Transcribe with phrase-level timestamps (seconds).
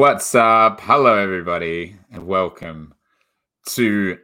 [0.00, 0.80] What's up?
[0.80, 2.94] Hello, everybody, and welcome
[3.66, 4.16] to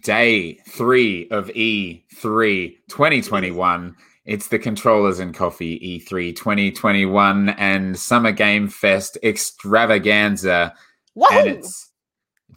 [0.00, 3.96] day three of E3 2021.
[4.24, 10.72] It's the Controllers and Coffee E3 2021 and Summer Game Fest extravaganza.
[11.12, 11.26] Whoa!
[11.32, 11.90] And it's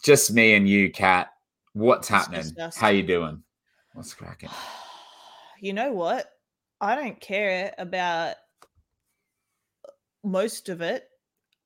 [0.01, 1.27] just me and you, Kat.
[1.73, 2.45] What's happening?
[2.77, 3.43] How you doing?
[3.93, 4.49] What's cracking?
[5.59, 6.29] You know what?
[6.79, 8.35] I don't care about
[10.23, 11.06] most of it.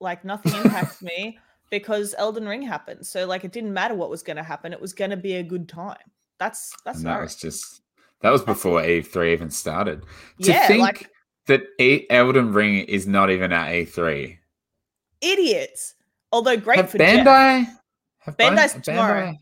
[0.02, 1.38] Like nothing impacts me
[1.70, 3.06] because Elden Ring happened.
[3.06, 4.74] So like it didn't matter what was going to happen.
[4.74, 5.98] It was going to be a good time.
[6.40, 7.82] That's that's And that was just
[8.22, 10.02] that was before E3 even started.
[10.42, 11.10] To Yeah, think like-
[11.48, 14.38] that e- Elden Ring is not even at E3.
[15.22, 15.96] idiots.
[16.32, 17.26] Although great have for Jeff.
[17.26, 17.68] Bandai?
[18.20, 19.34] Have Ban- Bandai's tomorrow.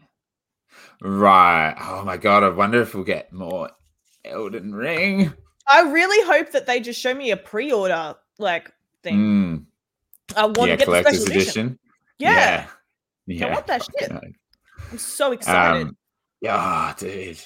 [1.02, 1.76] Right.
[1.80, 2.44] Oh my god.
[2.44, 3.70] I wonder if we'll get more
[4.26, 5.32] Elden Ring.
[5.68, 8.72] I really hope that they just show me a pre-order like
[9.04, 9.18] thing.
[9.18, 9.66] Mm,
[10.36, 11.66] I want yeah, to get the collector's special edition.
[11.66, 11.80] edition.
[12.20, 12.68] Yeah.
[13.28, 13.48] Yeah.
[13.48, 14.12] I want that shit.
[14.12, 15.88] I'm so excited.
[15.88, 15.98] Um,
[16.42, 17.40] yeah, dude.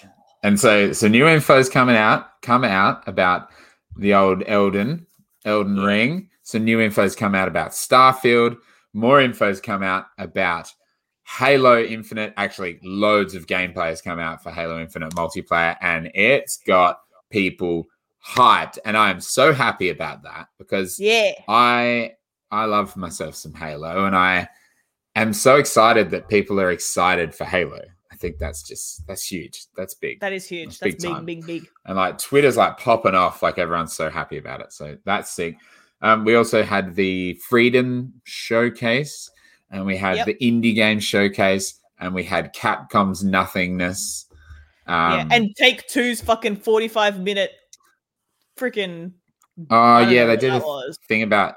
[0.43, 3.49] And so, so new info's coming out, come out about
[3.97, 5.05] the old Elden,
[5.45, 6.29] Elden Ring.
[6.43, 8.57] So new info's come out about Starfield.
[8.93, 10.71] More info's come out about
[11.25, 12.33] Halo Infinite.
[12.37, 17.87] Actually, loads of gameplay has come out for Halo Infinite multiplayer, and it's got people
[18.25, 18.77] hyped.
[18.85, 21.31] And I am so happy about that because yeah.
[21.47, 22.13] I
[22.53, 24.47] I love myself some Halo, and I
[25.15, 27.81] am so excited that people are excited for Halo.
[28.11, 29.65] I think that's just that's huge.
[29.75, 30.19] That's big.
[30.19, 30.77] That is huge.
[30.79, 31.69] That's That's big big, big, big.
[31.87, 34.71] and like Twitter's like popping off, like everyone's so happy about it.
[34.71, 35.57] So that's sick.
[36.03, 39.31] Um, we also had the Freedom Showcase,
[39.71, 40.25] and we had Yep.
[40.27, 44.27] the Indie Game Showcase, and we had Capcom's Nothingness.
[44.85, 47.51] Um, yeah, and take two's fucking 45 minute
[48.57, 49.13] freaking.
[49.71, 50.97] oh yeah, they did a was.
[51.07, 51.55] thing about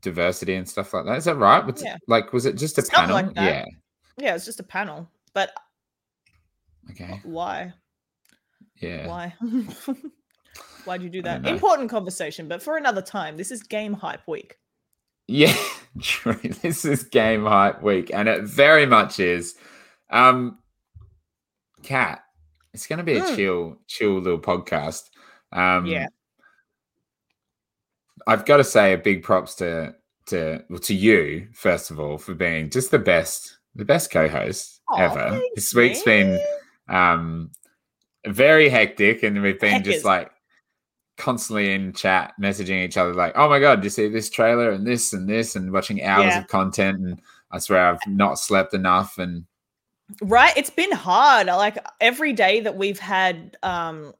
[0.00, 1.18] diversity and stuff like that.
[1.18, 1.64] Is that right?
[1.64, 1.96] Was it- Yeah.
[2.08, 3.14] like, was it just a Something panel?
[3.16, 3.44] like that.
[3.44, 3.64] Yeah.
[4.18, 5.08] Yeah, it's just a panel.
[5.34, 5.52] But
[6.90, 7.20] Okay.
[7.24, 7.72] why?
[8.76, 9.06] Yeah.
[9.06, 9.34] Why?
[10.84, 11.46] Why'd you do that?
[11.46, 13.36] Important conversation, but for another time.
[13.36, 14.58] This is game hype week.
[15.28, 15.54] Yeah,
[16.02, 16.34] true.
[16.62, 19.54] This is game hype week, and it very much is.
[20.10, 20.58] Um,
[21.84, 22.22] Kat,
[22.74, 23.36] it's going to be a Mm.
[23.36, 25.02] chill, chill little podcast.
[25.52, 26.06] Um, Yeah.
[28.26, 29.94] I've got to say a big props to
[30.26, 34.80] to well, to you first of all for being just the best, the best co-host
[34.90, 35.40] Aw, ever.
[35.54, 36.40] this week's been
[36.88, 37.50] um
[38.26, 40.30] very hectic and we've been just like
[41.18, 44.70] constantly in chat messaging each other like oh my god did you see this trailer
[44.70, 46.40] and this and this and watching hours Yeah.
[46.40, 49.44] of content and i swear i've not slept enough and
[50.20, 50.52] Right?
[50.56, 51.46] It's been hard.
[51.46, 54.12] Like every day that we've had um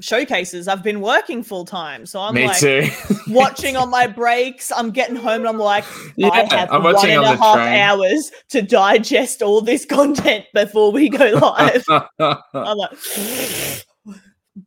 [0.00, 2.06] showcases, I've been working full time.
[2.06, 2.88] So I'm me like too
[3.28, 4.70] watching on my breaks.
[4.72, 5.84] I'm getting home and I'm like,
[6.16, 9.84] yeah, I have i'm one and on the half train hours to digest all this
[9.86, 11.84] content before we go live.
[12.18, 12.98] I'm like,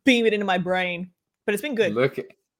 [0.04, 1.10] beam it into my brain.
[1.46, 1.94] But it's been good.
[1.94, 2.18] look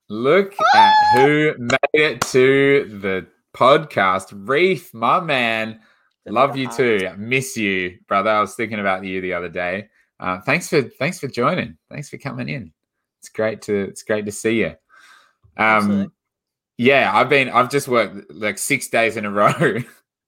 [0.09, 0.93] look at ah!
[1.15, 5.79] who made it to the podcast reef my man
[6.27, 7.11] Love you too.
[7.17, 8.31] Miss you, brother.
[8.31, 9.89] I was thinking about you the other day.
[10.21, 11.77] Uh, thanks for thanks for joining.
[11.91, 12.73] Thanks for coming in.
[13.21, 14.75] It's great to it's great to see you.
[15.57, 16.13] Um,
[16.79, 19.79] yeah, I've been I've just worked like six days in a row,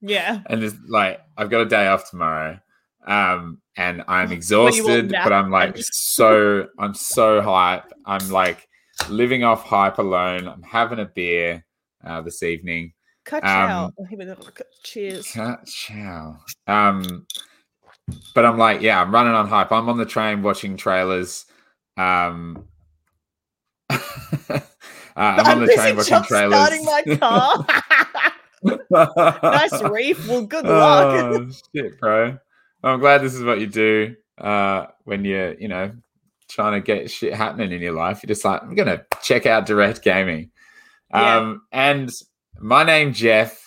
[0.00, 0.40] Yeah.
[0.46, 2.58] and it's like I've got a day off tomorrow.
[3.06, 7.84] Um, and I'm Were you all exhausted, but I'm like so I'm so hype.
[8.06, 8.66] I'm like
[9.08, 10.48] living off hype alone.
[10.48, 11.64] I'm having a beer
[12.04, 12.92] uh, this evening.
[13.24, 13.94] Cut Um, out.
[14.08, 14.36] Here we go.
[14.82, 15.30] Cheers.
[15.32, 16.36] Kat chow.
[16.66, 17.26] Um,
[18.34, 19.72] but I'm like, yeah, I'm running on hype.
[19.72, 21.46] I'm on the train watching trailers.
[21.96, 22.64] Um,
[23.90, 24.60] uh,
[25.16, 26.54] I'm on the train watching trailers.
[26.54, 27.66] starting my car.
[29.42, 30.28] nice reef.
[30.28, 31.24] Well, good luck.
[31.24, 32.38] Oh, shit, bro.
[32.82, 35.92] I'm glad this is what you do uh, when you're, you know,
[36.48, 38.20] trying to get shit happening in your life.
[38.22, 40.50] You're just like, I'm gonna check out direct gaming.
[41.10, 41.36] Yeah.
[41.36, 42.10] Um, and
[42.58, 43.61] my name Jeff.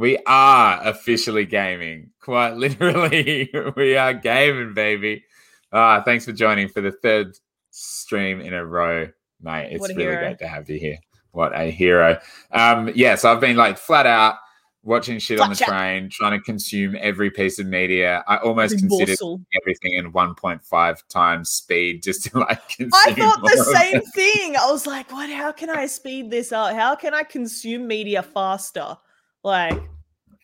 [0.00, 2.08] We are officially gaming.
[2.22, 5.24] Quite literally, we are gaming, baby.
[5.70, 7.36] Uh, thanks for joining for the third
[7.68, 9.08] stream in a row,
[9.42, 9.68] mate.
[9.72, 10.18] It's really hero.
[10.18, 10.96] great to have you here.
[11.32, 12.18] What a hero.
[12.50, 14.36] Um, yeah, so I've been like flat out
[14.82, 15.68] watching shit on the chat.
[15.68, 18.24] train, trying to consume every piece of media.
[18.26, 19.42] I almost Every considered morsel.
[19.60, 22.90] everything in 1.5 times speed just to like consume.
[22.94, 24.56] I thought the same thing.
[24.56, 25.28] I was like, what?
[25.28, 26.74] How can I speed this up?
[26.74, 28.96] How can I consume media faster?
[29.42, 29.80] Like,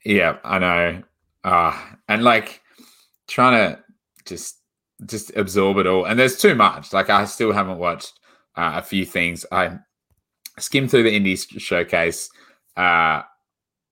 [0.05, 1.03] Yeah, I know.
[1.45, 1.79] Uh,
[2.09, 2.61] and like
[3.29, 3.79] trying to
[4.25, 4.57] just
[5.07, 6.07] just absorb it all.
[6.07, 6.93] And there's too much.
[6.93, 8.19] Like I still haven't watched
[8.57, 9.45] uh, a few things.
[9.53, 9.79] I
[10.59, 12.31] skimmed through the indie showcase
[12.77, 13.23] uh,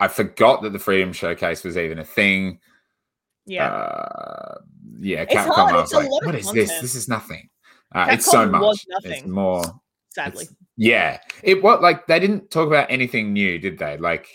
[0.00, 2.58] I forgot that the Freedom Showcase was even a thing.
[3.46, 3.66] Yeah.
[3.72, 4.58] Uh,
[5.00, 6.68] yeah, It's hard, it's like, what is this?
[6.68, 6.82] content.
[6.82, 7.48] This is nothing.
[7.94, 8.84] Uh, it's so much.
[9.04, 9.62] It's more.
[10.10, 10.44] sadly.
[10.44, 11.18] it's- Yeah.
[11.42, 13.96] It what like they didn't talk about anything new, did they?
[13.96, 14.26] Like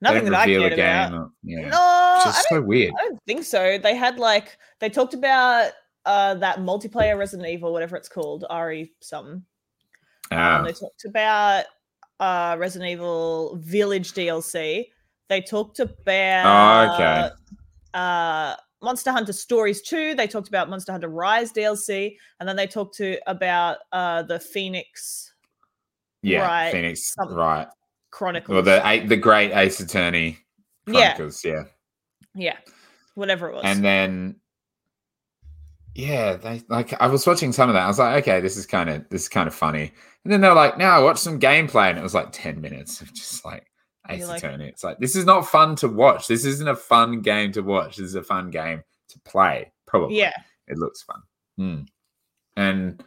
[0.00, 1.12] Nothing that I cared about.
[1.14, 1.68] Or, yeah.
[1.68, 2.92] No, I Which is don't, so weird.
[2.98, 3.78] I don't think so.
[3.78, 5.72] They had like they talked about
[6.04, 9.42] uh that multiplayer Resident Evil, whatever it's called, RE something.
[10.32, 11.64] Um, Ah, they talked about
[12.20, 14.86] uh Resident Evil Village DLC.
[15.28, 17.30] They talked about Oh, okay.
[17.94, 20.14] uh Monster Hunter Stories 2.
[20.14, 24.38] They talked about Monster Hunter Rise DLC, and then they talked to about uh the
[24.38, 25.32] Phoenix
[26.22, 26.40] yeah.
[26.42, 27.14] right, Phoenix.
[27.14, 27.66] some- Right.
[28.16, 28.54] Chronicles.
[28.54, 30.38] Well, the the Great Ace Attorney
[30.86, 31.14] Yeah.
[31.14, 31.44] Chronicles.
[31.44, 31.64] Yeah.
[32.34, 32.56] yeah,
[33.14, 33.62] whatever it was.
[33.66, 34.36] And then,
[35.94, 37.82] yeah, they like I was watching some of that.
[37.84, 39.92] I was like, okay, this is kind of this is kind of funny.
[40.24, 43.12] And then they're like, now watch some gameplay, and it was like ten minutes of
[43.12, 43.66] just like
[44.08, 44.68] Ace like- Attorney.
[44.68, 46.26] It's like this is not fun to watch.
[46.26, 47.96] This isn't a fun game to watch.
[47.96, 49.72] This is a fun game to play.
[49.86, 50.18] Probably.
[50.18, 50.32] yeah,
[50.68, 51.20] it looks fun.
[51.58, 51.80] Hmm.
[52.56, 53.02] And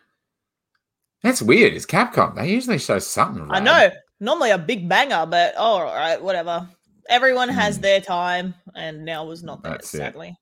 [1.23, 1.73] that's weird.
[1.73, 2.35] It's Capcom.
[2.35, 3.47] They usually show something.
[3.50, 3.89] I know.
[4.19, 6.68] Normally a big banger, but oh, all right, whatever.
[7.10, 7.81] Everyone has Mm.
[7.81, 9.98] their time, and now was not that, That's it.
[9.98, 10.38] sadly.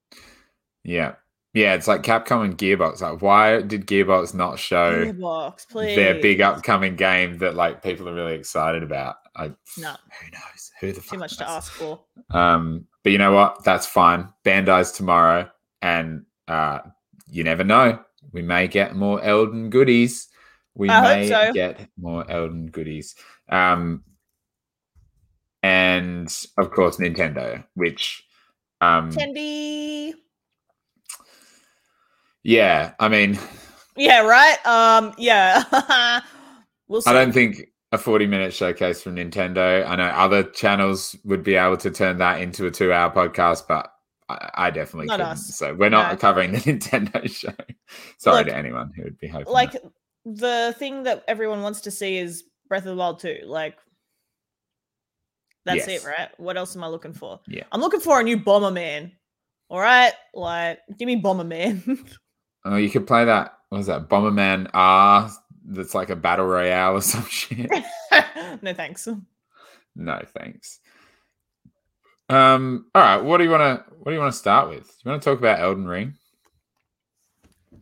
[0.84, 1.16] Yeah.
[1.54, 3.02] Yeah, it's like Capcom and Gearbox.
[3.02, 5.96] Like, why did Gearbox not show Gearbox, please.
[5.96, 9.16] their big upcoming game that like people are really excited about?
[9.36, 9.48] I
[9.78, 9.92] No.
[10.20, 10.72] who knows?
[10.82, 11.14] Who the fuck.
[11.14, 12.02] Too much to ask for.
[12.32, 13.64] Um, but you know what?
[13.64, 14.30] That's fine.
[14.44, 15.50] Bandai's tomorrow,
[15.82, 16.80] and uh,
[17.28, 18.00] you never know.
[18.34, 20.28] We may get more Elden goodies.
[20.76, 21.54] We I may so.
[21.54, 23.16] get more Elden goodies.
[23.50, 24.04] Um,
[25.64, 26.28] and
[26.58, 28.24] of course, Nintendo, which,
[28.82, 30.14] um, Tendy.
[32.44, 33.38] yeah, I mean,
[33.96, 34.58] Yeah, right.
[34.66, 35.64] Um, yeah.
[36.88, 37.10] we'll see.
[37.10, 39.86] I don't think a 40 minute showcase from Nintendo.
[39.88, 43.64] I know other channels would be able to turn that into a two hour podcast,
[43.68, 43.92] but
[44.30, 45.32] I, I definitely Not couldn't.
[45.34, 45.56] us.
[45.58, 46.18] So we're not No.
[46.18, 47.54] covering the Nintendo show.
[48.20, 49.52] Sorry Look, to anyone who would be hoping.
[49.52, 49.84] like that.
[50.26, 53.40] the thing that everyone wants to see is Breath of the Wild 2.
[53.46, 53.78] Like
[55.66, 56.04] that's Yes.
[56.04, 56.30] it, right?
[56.38, 57.40] What else am I looking for?
[57.48, 57.64] Yeah.
[57.72, 59.12] I'm looking for a new Bomberman.
[59.70, 62.10] All right, like give me Bomberman.
[62.66, 63.54] oh, you could play that.
[63.70, 64.08] What was that?
[64.08, 65.30] Bomberman R.
[65.66, 67.70] That's like a battle royale or some shit.
[68.62, 69.10] no thanks.
[69.96, 70.80] no, thanks.
[72.30, 72.86] Um.
[72.96, 73.18] All right.
[73.18, 73.94] What do you want to?
[74.00, 74.86] What do you want to start with?
[74.88, 76.14] Do You want to talk about Elden Ring?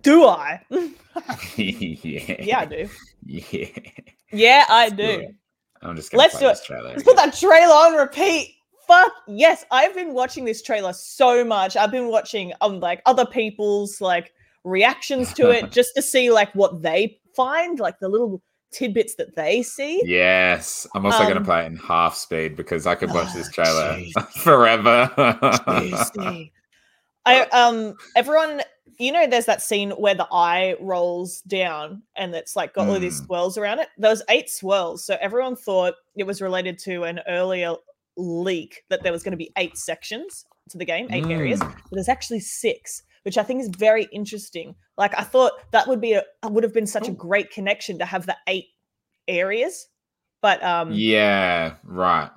[0.01, 0.61] Do I?
[0.69, 2.35] yeah.
[2.41, 2.89] yeah, I do.
[3.25, 3.67] Yeah.
[4.35, 5.27] Yeah, I do.
[5.81, 6.65] I'm just gonna Let's do this it.
[6.65, 6.89] trailer.
[6.89, 8.51] Let's put that trailer on repeat.
[8.87, 11.75] Fuck yes, I've been watching this trailer so much.
[11.75, 14.31] I've been watching um like other people's like
[14.63, 18.41] reactions to it just to see like what they find, like the little
[18.71, 20.01] tidbits that they see.
[20.05, 23.33] Yes, I'm also going to Um, play it in half speed because I could watch
[23.33, 24.31] this trailer jeez.
[24.43, 25.09] forever.
[27.25, 28.61] I um everyone
[28.97, 32.99] you know there's that scene where the eye rolls down and it's like got all
[32.99, 33.25] these Mm.
[33.25, 33.89] swirls around it.
[33.97, 37.73] There was eight swirls, so everyone thought it was related to an earlier
[38.17, 41.73] leak that there was going to be eight sections to the game, eight areas, Mm.
[41.73, 44.75] but there's actually six, which I think is very interesting.
[44.97, 48.05] Like I thought that would be a would have been such a great connection to
[48.05, 48.67] have the eight
[49.27, 49.87] areas,
[50.41, 52.29] but um yeah, right.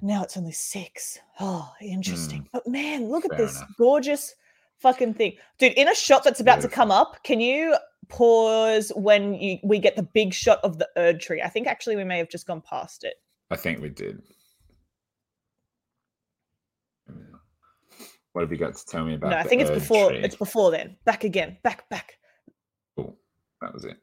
[0.00, 1.18] Now it's only six.
[1.40, 2.42] Oh, interesting.
[2.42, 2.48] Mm.
[2.52, 3.70] But man, look at this enough.
[3.78, 4.34] gorgeous
[4.78, 5.34] fucking thing.
[5.58, 7.76] Dude, in a shot that's about to come up, can you
[8.08, 11.42] pause when you we get the big shot of the Erd tree?
[11.42, 13.14] I think actually we may have just gone past it.
[13.50, 14.22] I think we did.
[18.32, 19.30] What have you got to tell me about?
[19.30, 20.20] no, I think it's before tree?
[20.22, 20.94] it's before then.
[21.06, 21.56] Back again.
[21.62, 22.18] Back, back.
[22.94, 23.16] Cool.
[23.62, 23.96] That was it.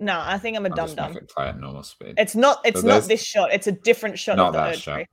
[0.00, 1.16] No, I think I'm a dum dum.
[1.16, 2.14] it play at normal speed.
[2.18, 4.78] It's not it's So not this shot, it's a different shot Not of the that
[4.78, 4.94] shot.
[4.94, 5.06] tree.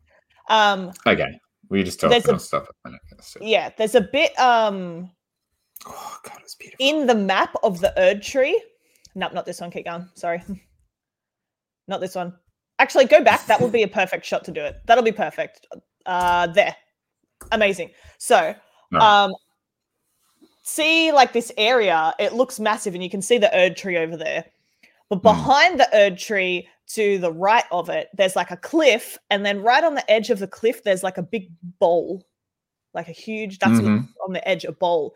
[0.50, 1.28] Um okay,
[1.70, 2.32] we just talk There's stuff.
[2.32, 2.76] a- I'll stop it.
[2.84, 5.10] when it gets to- yeah, there's a bit um
[5.88, 6.86] Oh god, it's beautiful.
[6.88, 8.62] in the map of the Erd tree.
[9.16, 9.72] Nope, not this one.
[9.72, 10.08] Keep going.
[10.16, 10.44] Sorry.
[11.88, 12.34] not this one.
[12.80, 13.46] Actually, go back.
[13.48, 14.76] That would be a perfect shot to do it.
[14.86, 15.66] That'll be perfect.
[16.06, 16.76] Uh there.
[17.52, 17.90] Amazing.
[18.20, 18.54] So
[18.92, 19.02] Right.
[19.24, 19.34] um
[20.64, 24.16] see like this area, it looks massive, and you can see the Erd tree over
[24.18, 24.46] there.
[25.10, 25.24] But Mm.
[25.24, 29.62] behind the Erd tree to the right of it, there's like a cliff, and then
[29.62, 32.24] right on the edge of the cliff, there's like a big bowl.
[32.94, 34.08] Like a huge, that's Mhm.
[34.26, 35.16] on the edge, a bowl.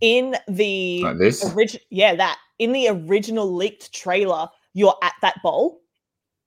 [0.00, 1.44] In the like this.
[1.44, 5.80] Origi- yeah, that in the original leaked trailer, you're at that bowl.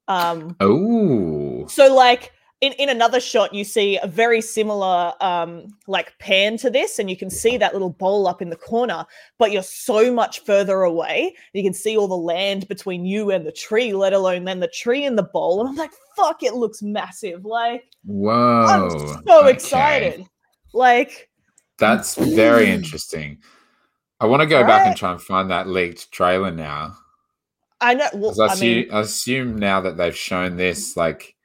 [0.07, 2.31] Um, Oh, so like
[2.63, 7.09] in, in another shot you see a very similar um like pan to this and
[7.09, 9.05] you can see that little bowl up in the corner
[9.37, 13.45] but you're so much further away you can see all the land between you and
[13.45, 16.53] the tree let alone then the tree and the bowl and i'm like fuck it
[16.53, 18.31] looks massive like Whoa.
[18.33, 18.89] i'm
[19.27, 19.51] so okay.
[19.51, 20.25] excited
[20.73, 21.29] like
[21.79, 23.39] That's very interesting.
[24.19, 26.95] I want to go back and try and find that leaked trailer now.
[27.81, 31.35] i know well I, i mean I assume now that they've shown this, like,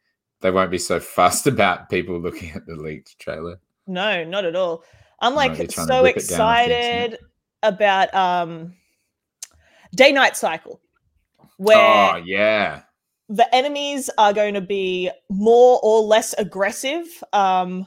[0.40, 3.58] they won't be so fussed about people looking at the leaked trailer.
[3.86, 4.84] No, not at all.
[5.20, 7.12] I'm like you're trying to so rip it down off the internet.
[7.14, 7.18] excited
[7.64, 8.74] about um
[9.94, 10.80] day night cycle
[11.56, 12.82] where Oh, yeah.
[13.28, 17.84] the enemies are going to be more or less aggressive um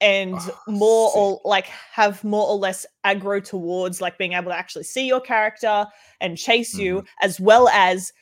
[0.00, 1.16] and Oh, more sick.
[1.18, 5.20] or like have more or less aggro towards like being able to actually see your
[5.20, 5.86] character
[6.20, 6.82] and chase Mm-hmm.
[6.84, 8.12] you as well as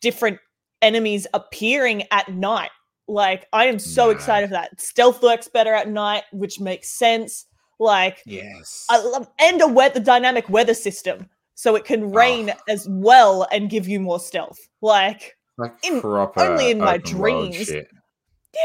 [0.00, 0.38] different
[0.82, 2.70] enemies appearing at night
[3.08, 7.46] like i am so excited for that stealth works better at night which makes sense
[7.78, 8.86] like Yes.
[8.88, 12.60] I love and a wet the dynamic weather system so it can rain Oh.
[12.68, 17.56] as well and give you more stealth like like in- only in my dreams.
[17.56, 17.88] shit.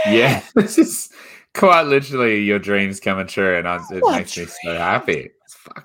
[0.08, 1.10] Yeah, this is
[1.54, 5.30] quite literally your dreams coming true, and I, it What makes me so happy.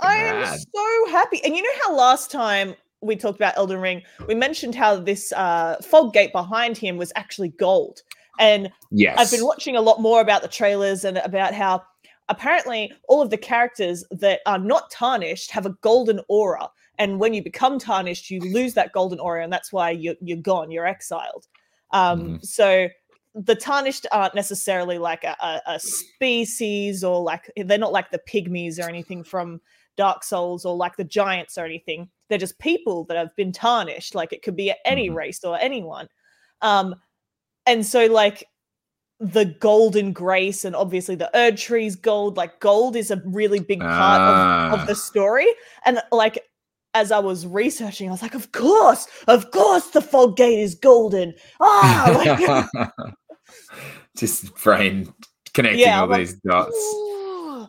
[0.01, 0.59] I am rad.
[0.61, 1.41] so happy.
[1.45, 5.33] And you know how last time we talked about Elden Ring, we mentioned how this
[5.33, 8.03] uh, fog gate behind him was actually gold.
[8.39, 11.83] And Yes, I've been watching a lot more about the trailers and about how
[12.29, 16.69] apparently all of the characters that are not tarnished have a golden aura.
[16.99, 20.39] And when you become tarnished, you lose that golden aura, and that's why you're, you're
[20.39, 21.47] gone, you're exiled.
[21.91, 22.45] Um, Mhm.
[22.45, 22.89] So
[23.35, 28.21] the tarnished aren't necessarily like a, a, a species or like they're not like the
[28.27, 29.61] pygmies or anything from
[29.97, 32.09] Dark Souls or like the giants or anything.
[32.29, 34.15] They're just people that have been tarnished.
[34.15, 35.15] Like it could be any Mhm.
[35.17, 36.09] race or anyone.
[36.63, 36.95] Um,
[37.67, 38.47] and so like
[39.21, 43.81] the golden grace and obviously the Erd tree's gold, like gold is a really big
[43.81, 44.85] part of, of Ah.
[44.87, 45.47] the story.
[45.87, 46.39] And like
[46.93, 50.75] as I was researching, I was like, of course, of course the fog gate is
[50.75, 51.35] golden.
[51.61, 52.93] Ah, like,
[54.17, 55.13] just brain
[55.55, 56.77] connecting Yeah, all like, these dots.
[56.77, 57.67] Ooh.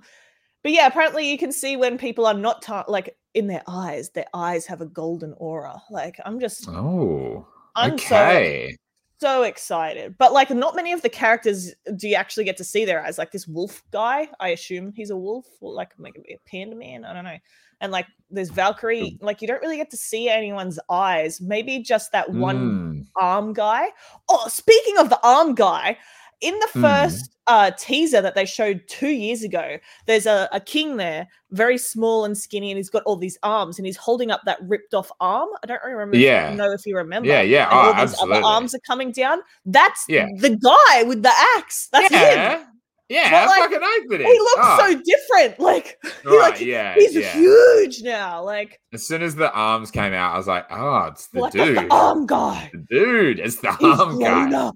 [0.64, 4.10] But yeah, apparently you can see when people are not tar- like in their eyes,
[4.10, 5.82] their eyes have a golden aura.
[5.90, 8.72] Like I'm just Oh, I'm okay.
[8.72, 8.76] so
[9.24, 10.18] excited.
[10.18, 13.18] But like not many of the characters do you actually get to see their eyes.
[13.18, 17.06] Like this wolf guy, I assume he's a wolf or like maybe a panda man.
[17.06, 17.38] I don't know.
[17.80, 21.40] And like there's Valkyrie, like you don't really get to see anyone's eyes.
[21.40, 23.88] Maybe just that one Mm, arm guy.
[24.30, 25.98] Oh, speaking of the arm guy,
[26.42, 26.82] in the Hmm.
[26.82, 31.78] first uh, teaser that they showed two years ago, there's a, a king there, very
[31.78, 34.94] small and skinny, and he's got all these arms, and he's holding up that ripped
[34.94, 35.48] off arm.
[35.64, 36.18] I don't really remember.
[36.18, 36.54] Yeah.
[36.54, 37.28] know if you remember.
[37.30, 37.64] yeah, yeah.
[37.70, 38.38] And Oh, all these absolutely.
[38.40, 39.40] other arms are coming down.
[39.66, 40.28] That's Yeah.
[40.40, 41.88] the guy with the axe.
[41.94, 42.20] That's him.
[42.20, 42.64] yeah,
[43.10, 43.32] yeah.
[43.32, 44.28] But, like, fucking it is.
[44.28, 45.60] He looks Oh, so different.
[45.68, 47.32] Like, he, right, like yeah, he's yeah.
[47.32, 48.44] huge now.
[48.44, 51.78] Like, As soon as the arms came out, I was like, oh, it's the dude.
[51.78, 52.70] the arm guy.
[52.74, 54.54] The dude, it's the He's arm guy.
[54.68, 54.76] up.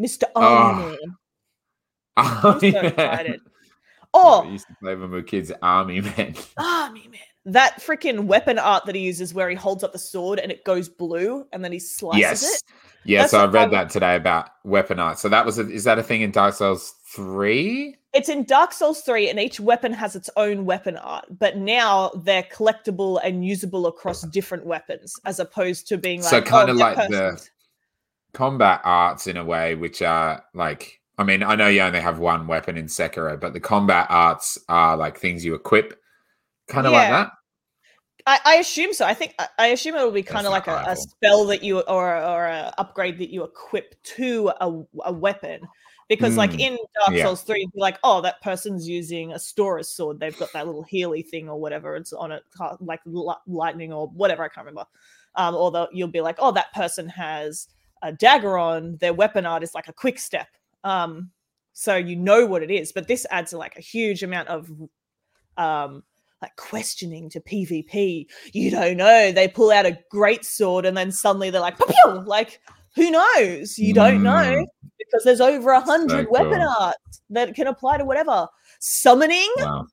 [0.00, 0.24] Mr.
[0.34, 0.72] Ah.
[0.72, 1.16] Army Oh, Man.
[2.16, 3.40] I'm I'm so excited.
[4.14, 6.34] Oh, I used to play when we were kids, Army Man.
[6.56, 7.20] Army Man.
[7.44, 10.64] That freaking weapon art that he uses where he holds up the sword and it
[10.64, 12.42] goes blue and then he slices yes.
[12.54, 12.62] it.
[13.04, 15.18] Yeah, That's so I read I'm- that today about weapon art.
[15.20, 17.94] So that was a, is that a thing in Dark Souls 3?
[18.14, 22.10] It's in Dark Souls 3 and each weapon has its own weapon art, but now
[22.24, 26.66] they're collectible and usable across different weapons as opposed to being like So kinda oh,
[26.66, 27.50] that like the- person's-
[28.36, 32.18] combat arts in a way which are like I mean, I know you only have
[32.18, 35.98] one weapon in Sekiro, but the combat arts are like things you equip,
[36.68, 37.30] kind of like that.
[38.26, 39.06] I, I assume so.
[39.06, 41.62] I think I- I assume it will be kind of like a, a spell that
[41.62, 45.60] you or or a upgrade that you equip to a, a weapon.
[46.08, 47.24] Because like Mm, in Dark yeah.
[47.24, 50.20] Souls 3, you'd be like, oh, that person's using a Stora's sword.
[50.20, 51.96] They've got that little Healy thing or whatever.
[51.96, 52.44] It's on it,
[52.80, 53.00] like
[53.46, 54.44] lightning or whatever.
[54.44, 54.86] I can't remember.
[55.34, 57.68] Um, or the, you'll be like, oh, that person has
[58.02, 58.96] a dagger on.
[58.98, 60.48] Their weapon art is like a quick step.
[60.84, 61.30] Um,
[61.72, 62.92] so you know what it is.
[62.92, 64.70] But this adds like a huge amount of
[65.56, 66.02] um,
[66.42, 68.26] like questioning to PvP.
[68.52, 69.32] You don't know.
[69.32, 72.60] They pull out a great sword and then suddenly they're like, "Pew!" like
[72.94, 73.78] who knows?
[73.78, 74.66] You don't know Mm,
[74.98, 76.74] because there's over a hundred So weapon cool.
[76.80, 78.48] arts that can apply to whatever.
[78.78, 79.86] Summoning Wow.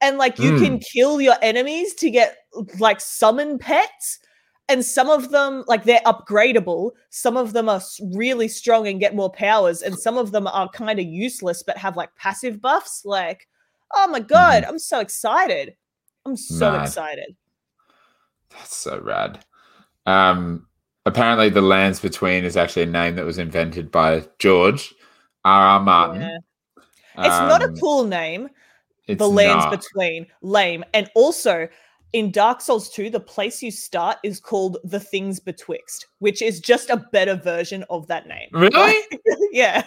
[0.00, 2.38] and like you can kill your enemies to get
[2.78, 4.20] like summon pets.
[4.70, 6.90] And some of them, like they're upgradable.
[7.10, 7.80] Some of them are
[8.12, 11.78] really strong and get more powers, and some of them are kind of useless but
[11.78, 13.02] have like passive buffs.
[13.06, 13.48] Like,
[13.94, 15.74] oh my god, I'm so excited!
[16.26, 16.86] I'm so Mad.
[16.86, 17.34] excited.
[18.50, 19.44] That's so rad.
[20.04, 20.66] Um,
[21.06, 24.94] apparently, the Lands Between is actually a name that was invented by George
[25.44, 26.22] r r Martin.
[26.22, 26.38] Yeah.
[27.20, 28.48] It's not a Um, cool name.
[29.06, 29.70] it's the lands not.
[29.80, 31.66] between lame and also
[32.12, 36.60] in dark souls 2 the place you start is called the things betwixt which is
[36.60, 38.70] just a better version of that name Really?
[38.74, 39.20] Like,
[39.52, 39.86] yeah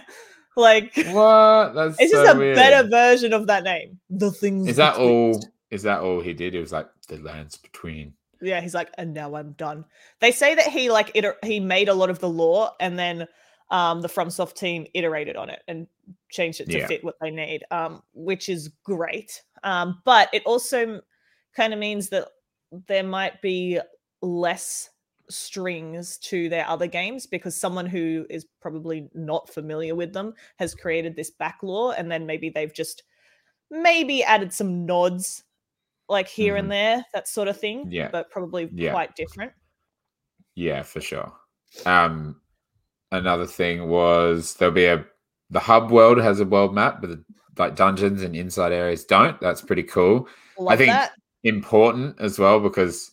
[0.55, 1.73] like What?
[1.73, 2.55] That's it's just a weird.
[2.55, 5.41] better version of that name the things Is that all?
[5.71, 6.53] Is that all he did?
[6.53, 8.13] It was like the lands between.
[8.41, 9.85] yeah he's like and now i'm done
[10.19, 13.27] they say that he like iter- he made a lot of the lore and then
[13.69, 15.87] um the fromsoft team iterated on it and
[16.29, 16.87] changed it to Yeah.
[16.87, 21.01] fit what they need um which is great um but it also
[21.55, 22.27] kind of means that
[22.87, 23.79] there might be
[24.21, 24.89] less
[25.29, 30.75] strings to their other games because someone who is probably not familiar with them has
[30.75, 33.03] created this back lore and then maybe they've just
[33.69, 35.43] maybe added some nods
[36.09, 36.59] like here Mhm.
[36.59, 38.09] and there that sort of thing Yeah.
[38.11, 38.91] but probably Yeah.
[38.91, 39.53] quite different
[40.55, 41.31] Yeah, for sure.
[41.85, 42.41] Um,
[43.11, 45.05] another thing was there'll be a
[45.49, 47.23] the hub world has a world map, but the,
[47.57, 49.39] like dungeons and inside areas don't.
[49.39, 50.27] That's pretty cool.
[50.57, 51.11] Love think that
[51.43, 53.11] Important as well because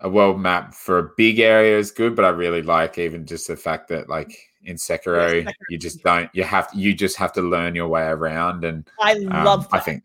[0.00, 3.48] a world map for a big area is good, but I really like even just
[3.48, 5.52] the fact that like in Sekiro, Sekiro.
[5.70, 9.12] you just don't you have you just have to learn your way around and i
[9.14, 9.76] Um, love that.
[9.76, 10.02] I think,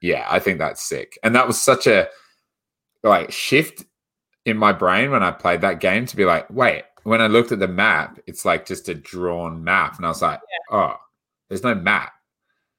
[0.00, 1.18] yeah, I think that's sick.
[1.22, 2.08] And that was such a
[3.04, 3.84] like shift
[4.44, 7.52] in my brain when I played that game to be like, wait, when I looked
[7.52, 10.40] at the map, it's like just a drawn map, and I was like,
[10.72, 10.96] oh,
[11.48, 12.12] there's no map,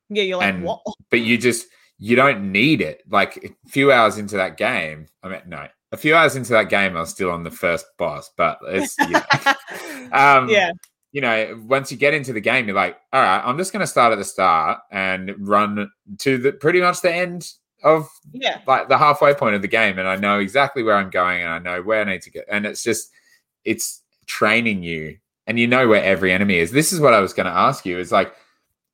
[0.09, 0.81] yeah you're like and- what?
[1.09, 1.67] but you just
[1.99, 3.03] you don't need it.
[3.09, 6.69] Like a few hours into that game, I mean, no, a few hours into that
[6.69, 9.21] game, I was still on the first boss, but it's know,
[10.11, 10.71] um, yeah
[11.11, 13.81] you know, once you get into the game, you're like, all right, I'm just going
[13.81, 17.51] to start at the start and run to the pretty much the end
[17.81, 21.09] of yeah like the halfway point of the game, and I know exactly where I'm
[21.09, 22.45] going and I know where I need to get.
[22.49, 23.09] And it's just,
[23.65, 26.71] it's training you, and you know where every enemy is.
[26.71, 27.97] This is what I was going to ask you.
[27.97, 28.35] Is like,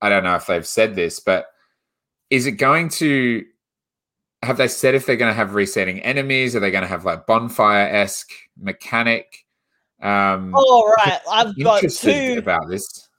[0.02, 1.48] I don't know if they've said this, but
[2.30, 3.44] is it going to?
[4.44, 6.56] Have they said if they're going to have resetting enemies?
[6.56, 9.46] Are they going to have like bonfire esque mechanic?
[10.02, 13.10] Um, all right i've got two about this.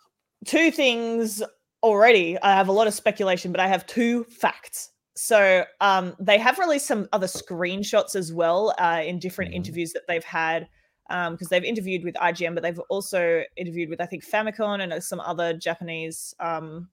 [0.45, 1.43] two things
[1.83, 2.39] already.
[2.43, 4.91] I have a lot of speculation, but I have two facts.
[5.15, 9.57] So um, they have released some other screenshots as well uh, in different Mhm.
[9.57, 10.69] interviews that they've had
[11.09, 14.93] Um, because they've interviewed with IGN, but they've also interviewed with I think Famitsu and
[14.93, 16.91] uh, some other Japanese um,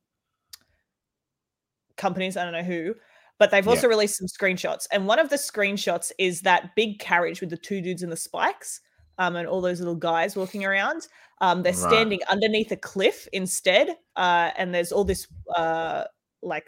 [1.97, 2.38] companies.
[2.38, 2.95] I don't know who,
[3.39, 3.71] but they've Yeah.
[3.71, 4.88] also released some screenshots.
[4.91, 8.17] And one of the screenshots is that big carriage with the two dudes in the
[8.17, 8.82] spikes
[9.17, 11.08] um, and all those little guys walking around.
[11.41, 11.89] Um, they're Right.
[11.89, 16.06] standing underneath a cliff instead, uh, and there's all this uh,
[16.41, 16.67] like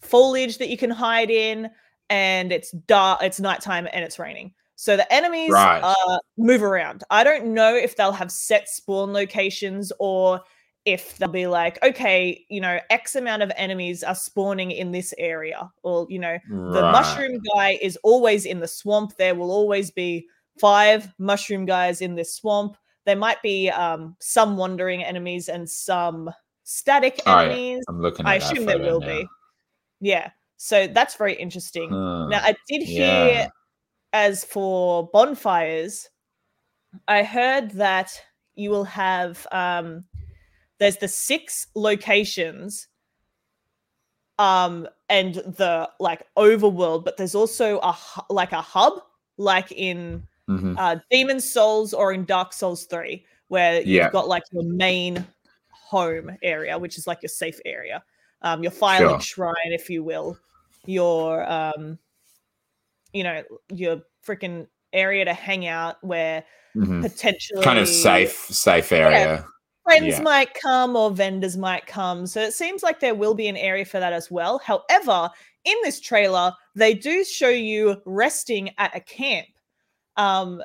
[0.00, 1.70] foliage that you can hide in,
[2.10, 4.54] and it's dark, it's nighttime, and it's raining.
[4.76, 5.82] So the enemies Right.
[5.82, 7.02] uh, move around.
[7.10, 10.40] I don't know if they'll have set spawn locations or
[10.84, 15.12] if they'll be like, okay, you know, X amount of enemies are spawning in this
[15.18, 19.16] area, or you know, the mushroom guy is always in the swamp.
[19.16, 20.26] There will always be
[20.58, 22.76] five mushroom guys in this swamp.
[23.04, 26.30] There might be um, some wandering enemies and some
[26.64, 27.84] static enemies.
[27.88, 28.26] I'm looking.
[28.26, 29.06] At I assume there will now.
[29.06, 29.26] be.
[30.00, 30.30] Yeah.
[30.56, 31.90] So that's very interesting.
[31.90, 33.48] Now, I did hear, yeah.
[34.12, 36.08] as for bonfires,
[37.06, 38.10] I heard that
[38.56, 40.04] you will have, um,
[40.78, 42.88] there's the six locations
[44.38, 47.96] um and the like overworld but there's also a
[48.30, 48.94] like a hub
[49.36, 50.78] like in Mhm.
[50.78, 55.26] uh demon souls or in dark souls 3 where you've got like your main
[55.70, 58.02] home area which is like your safe area
[58.42, 59.20] um your Firelink Sure.
[59.20, 60.38] shrine if you will
[60.86, 61.98] your um
[63.12, 66.44] you know your freaking area to hang out where
[66.76, 67.02] Mhm.
[67.02, 69.46] potentially Kind of safe, safe area.
[69.88, 70.22] Friends Yeah.
[70.22, 72.26] might come or vendors might come.
[72.26, 74.58] So it seems like there will be an area for that as well.
[74.58, 75.30] However,
[75.64, 79.46] in this trailer, they do show you resting at a camp.
[80.16, 80.62] Um,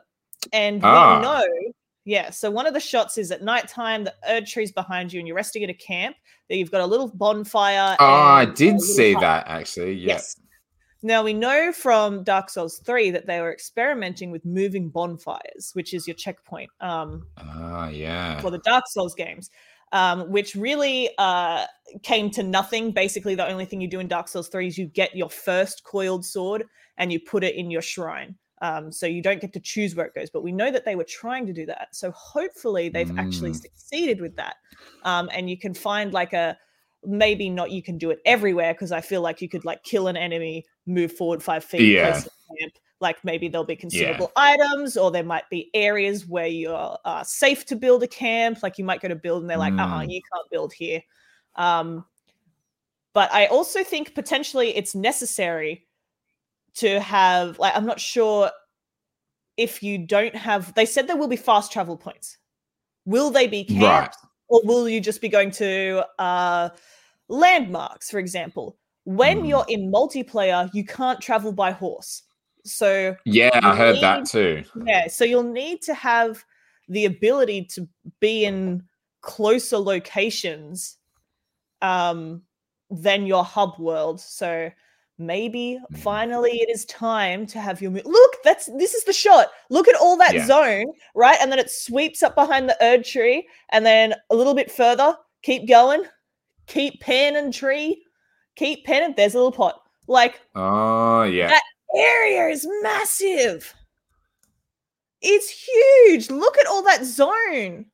[0.52, 1.18] and Ah.
[1.18, 1.72] we know,
[2.06, 2.30] yeah.
[2.32, 5.38] So one of the shots is at nighttime, the Erd tree's behind you, and you're
[5.38, 6.16] resting at a camp.
[6.50, 7.96] That you've got a little bonfire.
[8.00, 9.22] Oh, I did see hut.
[9.22, 9.94] that actually.
[9.94, 10.14] Yeah.
[10.16, 10.36] Yes.
[11.06, 15.94] Now we know from Dark Souls 3 that they were experimenting with moving bonfires, which
[15.94, 16.70] is your checkpoint.
[16.80, 18.40] Um, Ah, yeah.
[18.40, 19.50] for the Dark Souls games,
[19.92, 21.66] um, which really uh,
[22.04, 22.92] came to nothing.
[22.92, 25.84] Basically, the only thing you do in Dark Souls 3 is you get your first
[25.84, 26.64] coiled sword
[26.98, 28.36] and you put it in your shrine.
[28.62, 30.96] Um, so you don't get to choose where it goes, but we know that they
[30.96, 31.90] were trying to do that.
[31.92, 33.62] So hopefully they've actually Mm.
[33.62, 34.56] succeeded with that.
[35.04, 36.58] Um, and you can find like a
[37.06, 40.08] maybe not you can do it everywhere because I feel like you could like kill
[40.08, 42.12] an enemy, move forward five feet, Yeah.
[42.60, 42.74] camp.
[43.02, 47.66] like maybe there'll be consumable items or there might be areas where you're uh, safe
[47.66, 50.10] to build a camp like you might go to build and they're like uh-uh Mm.
[50.12, 51.02] you can't build here
[51.56, 52.06] um,
[53.14, 55.86] but i also think potentially it's necessary
[56.76, 58.50] to have like i'm not sure
[59.58, 62.38] if you don't have they said there will be fast travel points
[63.06, 64.04] will they be Right.
[64.04, 64.18] camps
[64.48, 66.70] or will you just be going to uh,
[67.28, 69.48] landmarks for example when Mm.
[69.50, 72.24] you're in multiplayer you can't travel by horse
[72.66, 74.64] so Yeah, I heard that too.
[74.86, 76.44] yeah so you'll need to have
[76.90, 77.88] the ability to
[78.20, 78.84] be in
[79.22, 80.98] closer locations
[81.82, 82.44] um,
[82.90, 84.70] than your hub world so
[85.18, 85.98] maybe Mm.
[86.00, 89.88] finally it is time to have your mo- look that's this is the shot look
[89.88, 90.46] at all that Yeah.
[90.46, 90.86] zone
[91.16, 94.72] right and then it sweeps up behind the erd tree and then a little bit
[94.72, 96.04] further keep going
[96.68, 98.03] keep panning tree
[98.56, 101.48] keep panning there's a little pot like Oh yeah.
[101.50, 101.64] That-
[101.96, 103.72] area is massive
[105.22, 107.86] it's huge look at all that zone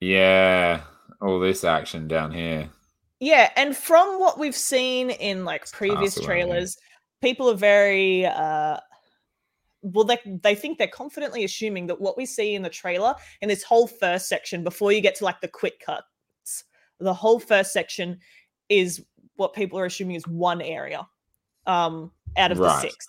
[0.00, 0.82] Yeah.
[1.20, 2.70] All this action down here.
[3.18, 6.76] Yeah, and from what we've seen in like previous trailers,
[7.20, 8.78] people are very uh
[9.82, 13.48] well they they think they're confidently assuming that what we see in the trailer in
[13.48, 16.62] this whole first section before you get to like the quick cuts,
[17.00, 18.20] the whole first section
[18.68, 19.04] is
[19.38, 21.06] what people are assuming is one area
[21.66, 23.06] um out of the six.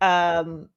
[0.00, 0.68] Um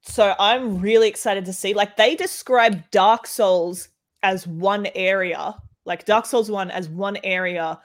[0.00, 3.88] so I'm really excited to see like they describe Dark Souls
[4.22, 7.78] as one area like Dark Souls 1 as one area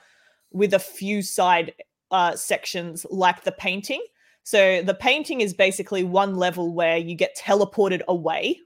[0.52, 1.74] with a few side
[2.10, 4.02] uh, sections like the painting.
[4.44, 8.60] So the painting is basically one level where you get teleported away.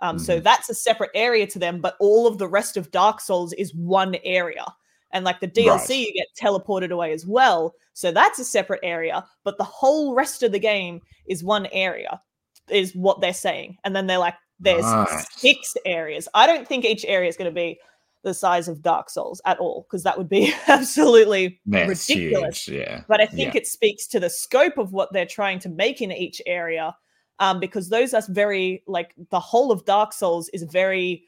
[0.00, 0.42] Um, So Mhm.
[0.44, 3.74] that's a separate area to them, but all of the rest of Dark Souls is
[3.74, 4.64] one area.
[5.12, 5.90] And like the DLC, Right.
[6.08, 7.74] you get teleported away as well.
[7.94, 12.20] So that's a separate area, but the whole rest of the game is one area,
[12.68, 13.78] is what they're saying.
[13.84, 15.26] And then they're like, there's Nice.
[15.40, 16.28] six areas.
[16.34, 17.78] I don't think each area is going to be
[18.24, 22.64] the size of Dark Souls at all, because that would be absolutely it's ridiculous.
[22.66, 22.78] huge.
[22.80, 23.02] Yeah.
[23.08, 26.10] But I think it speaks to the scope of what they're trying to make in
[26.10, 26.94] each area,
[27.38, 31.22] um, because those are very like the whole of Dark Souls is very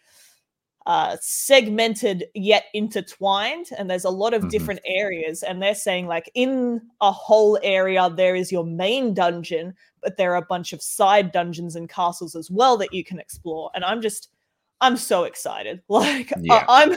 [0.89, 4.51] uh, segmented yet intertwined, and there's a lot of Mhm.
[4.51, 5.43] different areas.
[5.43, 10.33] And they're saying like in a whole area there is your main dungeon, but there
[10.33, 13.71] are a bunch of side dungeons and castles as well that you can explore.
[13.75, 14.31] And I'm just
[14.81, 15.83] I'm so excited.
[15.89, 16.65] Like I- Yeah.
[16.69, 16.97] I'm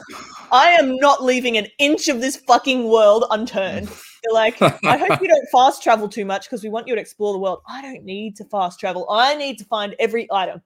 [0.51, 3.89] I am not leaving an inch of this fucking world unturned.
[4.23, 7.01] They're like, I hope you don't fast travel too much because we want you to
[7.01, 7.61] explore the world.
[7.67, 9.05] I don't need to fast travel.
[9.09, 10.61] I need to find every item.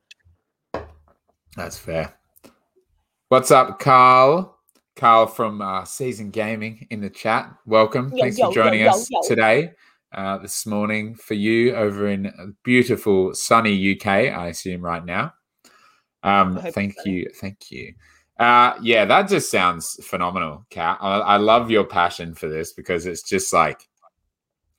[1.56, 2.14] That's fair.
[3.36, 4.58] What's up, Carl?
[4.95, 7.54] Carl from uh, Season Gaming in the chat.
[7.65, 8.13] Welcome.
[8.15, 9.74] Yo, Thanks yo, for joining yo, us today,
[10.13, 15.34] uh, this morning for you over in beautiful sunny UK, I assume right now.
[16.24, 17.12] Um, thank sunny.
[17.12, 17.30] you.
[17.36, 17.93] Thank you.
[18.39, 21.00] Uh, yeah, that just sounds phenomenal, Kat.
[21.02, 23.86] I, I love your passion for this because it's just like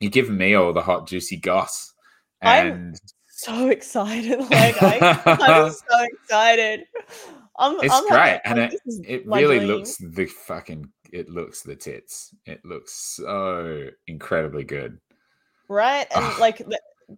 [0.00, 1.92] you give me all the hot, juicy goss.
[2.40, 2.94] I'm-
[3.28, 4.38] So excited.
[4.38, 6.84] Like I, I'm so excited.
[7.58, 9.68] I'm, It's I'm great, and like, this is it really dream.
[9.68, 12.34] looks the fucking it looks the tits.
[12.44, 14.98] It looks so incredibly good.
[15.68, 16.62] Right and like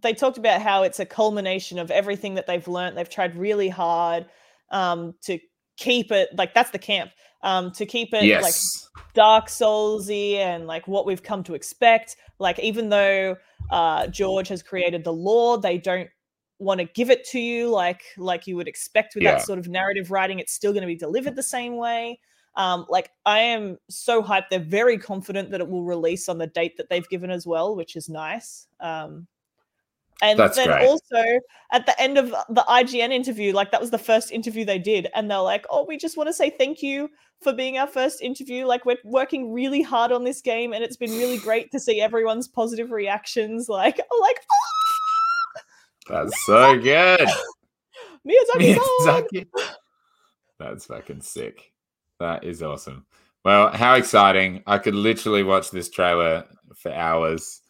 [0.02, 2.96] they talked about how it's a culmination of everything that they've learned.
[2.96, 4.26] They've tried really hard
[4.70, 5.38] um to
[5.76, 7.10] keep it like that's the camp
[7.42, 8.54] um to keep it like
[9.14, 12.16] dark soulsy and like what we've come to expect.
[12.38, 13.36] Like even though
[13.70, 16.10] uh george has created the lore, they don't
[16.58, 19.32] want to give it to you like like you would expect with Yeah.
[19.32, 22.18] that sort of narrative writing it's still going to be delivered the same way
[22.56, 26.46] um like i am so hyped they're very confident that it will release on the
[26.48, 29.26] date that they've given as well which is nice um
[30.20, 30.84] and That's then great.
[30.84, 31.38] also
[31.70, 35.06] at the end of the IGN interview, like that was the first interview they did,
[35.14, 37.08] and they're like, "Oh, we just want to say thank you
[37.40, 38.66] for being our first interview.
[38.66, 42.00] Like we're working really hard on this game, and it's been really great to see
[42.00, 43.68] everyone's positive reactions.
[43.68, 44.40] Like, oh, like
[46.08, 47.20] that's so good
[48.28, 49.22] Miyazaki's on.
[49.22, 49.46] Miyazaki.
[50.58, 51.72] that's fucking sick
[52.18, 53.06] that is awesome
[53.44, 56.44] well how exciting i could literally watch this trailer
[56.76, 57.60] for hours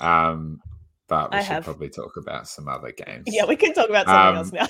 [0.00, 0.60] um
[1.08, 1.64] but we I should have.
[1.64, 4.68] probably talk about some other games Yeah, we can talk about something Um,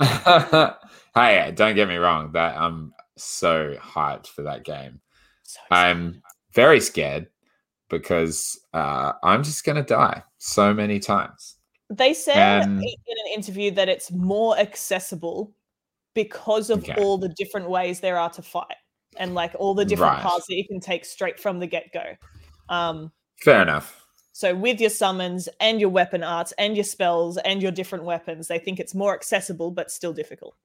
[0.00, 0.76] else now.
[1.14, 5.00] hey don't get me wrong that i'm so hyped for that game
[5.44, 5.60] So.
[5.70, 6.22] I'm
[6.54, 7.28] very scared
[7.88, 11.55] because uh, I'm just going to die so many times.
[11.90, 15.54] They said i- in an interview that it's more accessible
[16.14, 16.94] because of Okay.
[17.00, 18.74] all the different ways there are to fight
[19.18, 20.22] and like all the different Right.
[20.22, 22.14] paths that you can take straight from the get go.
[22.68, 24.02] Um, Fair enough.
[24.32, 28.48] So with your summons and your weapon arts and your spells and your different weapons,
[28.48, 30.56] they think it's more accessible but still difficult.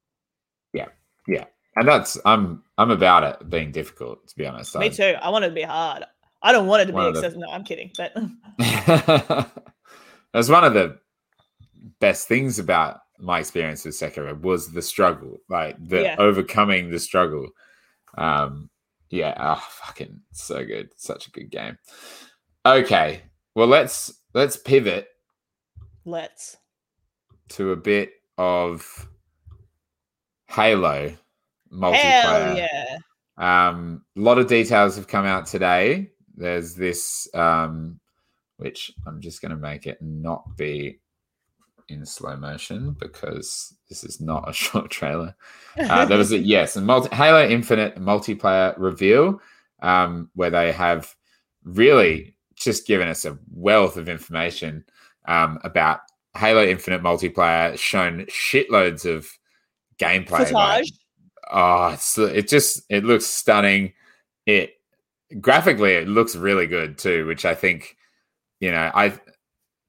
[0.74, 0.88] Yeah,
[1.28, 4.76] yeah, and that's I'm I'm about it being difficult to be honest.
[4.76, 5.16] Me I- too.
[5.22, 6.04] I want it to be hard.
[6.42, 7.44] I don't want it to be of the- accessible.
[7.44, 7.92] No, I'm kidding.
[7.98, 8.14] But
[10.34, 10.98] That's one of the
[12.02, 16.16] best things about my experience with Sekiro was the struggle, like the Yeah.
[16.20, 17.48] overcoming the struggle.
[18.18, 18.70] Um,
[19.10, 21.78] yeah, oh, fucking so good, such a good game.
[22.66, 23.22] Okay,
[23.56, 25.08] well let's let's pivot
[26.06, 26.58] let's.
[27.50, 29.08] to a bit of
[30.48, 31.14] Halo
[31.72, 31.96] multiplayer.
[31.96, 32.98] Hell yeah.
[33.38, 36.12] Um, a lot of details have come out today.
[36.36, 38.00] There's this, um,
[38.58, 41.00] which I'm just going to make it not be
[41.92, 45.36] in slow motion because this is not a short trailer.
[45.80, 49.40] Uh, there was a yes, a multi- Halo Infinite multiplayer reveal
[49.82, 51.16] um, where they have
[51.64, 54.84] really just given us a wealth of information
[55.30, 56.02] um, about
[56.36, 59.30] Halo Infinite multiplayer, shown shitloads of
[59.98, 60.52] gameplay.
[60.52, 60.92] like- footage.
[61.52, 63.94] oh it's, it just it looks stunning
[64.46, 64.74] it
[65.40, 67.96] graphically it looks really good too which i think
[68.60, 69.14] you know i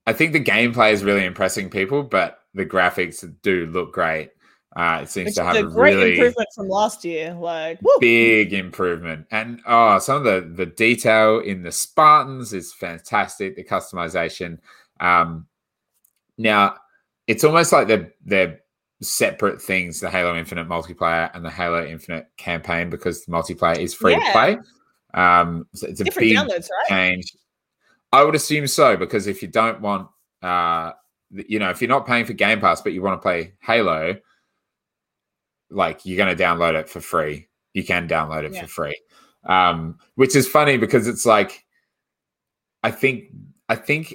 [0.07, 4.31] i think the gameplay is really impressing people but the graphics do look great
[4.77, 7.35] uh it seems Which to have a a great really improvement from last year.
[7.35, 7.97] Like, woo.
[8.01, 13.65] big improvement and oh some of the the detail in the spartans is fantastic the
[13.65, 14.59] customization
[15.01, 15.47] um
[16.39, 16.77] now
[17.27, 18.61] it's almost like they're they're
[19.03, 23.93] separate things the halo infinite multiplayer and the halo infinite campaign because the multiplayer is
[23.93, 24.57] free to play
[25.15, 26.89] um so it's a different big right?
[26.89, 27.33] change
[28.13, 30.09] i would assume so because if you don't want
[30.43, 30.93] uh
[31.31, 34.17] you know if you're not paying for game pass but you want to play halo
[35.71, 38.63] like you're going to download it for free you can download it Yeah.
[38.63, 39.01] for free
[39.45, 41.65] um which is funny because it's like
[42.83, 43.25] i think
[43.69, 44.15] i think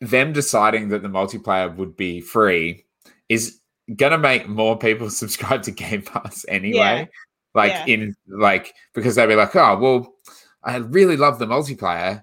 [0.00, 2.84] them deciding that the multiplayer would be free
[3.28, 3.60] is
[3.96, 7.04] gonna make more people subscribe to game pass anyway Yeah.
[7.54, 7.86] like Yeah.
[7.86, 10.11] in like because they'll be like oh well
[10.64, 12.22] i really love the multiplayer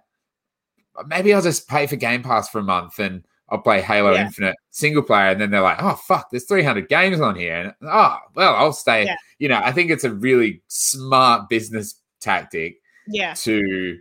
[1.07, 4.25] maybe i'll just pay for game pass for a month and i'll play halo Yeah.
[4.25, 7.73] infinite single player and then they're like oh fuck there's 300 games on here and
[7.83, 9.15] oh well i'll stay Yeah.
[9.39, 13.33] you know i think it's a really smart business tactic Yeah.
[13.35, 13.97] to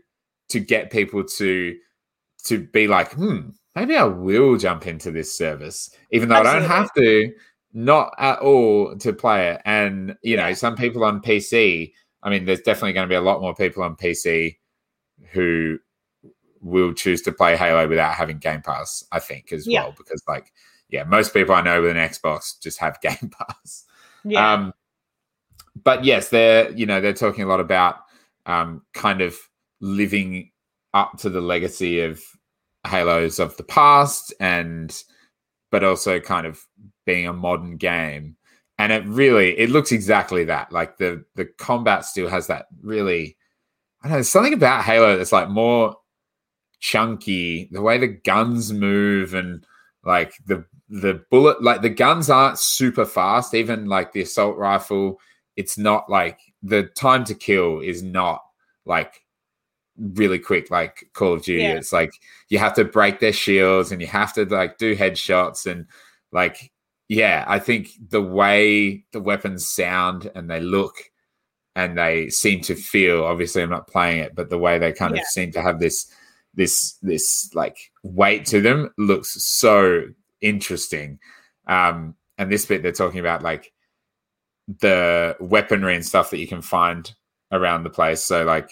[0.49, 1.77] to get people to
[2.45, 6.63] to be like, hmm, maybe I will jump into this service, even though I don't
[6.63, 7.33] have to,
[7.75, 9.61] not at all to play it.
[9.67, 10.55] And you know, Yeah.
[10.55, 13.83] some people on PC, I mean, there's definitely going to be a lot more people
[13.83, 14.57] on PC
[15.33, 15.79] who
[16.61, 19.85] will choose to play Halo without having Game Pass, I think, as Yeah.
[19.85, 19.95] well.
[19.97, 20.53] Because like,
[20.89, 23.85] yeah, most people I know with an Xbox just have Game Pass.
[24.25, 24.53] Yeah.
[24.53, 24.73] Um,
[25.85, 27.97] but yes, they're you know they're talking a lot about
[28.47, 29.37] um, kind of
[29.81, 30.51] living
[30.95, 32.21] up to the legacy of
[32.87, 35.01] Halos of the past, and
[35.71, 36.61] but also kind of
[37.07, 38.37] being a modern game.
[38.79, 40.73] And it really it looks exactly that.
[40.73, 43.37] Like the the combat still has that really.
[44.03, 44.17] I don't know.
[44.19, 45.97] There's something about Halo that's like more
[46.81, 47.69] chunky.
[47.73, 49.67] The way the guns move and
[50.05, 55.21] like the the bullet like the guns aren't super fast even like the assault rifle
[55.57, 58.43] it's not like the time to kill is not
[58.87, 59.23] like
[59.99, 61.75] really quick like call of duty Yeah.
[61.75, 62.13] it's like
[62.49, 65.85] you have to break their shields and you have to like do headshots and
[66.33, 66.71] like
[67.09, 70.95] yeah i think the way the weapons sound and they look
[71.75, 75.15] and they seem to feel obviously i'm not playing it but the way they kind
[75.15, 75.23] Yeah.
[75.23, 76.13] of seem to have this
[76.55, 80.03] this this like weight to them looks so
[80.41, 81.19] interesting.
[81.67, 83.73] Um and this bit they're talking about like
[84.81, 87.13] the weaponry and stuff that you can find
[87.53, 88.23] around the place.
[88.25, 88.71] So like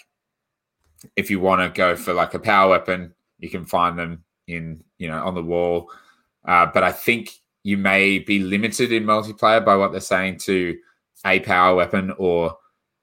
[1.14, 4.82] if you want to go for like a power weapon you can find them in
[4.98, 5.90] you know on the wall.
[6.44, 7.30] Uh, but i think
[7.66, 10.78] you may be limited in multiplayer by what they're saying to
[11.26, 12.56] a power weapon or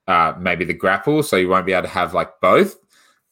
[0.07, 2.77] uh, maybe the grapple so you won't be able to have like both.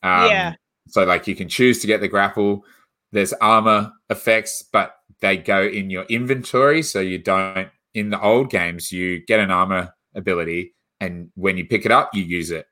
[0.04, 0.56] Um, Yeah.
[0.90, 2.66] so like you can choose to get the grapple.
[3.14, 8.50] There's armor effects but they go in your inventory so you don't in the old
[8.50, 12.66] games you get an armor ability and when you pick it up you use it.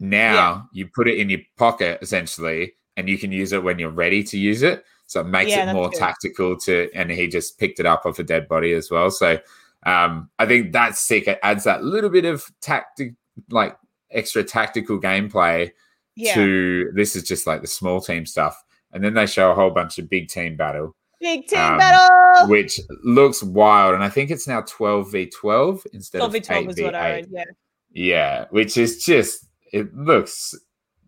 [0.00, 3.88] Now you put it in your pocket essentially and you can use it when you're
[3.88, 5.98] ready to use it so it makes Yeah, it more good.
[5.98, 9.38] tactical to and he just picked it up off a dead body as well so
[9.84, 13.14] um i think that's sick it adds that little bit of tactic
[13.50, 13.76] like
[14.10, 15.70] extra tactical gameplay
[16.16, 16.34] Yeah.
[16.34, 19.70] to this is just like the small team stuff and then they show a whole
[19.70, 22.48] bunch of big team battle Big team um, battle.
[22.48, 26.40] which looks wild and i think it's now 12 v 12 instead 12 of v
[26.40, 27.26] 12 8 is v what I 8 read.
[27.30, 27.44] Yeah.
[27.92, 30.54] yeah which is just it looks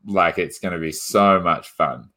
[0.07, 2.09] like it's going to be so much fun.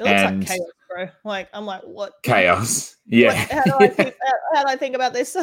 [0.00, 1.08] It looks And- like chaos, bro.
[1.24, 2.14] Like I'm like, what?
[2.22, 3.32] Chaos, yeah.
[3.32, 4.14] how do I think?
[4.52, 5.36] How, how do I think about this?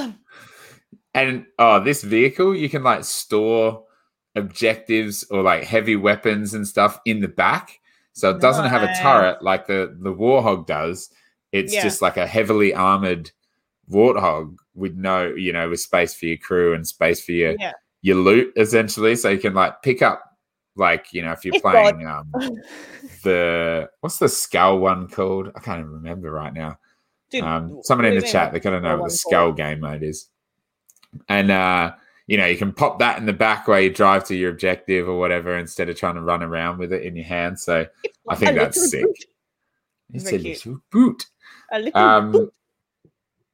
[1.13, 3.83] and oh, this vehicle you can like store
[4.35, 7.79] objectives or like heavy weapons and stuff in the back,
[8.13, 11.09] so it doesn't have a turret like the the Warthog does.
[11.51, 11.83] It's Yeah.
[11.83, 13.31] just like a heavily armored
[13.89, 17.71] Warthog with no, you know, with space for your crew and space for your Yeah.
[18.01, 20.26] your loot essentially, so you can like pick up
[20.77, 22.31] like you know if you're It's playing um
[23.23, 25.51] the what's the skull one called?
[25.55, 26.79] I can't even remember right now.
[27.29, 30.27] Dude, Um, someone in the chat, they're gonna know what the skull game mode is.
[31.29, 31.93] And uh,
[32.27, 35.07] you know, you can pop that in the back while you drive to your objective
[35.09, 37.59] or whatever instead of trying to run around with it in your hand.
[37.59, 39.03] So It's I think that's sick.
[39.03, 39.15] boot.
[40.13, 40.43] it's a cute.
[40.65, 41.25] little boot.
[41.71, 42.53] A little Um, boot.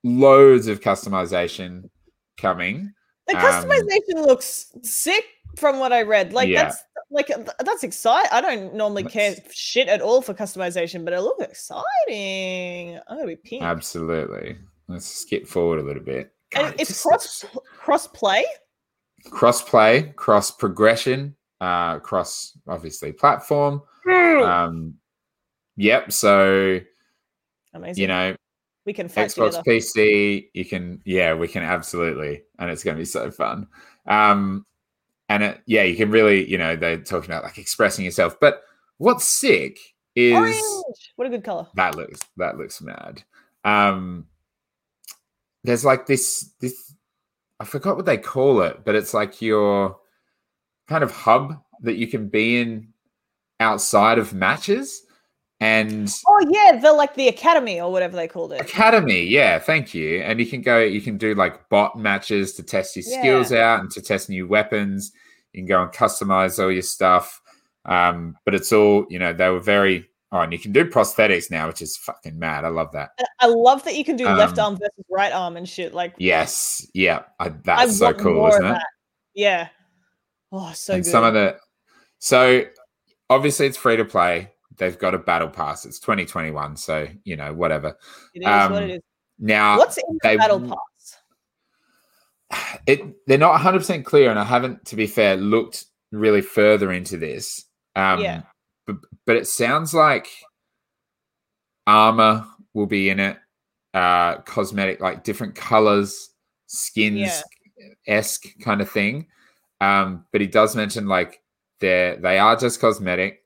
[0.04, 1.90] loads of customization
[2.38, 2.94] coming.
[3.28, 5.24] The um, customization looks sick
[5.58, 6.34] from what I read.
[6.34, 6.64] Like Yeah.
[6.64, 6.84] that's
[7.14, 7.32] like
[7.64, 8.30] that's exciting.
[8.32, 13.00] I don't normally care shit at all for customization, but it looks exciting.
[13.08, 13.64] I'm gonna be pink.
[13.64, 14.58] Absolutely.
[14.88, 16.34] Let's skip forward a little bit.
[16.56, 17.46] and God, it's just- cross
[17.78, 18.46] cross play.
[19.32, 23.82] cross play, cross progression, uh, cross obviously platform.
[24.08, 24.96] Um,
[25.78, 26.12] yep.
[26.12, 26.80] So
[27.74, 28.02] Amazing.
[28.02, 28.36] you know,
[28.86, 29.64] we can fight Xbox, together.
[29.66, 33.68] PC, you can, yeah, we can absolutely, and it's going to be so fun.
[34.06, 34.66] Um,
[35.34, 38.40] and it, yeah, you can really, you know, they're talking about like expressing yourself.
[38.40, 38.62] But
[39.00, 39.80] what's sick
[40.16, 41.12] is Orange.
[41.16, 41.66] What a good color.
[41.74, 43.24] that looks that looks mad.
[43.66, 44.28] Um,
[45.64, 46.94] there's like this this
[47.60, 49.98] I forgot what they call it, but it's like your
[50.88, 52.90] kind of hub that you can be in
[53.60, 55.02] outside of matches
[55.60, 58.60] and Oh yeah, the like the academy or whatever they called it.
[58.62, 62.64] academy yeah thank you and you can go you can do like bot matches to
[62.64, 65.14] test your skills out and to test new weapons
[65.54, 67.42] you can go and customize all your stuff
[67.86, 71.52] um but it's all you know they were very oh and you can do prosthetics
[71.52, 74.58] now which is fucking mad i love that I love that you can do left
[74.58, 75.94] Um, arm versus right arm and shit.
[75.94, 78.86] Like yes yeah I, I that's so cool isn't it that.
[79.34, 79.68] Yeah.
[80.52, 81.10] Oh, so and good.
[81.10, 81.58] some of the
[82.20, 82.64] so
[83.30, 87.54] obviously it's free to play they've got a battle pass it's 2021 so you know
[87.54, 87.98] whatever
[88.34, 89.02] it is what um, it is.
[89.40, 90.78] now What's in the they battle pass?
[92.88, 97.18] It they're not 100% clear and i haven't to be fair looked really further into
[97.18, 97.66] this.
[97.96, 98.42] Um Yeah.
[98.86, 100.28] but, but it sounds like
[101.88, 103.38] armor will be in it
[103.94, 106.30] uh cosmetic like different colors
[106.68, 107.44] skins
[108.08, 109.28] esque kind of thing.
[109.82, 111.42] Um but he does mention like
[111.80, 113.44] they're they are just cosmetic.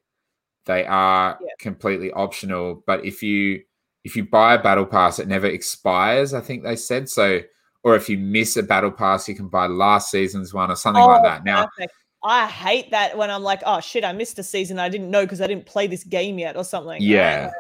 [0.66, 1.48] They are Yeah.
[1.60, 3.64] completely optional but if you
[4.04, 7.10] if you buy a battle pass it never expires i think they said.
[7.10, 7.42] So
[7.84, 11.04] or if you miss a battle pass you can buy last season's one or something
[11.04, 11.44] like that.
[11.44, 11.94] Now Oh, perfect.
[12.24, 14.80] I hate that when I'm like, oh shit, I missed a season.
[14.80, 17.02] I didn't know because I didn't play this game yet or something.
[17.02, 17.52] yeah.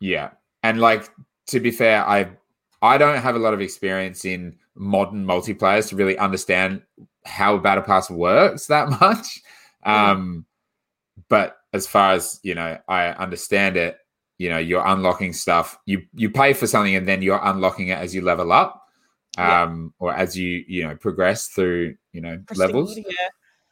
[0.00, 0.30] Yeah.
[0.62, 1.10] And like
[1.48, 2.28] to be fair i
[2.82, 6.82] i don't have a lot of experience in modern multiplayers to really understand
[7.24, 9.40] how a battle pass works that much.
[9.82, 10.44] Um
[11.28, 13.98] but as far as you know i understand it
[14.38, 15.78] you know you're unlocking stuff.
[15.84, 18.87] You you pay for something and then you're unlocking it as you level up
[19.38, 19.62] Yeah.
[19.62, 22.98] um or as you you know progress through you know levels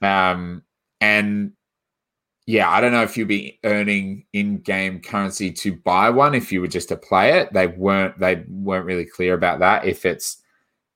[0.01, 0.31] Yeah.
[0.31, 0.63] um,
[1.01, 1.53] and
[2.47, 6.61] yeah, I don't know if you'll be earning in-game currency to buy one if you
[6.61, 7.53] were just to play it.
[7.53, 8.17] They weren't.
[8.21, 9.85] They weren't really clear about that.
[9.85, 10.41] If it's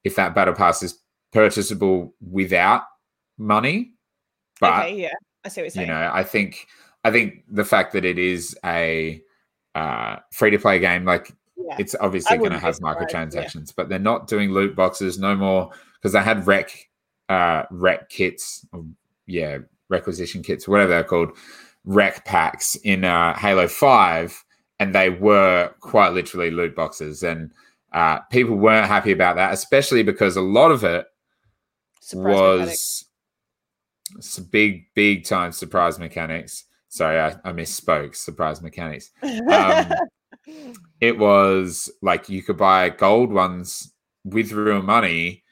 [0.04, 1.00] if that battle pass is
[1.32, 2.82] purchasable without
[3.36, 3.94] money,
[4.60, 5.14] but okay, yeah.
[5.44, 5.88] I see what you're saying.
[5.88, 6.68] you know, I think
[7.02, 9.20] I think the fact that it is a
[9.74, 11.32] uh, free-to-play game, like
[11.66, 11.76] yeah.
[11.78, 13.06] it's obviously going to have surprised, yeah.
[13.06, 15.70] microtransactions, but they're not doing loot boxes no more
[16.00, 16.88] because they had rec
[17.28, 18.66] uh rec kits
[19.26, 21.30] yeah requisition kits whatever they're called
[21.84, 24.44] rec packs in uh halo 5
[24.78, 27.52] and they were quite literally loot boxes and
[27.92, 31.06] uh people weren't happy about that especially because a lot of it
[32.00, 33.04] Surprise was
[34.20, 39.92] some big big time surprise mechanics sorry i, I misspoke surprise mechanics um,
[41.00, 43.92] it was like you could buy gold ones
[44.24, 45.42] with real money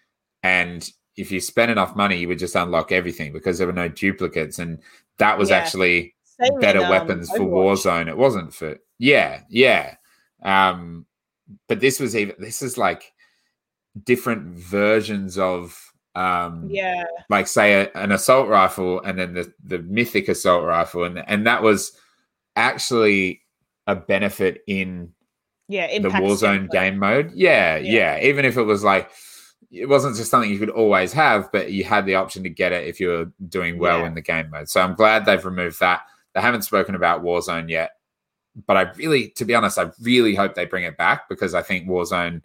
[0.42, 3.88] and if you spent enough money you would just unlock everything because there were no
[3.88, 4.78] duplicates and
[5.18, 5.56] that was Yeah.
[5.58, 7.82] actually Same better um, weapons for Overwatch.
[7.84, 9.96] warzone it wasn't for yeah yeah
[10.42, 11.06] um
[11.66, 13.12] but this was even this is like
[14.04, 19.78] different versions of um Yeah, like say a, an assault rifle and then the the
[19.80, 21.92] mythic assault rifle and and that was
[22.54, 23.40] actually
[23.88, 25.12] a benefit in
[25.66, 25.98] yeah.
[25.98, 27.32] the Warzone game mode.
[27.34, 28.16] Yeah, Yeah.
[28.16, 29.10] yeah, Even if it was like
[29.70, 32.72] it wasn't just something you could always have, but you had the option to get
[32.72, 34.06] it if you were doing well Yeah.
[34.06, 34.70] in the game mode.
[34.70, 36.02] So I'm glad they've removed that.
[36.34, 37.90] They haven't spoken about Warzone yet,
[38.66, 41.62] but I really, to be honest, I really hope they bring it back because I
[41.62, 42.42] think Warzone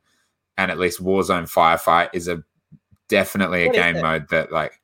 [0.57, 2.43] and at least Warzone Firefight is a
[3.09, 4.79] definitely a What is game mode that like.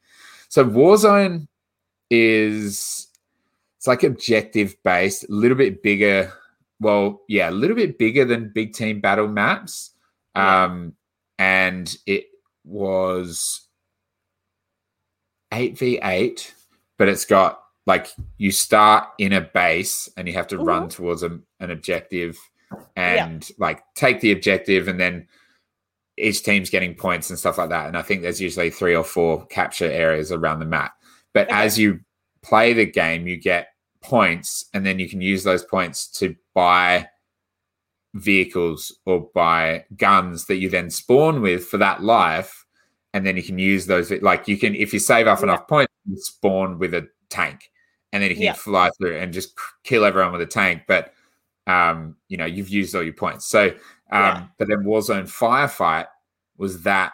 [0.50, 1.48] So Warzone
[2.10, 3.08] is
[3.78, 6.34] it's like objective based, a little bit bigger.
[6.80, 9.92] Well, yeah, a little bit bigger than big team battle maps.
[10.36, 10.64] Yeah.
[10.66, 10.94] Um,
[11.38, 12.26] and it
[12.64, 13.68] was
[15.54, 16.52] 8v8,
[16.98, 18.08] but it's got like
[18.38, 22.38] you start in a base and you have to run towards a, an objective
[22.96, 25.28] and like take the objective and then
[26.18, 27.88] each team's getting points and stuff like that.
[27.88, 30.94] And I think there's usually three or four capture areas around the map.
[31.34, 31.56] But Okay.
[31.66, 32.02] as you
[32.44, 33.70] play the game, you get
[34.02, 37.08] points and then you can use those points to buy
[38.14, 42.66] vehicles or buy guns that you then spawn with for that life.
[43.14, 45.46] And then you can use those, like you can, if you save up Yeah.
[45.46, 47.72] enough points, you spawn with a tank
[48.12, 48.54] and then you can Yeah.
[48.54, 50.84] fly through and just kill everyone with a tank.
[50.88, 51.14] But,
[51.68, 53.46] um, you know, you've used all your points.
[53.48, 53.76] So, um,
[54.12, 54.48] Yeah.
[54.58, 56.08] but then Warzone Firefight
[56.58, 57.14] was that,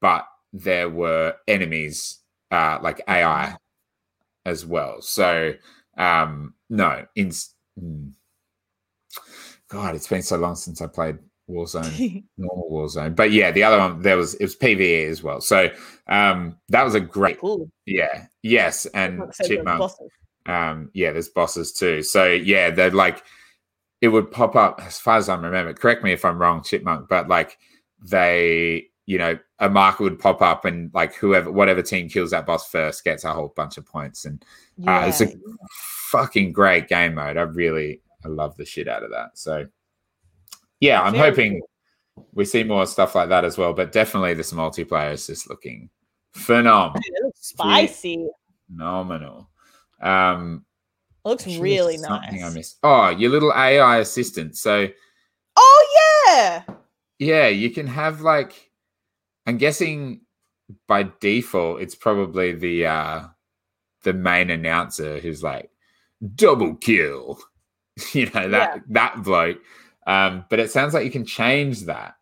[0.00, 2.18] but there were enemies,
[2.50, 3.56] uh, like AI
[4.46, 5.00] as well.
[5.02, 5.54] So,
[5.98, 8.12] um, no, in mm.
[9.68, 11.18] God, it's been so long since I played
[11.48, 13.14] Warzone, normal Warzone.
[13.14, 15.40] But yeah, the other one there was it was PVE as well.
[15.40, 15.70] So
[16.06, 17.38] um, that was a great,
[17.86, 19.92] yeah, yes, and Like I said, the Chipmunk,
[20.46, 22.02] um, yeah, there's bosses too.
[22.02, 23.22] So yeah, they're like
[24.00, 25.72] it would pop up as far as I remember.
[25.74, 27.58] Correct me if I'm wrong, Chipmunk, but like
[28.00, 32.44] they, you know, a marker would pop up and like whoever, whatever team kills that
[32.44, 34.26] boss first gets a whole bunch of points.
[34.26, 34.44] And
[34.86, 35.32] uh, it's a
[36.10, 37.38] fucking great game mode.
[37.38, 39.38] I really, I love the shit out of that.
[39.38, 39.66] So
[40.80, 41.62] yeah, I'm Very hoping
[42.34, 43.72] we see more stuff like that as well.
[43.72, 45.88] But definitely this multiplayer is just looking
[46.34, 47.00] phenomenal.
[47.06, 48.28] It looks spicy.
[48.70, 49.48] phenomenal.
[50.02, 50.66] Um,
[51.24, 52.54] It looks really something I nice.
[52.54, 52.78] missed.
[52.82, 54.58] Oh, your little AI assistant.
[54.58, 54.86] So
[55.56, 56.62] Oh yeah.
[57.18, 58.67] yeah, you can have like
[59.48, 60.20] I'm guessing
[60.86, 63.22] by default it's probably the uh
[64.02, 65.70] the main announcer who's like
[66.34, 67.38] double kill.
[68.12, 69.58] you know, that that bloke.
[70.06, 72.16] Um, but it sounds like you can change that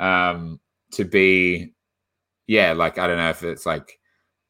[0.00, 0.58] um
[0.92, 1.72] to be
[2.48, 4.00] yeah, like I don't know if it's like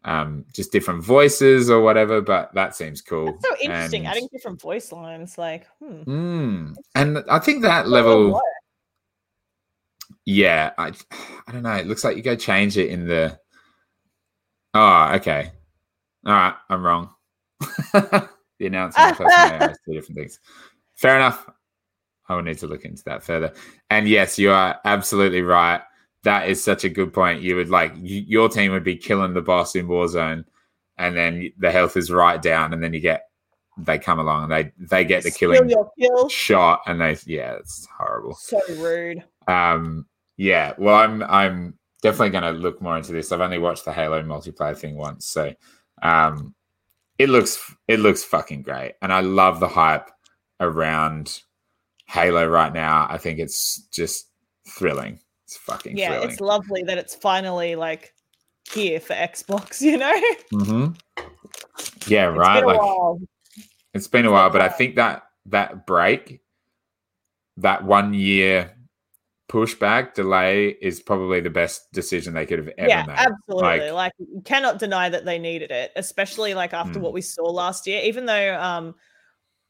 [0.05, 3.26] um just different voices or whatever, but that seems cool.
[3.26, 4.07] That's so interesting.
[4.07, 6.03] And- Adding different voice lines, like, hmm.
[6.05, 6.74] Mm.
[6.95, 8.41] And I think that level?
[10.25, 10.93] Yeah, I,
[11.47, 11.73] I don't know.
[11.75, 13.39] It looks like you go change it in the.
[14.75, 15.51] Oh, okay.
[16.27, 17.11] All right, I'm wrong.
[17.93, 18.29] the
[18.61, 20.41] announcer and the two different things.
[20.95, 21.49] Fair enough.
[22.29, 23.53] I will need to look into that further.
[23.91, 25.83] And yes, you are absolutely right.
[26.23, 27.43] That is such a good point.
[27.43, 30.45] You would like you, your team would be killing the boss in Warzone,
[30.97, 33.25] and then the health is right down, and then you get
[33.79, 36.29] they come along and they they get the Steal killing kill.
[36.29, 39.25] shot and they yeah it's horrible So rude.
[39.49, 40.07] um
[40.43, 43.30] yeah well i'm i'm definitely going to look more into this.
[43.30, 45.55] I've only watched the halo multiplayer thing once so
[46.03, 46.55] um
[47.18, 50.11] it looks it looks fucking great and i love the hype
[50.59, 51.43] around
[52.12, 53.07] halo right now.
[53.09, 54.28] I think it's just
[54.68, 55.18] thrilling.
[55.47, 56.30] It's fucking Yeah, thrilling.
[56.30, 58.12] it's lovely that it's finally like
[58.70, 60.20] here for Xbox, you know?
[60.53, 60.88] hmm
[62.07, 63.20] yeah It's right been a like while.
[63.95, 66.40] It's been a while, but I think that that break,
[67.59, 68.76] that one year
[69.53, 73.18] pushback delay is probably the best decision they could have ever yeah, made.
[73.18, 73.90] absolutely.
[73.90, 77.03] Like- Like, you cannot deny that they needed it, especially like after Mm.
[77.03, 78.00] what we saw last year.
[78.03, 78.94] Even though, um,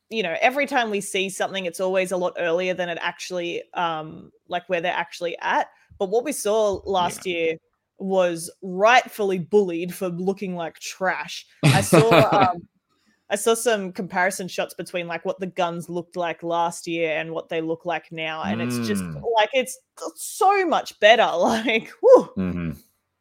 [0.08, 3.62] you know, every time we see something, it's always a lot earlier than it actually,
[3.74, 5.66] um, like where they're actually at.
[5.98, 7.56] But what we saw last year
[7.98, 11.44] was rightfully bullied for looking like trash.
[11.64, 11.98] I saw,
[12.52, 12.68] um,
[13.32, 17.32] I saw some comparison shots between like what the guns looked like last year and
[17.32, 19.22] what they look like now, and it's just Mm.
[19.34, 19.78] like it's
[20.16, 21.26] so much better.
[21.38, 21.90] Like.
[22.36, 22.76] Mhm.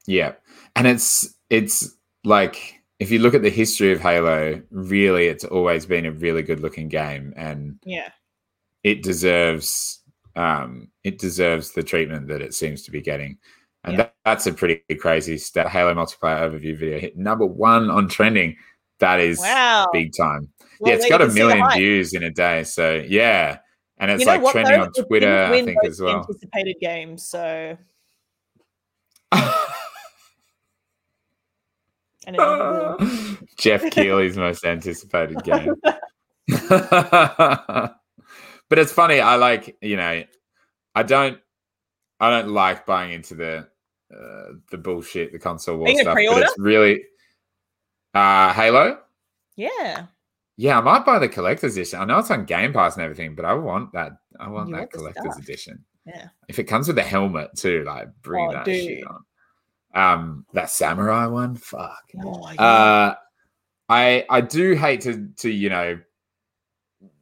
[0.06, 0.34] Yeah,
[0.76, 1.96] and it's it's
[2.26, 6.44] like if you look at the history of Halo, really, it's always been a really
[6.44, 8.10] good looking game, and yeah.
[8.84, 10.02] it deserves
[10.36, 13.38] um it deserves the treatment that it seems to be getting
[13.84, 13.98] and Yeah.
[14.04, 18.56] that, that's a pretty crazy stat halo multiplayer overview video hit number one on trending
[19.02, 19.90] that is Wow.
[19.94, 20.50] big time.
[20.80, 23.58] Well, yeah it's got a can see the million views in a day so yeah.
[23.98, 24.86] And it's You know like what, trending though?
[24.86, 26.20] on twitter i think as well.
[26.28, 27.78] Anticipated games, so.
[33.58, 35.74] Geoff Keighley's most anticipated game.
[38.70, 40.24] But it's funny i like you know
[40.96, 41.38] i don't
[42.22, 43.68] i don't like buying into the
[44.14, 46.16] uh, the bullshit, the console war stuff.
[46.16, 47.04] But it's really
[48.14, 49.00] uh Halo.
[49.56, 50.06] Yeah.
[50.58, 52.00] Yeah, I might buy the collector's edition.
[52.00, 54.12] I know it's on Game Pass and everything, but I want that.
[54.40, 55.40] I want You that collector's stuff.
[55.44, 55.84] edition.
[56.06, 56.28] Yeah.
[56.48, 59.24] If it comes with a helmet too, like bring Oh, that shit on.
[59.94, 62.04] Um, that samurai one, fuck.
[62.24, 62.44] Oh.
[62.58, 63.16] Uh,
[63.90, 66.00] I I do hate to to you know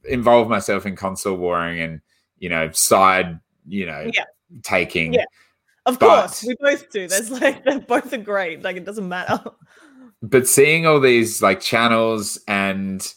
[0.05, 2.01] involve myself in console warring and
[2.37, 4.25] you know side you know Yeah.
[4.63, 5.13] taking.
[5.13, 5.25] Yeah.
[5.85, 7.07] of but- course, we both do.
[7.07, 8.63] There's like they're both are great.
[8.63, 9.41] Like it doesn't matter.
[10.21, 13.13] But seeing all these like channels and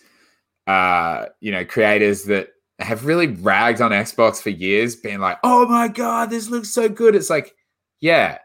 [0.66, 2.48] uh you know creators that
[2.78, 6.88] have really ragged on Xbox for years being like oh my god this looks so
[6.88, 7.54] good it's like
[8.00, 8.38] yeah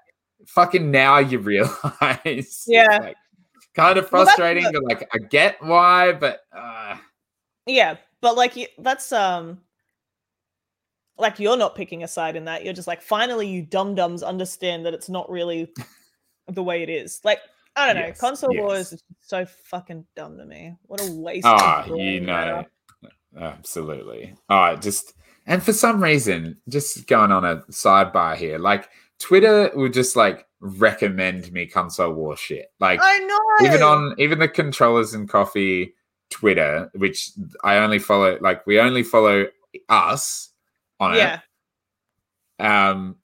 [0.47, 1.39] fucking now you
[2.01, 2.97] realize Yeah.
[3.01, 3.15] like,
[3.75, 6.97] kind of frustrating the- but like I get why but uh
[7.67, 9.59] Yeah, but like that's um
[11.19, 12.63] like you're not picking a side in that.
[12.63, 15.71] You're just like finally you dum dums understand that it's not really
[16.47, 17.19] the way it is.
[17.23, 17.39] Like
[17.77, 20.75] I don't know, Yes, console wars is so fucking dumb to me.
[20.83, 21.45] What a waste.
[21.45, 22.67] ah you know matter.
[23.39, 25.13] absolutely all right just
[25.45, 30.45] and for some reason just going on a sidebar here like Twitter will just like
[30.59, 33.67] recommend me console war shit like I know.
[33.67, 35.93] even on even the controllers and coffee
[36.29, 37.31] Twitter, which
[37.63, 39.47] I only follow, like we only follow
[39.89, 40.49] us
[40.99, 41.39] on yeah,
[42.59, 42.63] it.
[42.65, 43.15] Um,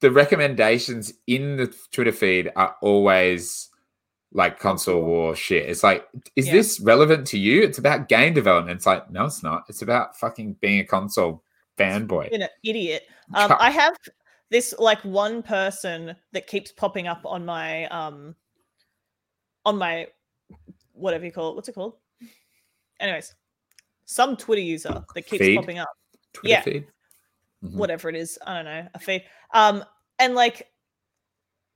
[0.00, 3.68] the recommendations in the Twitter feed are always
[4.32, 5.68] like console war shit.
[5.68, 6.52] It's like, is Yeah.
[6.52, 7.62] this relevant to you?
[7.62, 8.76] It's about game development.
[8.76, 9.64] It's like, no, it's not.
[9.68, 11.42] It's about fucking being a console
[11.78, 12.30] fanboy.
[12.30, 13.04] been an idiot.
[13.32, 13.94] Um, I have
[14.50, 18.34] this like one person that keeps popping up on my um
[19.64, 20.08] on my
[20.94, 21.54] whatever you call it.
[21.54, 21.94] What's it called?
[22.98, 23.32] Anyways,
[24.04, 25.58] some Twitter user that keeps Feed?
[25.58, 25.90] popping up.
[26.32, 26.60] Twitter yeah.
[26.62, 26.86] feed.
[27.64, 27.74] Mhm.
[27.74, 29.84] whatever it is i don't know a feed um
[30.18, 30.66] and like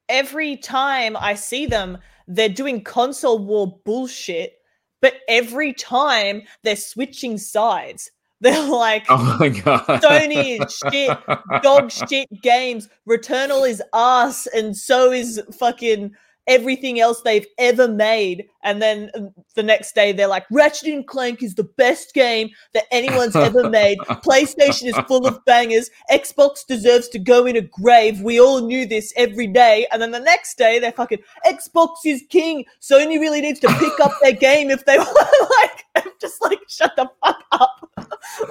[0.09, 4.55] every time i see them they're doing console war bullshit
[5.01, 8.11] but every time they're switching sides
[8.41, 10.03] they're like Oh my god.
[10.03, 11.17] Sony is shit,
[11.63, 16.15] dog shit games returnal is ass and so is fucking
[16.47, 19.21] everything else they've ever made and then uh,
[19.55, 23.69] the next day they're like ratchet and clank is the best game that anyone's ever
[23.69, 28.61] made playstation is full of bangers xbox deserves to go in a grave we all
[28.61, 33.19] knew this every day and then the next day they're fucking xbox is king sony
[33.19, 36.93] really needs to pick up their game if they want like i'm just like shut
[36.97, 37.91] the fuck up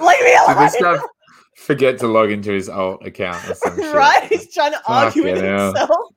[0.00, 1.00] leave me alone
[1.54, 3.94] forget to log into his alt account or some shit?
[3.94, 4.24] right?
[4.24, 5.66] He's trying to argue with hell.
[5.66, 6.14] himself.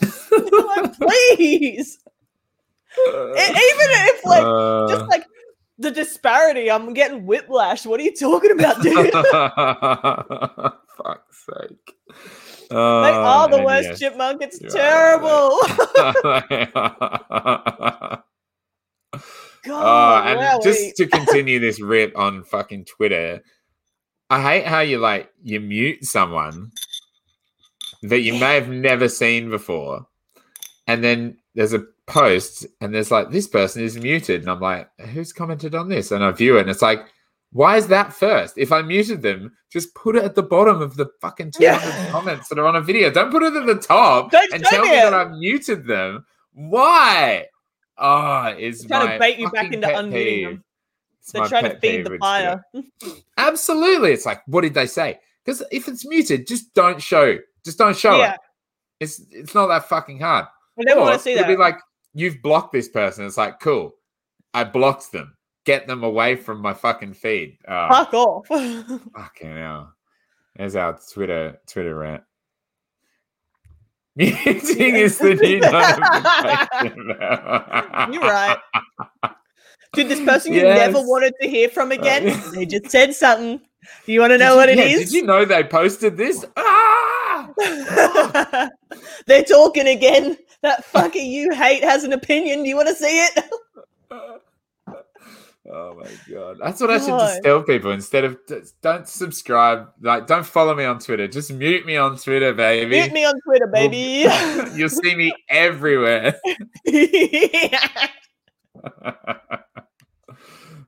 [0.30, 1.98] Like, please.
[2.98, 5.24] E- even if like Uh, just like
[5.78, 7.84] the disparity, I'm getting whiplash.
[7.86, 9.12] What are you talking about, dude?
[10.96, 11.94] Fuck's sake.
[12.70, 13.98] they are the worst yes.
[13.98, 14.42] chipmunk.
[14.42, 15.58] It's terrible.
[15.60, 16.42] oh,
[19.64, 20.62] God, and wowie.
[20.62, 23.42] just to continue this rip on fucking Twitter,
[24.30, 26.72] I hate how you like you mute someone
[28.08, 30.06] that you may have never seen before,
[30.86, 34.88] and then there's a post and there's like this person is muted, and I'm like,
[35.12, 36.12] who's commented on this?
[36.12, 37.00] And I view it, and it's like.
[37.52, 38.58] Why is that first?
[38.58, 42.10] If I muted them, just put it at the bottom of the fucking 200 Yeah.
[42.10, 43.08] comments that are on a video.
[43.08, 45.02] Don't put it at the top Don't and tell me me it.
[45.02, 46.26] that I've muted them.
[46.52, 47.46] Why?
[47.96, 50.48] Oh, it's trying to bait you back into unmuting peeve.
[50.48, 50.64] them.
[51.20, 52.62] It's They're trying to feed the fire.
[53.38, 54.12] Absolutely.
[54.12, 55.18] It's like, what did they say?
[55.44, 57.38] Because if it's muted, just don't show.
[57.66, 58.34] Just don't show Yeah.
[58.34, 58.40] it.
[59.00, 60.46] It's it's not that fucking hard.
[60.78, 61.42] I never want to see that.
[61.42, 61.48] that.
[61.48, 61.76] Be like
[62.14, 63.26] you've blocked this person.
[63.26, 63.94] It's like cool.
[64.54, 65.36] I blocked them.
[65.64, 67.58] Get them away from my fucking feed.
[67.68, 68.46] Oh, Fuck off.
[69.16, 69.92] fucking hell.
[70.54, 72.22] There's our Twitter Twitter rant.
[74.16, 75.60] Muting is the new
[76.86, 77.04] notification.
[78.14, 78.56] You're right.
[79.92, 83.60] Dude, this person you never wanted to hear from again, Uh, they just said something.
[84.06, 85.10] Do you want to Did know you- what it yeah, is?
[85.10, 86.44] Did you know they posted this?
[86.56, 86.62] Ah!
[89.26, 90.36] They're talking again.
[90.62, 92.62] That fucker you hate has an opinion.
[92.62, 93.44] Do you want to see it?
[95.68, 98.38] Oh my god, that's what I should just tell people instead of
[98.82, 101.26] don't subscribe, like don't follow me on Twitter.
[101.26, 102.90] Just mute me on Twitter, baby.
[103.00, 104.28] Mute me on Twitter, Well, baby.
[104.78, 106.36] You'll see me everywhere.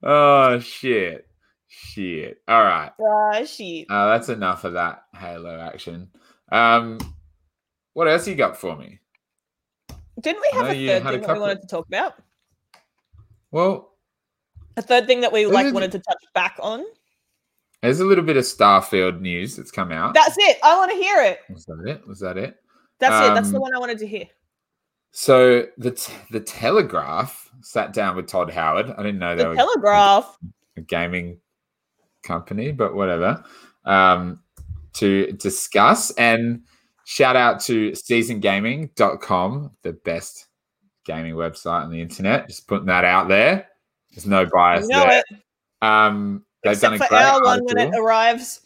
[0.03, 1.27] oh shit,
[1.67, 2.39] shit.
[2.47, 3.87] All right, Ah, shit.
[3.91, 6.09] uh, that's enough of that Halo action.
[6.51, 6.99] Um,
[7.95, 9.01] what else you got for me?
[10.21, 12.15] Didn't we have a third had a thing that we wanted to talk about?
[13.51, 13.93] Well,
[14.77, 16.85] A third thing that we like wanted to touch back on?
[17.83, 20.15] There's a little bit of Starfield news that's come out.
[20.15, 20.59] That's it.
[20.65, 21.39] I want to hear it.
[21.53, 22.07] Was that it?
[22.07, 22.57] Was that it?
[22.99, 23.35] That's it.
[23.35, 24.27] That's the Um, one I wanted to hear.
[25.13, 28.91] So the t- the Telegraph sat down with Todd Howard.
[28.91, 30.37] I didn't know they The were Telegraph.
[30.77, 31.41] a gaming
[32.25, 33.43] company, but whatever.
[33.85, 34.43] Um,
[34.99, 36.63] to discuss and
[37.05, 40.47] shout out to seasongaming.com, the best
[41.05, 42.49] gaming website on the internet.
[42.49, 43.69] Just putting that out there.
[44.11, 45.23] There's no bias know there.
[45.31, 45.37] it.
[45.81, 48.61] Um, they've Except done a for great our one when it arrives.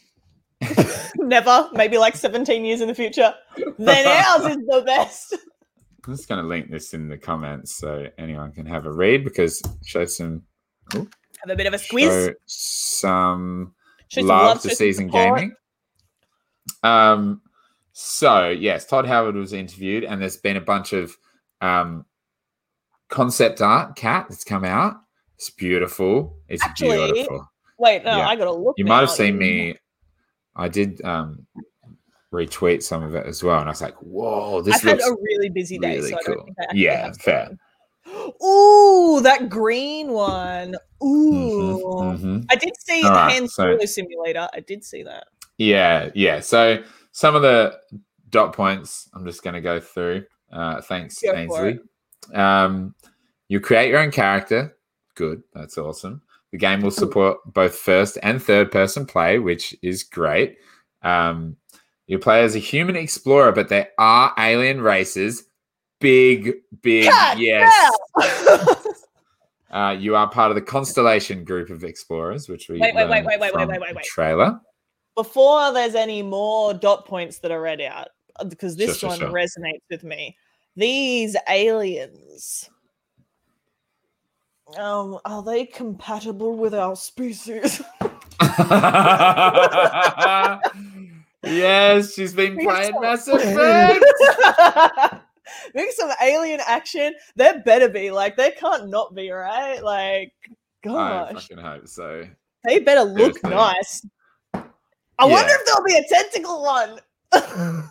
[1.17, 1.69] Never.
[1.73, 3.35] Maybe like 17 years in the future.
[3.79, 5.37] Then ours is the best.
[6.07, 9.25] I'm just going to link this in the comments so anyone can have a read
[9.25, 10.43] because show some
[10.93, 11.07] Have
[11.49, 12.09] a bit of a squeeze.
[12.09, 13.75] show some
[14.09, 15.55] Show some love to season gaming.
[16.83, 17.41] Um,
[17.93, 21.17] so yes, Todd Howard was interviewed, and there's been a bunch of
[21.61, 22.05] um
[23.09, 24.97] concept art Kat that's come out.
[25.37, 26.37] It's beautiful.
[26.49, 27.49] It's Actually, beautiful.
[27.79, 28.29] Wait, no, Yeah.
[28.29, 28.75] I gotta look.
[28.79, 29.77] You might have seen me.
[30.57, 31.47] I did um
[32.33, 35.17] retweet some of it as well, and I was like, "Whoa, this I've had a
[35.21, 37.51] really busy day, really so cool." don't think I Yeah, fair.
[38.43, 40.75] Ooh, that green one.
[41.03, 41.81] Ooh.
[41.81, 42.47] Mhm, mhm.
[42.51, 44.49] I did see All right, Hand so- Simulator.
[44.53, 45.29] I did see that.
[45.59, 46.41] Yeah, yeah.
[46.41, 46.83] So
[47.13, 47.79] some of the
[48.31, 50.25] dot points I'm just going to go through.
[50.51, 51.79] Uh, thanks, Go Ainsley.
[52.35, 52.95] Um,
[53.49, 54.77] you create your own character.
[55.15, 55.43] Good.
[55.55, 56.23] That's awesome.
[56.53, 60.59] The game will support both first and third person play, which is great.
[61.03, 61.57] Um,
[62.07, 65.45] you play as a human explorer, but there are alien races.
[65.99, 67.93] Big, big, God yes.
[69.73, 73.25] Uh, you are part of the Constellation group of explorers, which we Wait, wait, wait,
[73.25, 74.05] wait, wait, wait, wait, wait, wait.
[74.05, 74.61] trailer.
[75.15, 79.19] Before there's any more dot points that are read out, uh, because this Sure, one
[79.19, 79.31] sure.
[79.31, 80.37] resonates with me.
[80.77, 82.71] These aliens.
[84.79, 87.83] Um, are they compatible with our species?
[91.43, 94.05] yes, she's been We playing some- Mass Effect.
[95.75, 97.15] Maybe some alien action.
[97.37, 99.83] There better be like they can't not be right.
[99.83, 100.33] Like,
[100.83, 101.31] gosh.
[101.31, 102.27] I fucking hope so.
[102.65, 103.51] they better look Seriously.
[103.51, 104.07] nice.
[105.23, 106.99] I wonder if there'll be a tentacle one.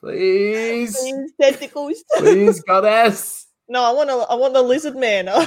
[0.00, 2.04] Please, Please, tentacles.
[2.18, 3.46] please, goddess.
[3.68, 4.16] no, I want to.
[4.16, 5.28] I want the lizard man.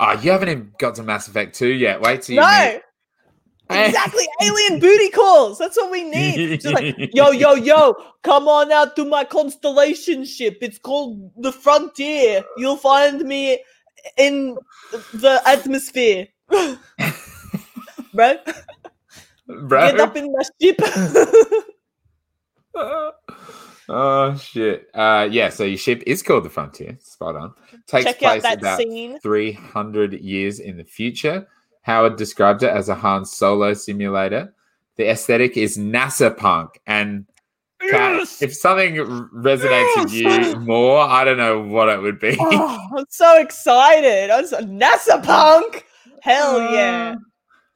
[0.00, 2.00] Oh, you haven't even got to Mass Effect 2 yet.
[2.00, 2.82] Wait till you no, meet.
[3.68, 4.24] exactly.
[4.40, 5.58] Alien booty calls.
[5.58, 6.60] That's what we need.
[6.60, 10.58] Just like, yo, yo, yo, come on out to my constellation ship.
[10.60, 12.44] It's called the Frontier.
[12.58, 13.58] You'll find me
[14.16, 14.56] in
[15.14, 16.28] the atmosphere.
[18.18, 18.34] Bro,
[19.68, 19.80] Bro.
[19.92, 20.76] get up in my ship.
[23.88, 24.88] oh shit.
[24.92, 26.98] Uh yeah, so your ship is called the Frontier.
[27.00, 27.54] Spot on.
[27.86, 29.20] Takes Check place about scene.
[29.20, 31.46] 300 years in the future.
[31.82, 34.52] Howard described it as a Han Solo simulator.
[34.96, 36.80] The aesthetic is NASA punk.
[36.86, 37.24] And
[37.80, 38.42] Yes!
[38.42, 42.36] if something resonates with you more, I don't know what it would be.
[42.40, 44.30] Oh, I'm so excited.
[44.30, 45.86] I'm so, NASA punk.
[46.22, 47.14] Hell yeah.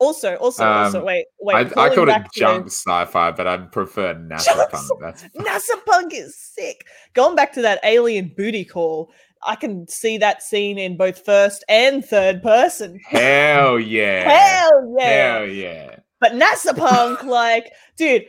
[0.02, 1.54] Also, also, also, Um, wait, wait.
[1.76, 4.90] I, I called it junk sci-fi, but I prefer NASA Junk punk.
[5.00, 6.84] That's NASA punk is sick.
[7.14, 9.12] Going back to that alien booty call,
[9.44, 12.98] I can see that scene in both first and third person.
[13.04, 14.28] hell yeah.
[14.28, 15.04] Hell yeah.
[15.06, 15.96] Hell yeah.
[16.18, 18.24] But NASA punk, like, dude,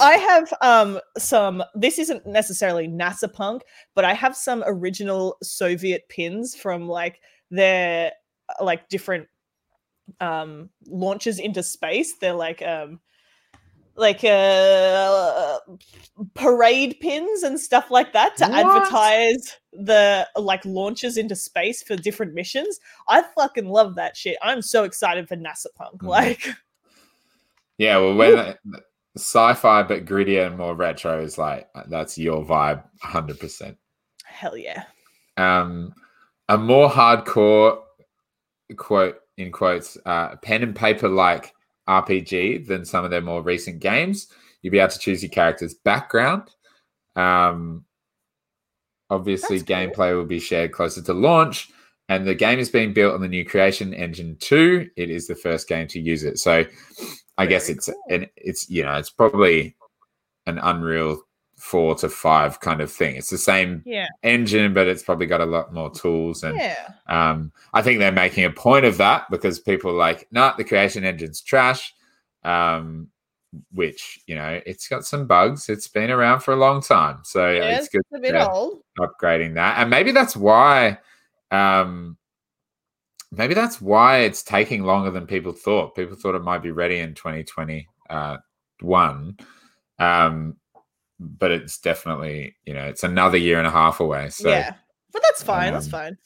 [0.00, 3.62] I have um some this isn't necessarily NASA punk,
[3.94, 7.20] but I have some original Soviet pins from like
[7.52, 8.10] their
[8.48, 9.28] uh, like different
[10.20, 12.16] um launches into space.
[12.18, 13.00] They're like um
[13.96, 15.58] like uh
[16.34, 18.56] parade pins and stuff like that to What?
[18.56, 22.78] advertise the like launches into space for different missions.
[23.08, 24.36] I fucking love that shit.
[24.42, 26.02] I'm so excited for NASA punk.
[26.02, 26.08] Mhm.
[26.08, 26.48] Like
[27.78, 28.54] Yeah, well, when
[29.16, 33.78] sci-fi but grittier and more retro is like that's your vibe, hundred percent.
[34.24, 34.84] hell yeah.
[35.36, 35.94] Um,
[36.48, 37.82] a more hardcore
[38.76, 41.54] quote in quotes uh, pen and paper like
[41.88, 44.28] RPG than some of their more recent games.
[44.60, 46.50] You'll be able to choose your character's background.
[47.16, 47.84] Um,
[49.08, 49.76] obviously, That's cool.
[49.76, 51.70] gameplay will be shared closer to launch,
[52.08, 54.90] and the game is being built on the new Creation Engine two.
[54.96, 56.64] It is the first game to use it, so
[57.38, 58.02] I guess it's cool.
[58.10, 59.76] an it's you know it's probably
[60.46, 61.22] an Unreal
[61.58, 63.16] four to five kind of thing.
[63.16, 64.06] It's the same Yeah.
[64.22, 66.44] engine, but it's probably got a lot more tools.
[66.44, 66.76] And Yeah.
[67.08, 70.62] um, I think they're making a point of that because people are like, nah, the
[70.64, 71.92] creation engine's trash.
[72.44, 73.08] Um,
[73.72, 75.70] which, you know, it's got some bugs.
[75.70, 77.20] It's been around for a long time.
[77.24, 78.82] So Yeah, it's good a bit old.
[78.98, 79.78] upgrading that.
[79.78, 80.98] And maybe that's why
[81.50, 82.18] um
[83.32, 85.94] maybe that's why it's taking longer than people thought.
[85.96, 89.36] People thought it might be ready in 2021.
[89.98, 90.56] Um,
[91.18, 94.30] but it's definitely, you know, it's another year and a half away.
[94.30, 94.74] So yeah,
[95.12, 95.72] but that's fine.
[95.72, 96.18] that's um, fine.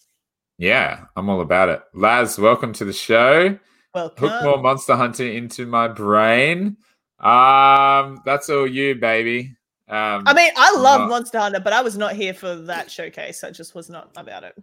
[0.59, 1.82] yeah, I'm all about it.
[1.95, 3.59] Laz, welcome to the show.
[3.95, 4.28] Welcome.
[4.28, 6.76] Hook more Monster Hunter into my brain.
[7.20, 9.55] Um, that's all you, baby.
[9.88, 12.90] Um, I mean, I love not- Monster Hunter, but I was not here for that
[12.90, 13.45] showcase.
[13.45, 14.55] I just was not about it.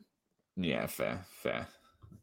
[0.55, 1.67] Yeah, fair, fair.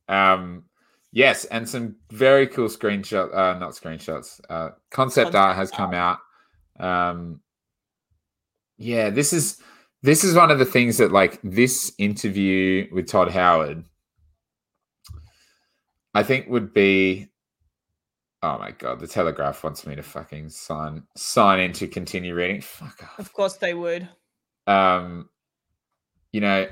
[0.09, 0.65] Um,
[1.13, 5.95] yes, and some very cool screenshot, uh, not screenshots, uh, concept, Concept art has come
[5.95, 6.19] out.
[6.79, 7.41] Um,
[8.79, 9.61] yeah, this is
[10.03, 13.85] this is one of the things that like this interview with Todd Howard,
[16.15, 17.29] I think would be.
[18.43, 22.61] Oh my god, the Telegraph wants me to fucking sign sign in to continue reading.
[22.61, 23.19] Fuck off.
[23.19, 24.09] Of course they would.
[24.67, 25.29] um,
[26.33, 26.67] you know,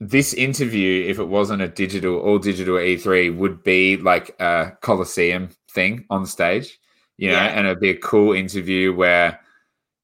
[0.00, 5.48] this interview, if it wasn't a digital, all digital E3, would be like a Coliseum
[5.70, 6.78] thing on stage,
[7.16, 7.46] you know, Yeah.
[7.46, 9.40] and it'd be a cool interview where,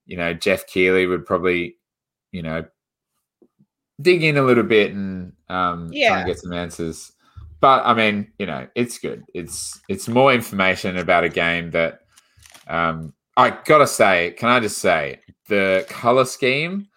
[0.07, 1.77] you know, Geoff Keighley would probably,
[2.33, 2.65] you know,
[4.01, 6.19] dig in a little bit and um, try Yeah.
[6.19, 7.13] and get some answers.
[7.61, 9.23] But I mean, you know, it's good.
[9.35, 12.01] It's it's more information about a game that
[12.67, 14.35] um, I gotta say.
[14.37, 16.89] Can I just say the color scheme,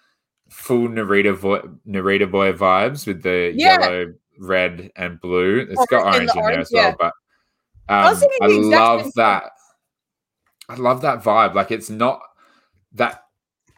[0.49, 3.79] full Narita vo- Narita boy vibes with the Yeah.
[3.79, 5.59] yellow, red, and blue.
[5.69, 7.13] It's Orange- got orange the in there orange, as well, but
[7.87, 9.51] um, I love that.
[10.67, 11.53] I love that vibe.
[11.53, 12.21] Like it's not
[12.95, 13.21] that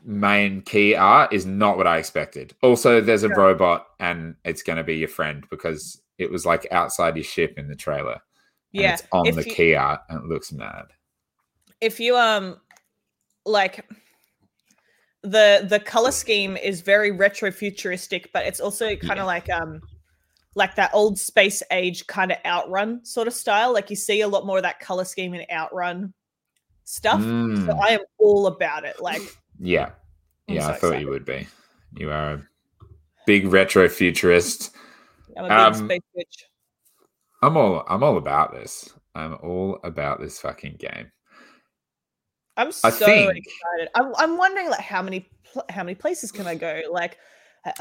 [0.03, 2.55] main key art is not what I expected.
[2.63, 3.34] Also, there's a Yeah.
[3.36, 7.53] robot and it's going to be your friend because it was like outside your ship
[7.57, 8.22] in the trailer.
[8.72, 8.93] Yeah.
[8.93, 10.86] it's on if the you- key art and it looks mad.
[11.82, 12.59] if you um
[13.45, 13.86] like
[15.24, 19.24] the the color scheme is very retro futuristic but it's also kind of Yeah.
[19.24, 19.82] like um
[20.55, 24.28] like that old space age kind of outrun sort of style like you see a
[24.28, 26.13] lot more of that color scheme in outrun
[26.88, 29.21] stuff so Mm, i am all about it like
[29.59, 29.89] yeah,
[30.47, 31.01] I'm yeah, so I thought excited.
[31.01, 31.47] you would be.
[31.97, 32.47] You are a
[33.25, 34.71] big retro futurist.
[35.38, 36.43] i'm a big Um, space bitch
[37.43, 38.93] I'm all I'm all about this.
[39.15, 41.11] I'm all about this fucking game.
[42.55, 46.55] i'm so excited I'm, I'm wondering like how many pl- how many places can i
[46.55, 47.17] go like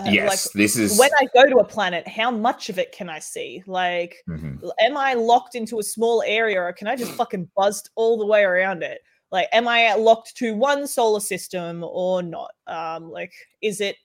[0.07, 3.09] yes, like this is when i go to a planet how much of it can
[3.09, 4.71] i see like Mhm.
[4.81, 8.27] am I locked into a small area or can I just fucking buzz all the
[8.27, 9.01] way around it?
[9.31, 12.53] Like, am I locked to one solar system or not?
[12.67, 13.97] Um, like, is it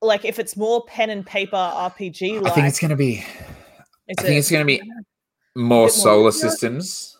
[0.00, 2.44] like if it's more pen and paper RPG?
[2.46, 3.24] I think it's going to be
[4.10, 4.80] I think it's to be
[5.54, 7.16] more more solar systems.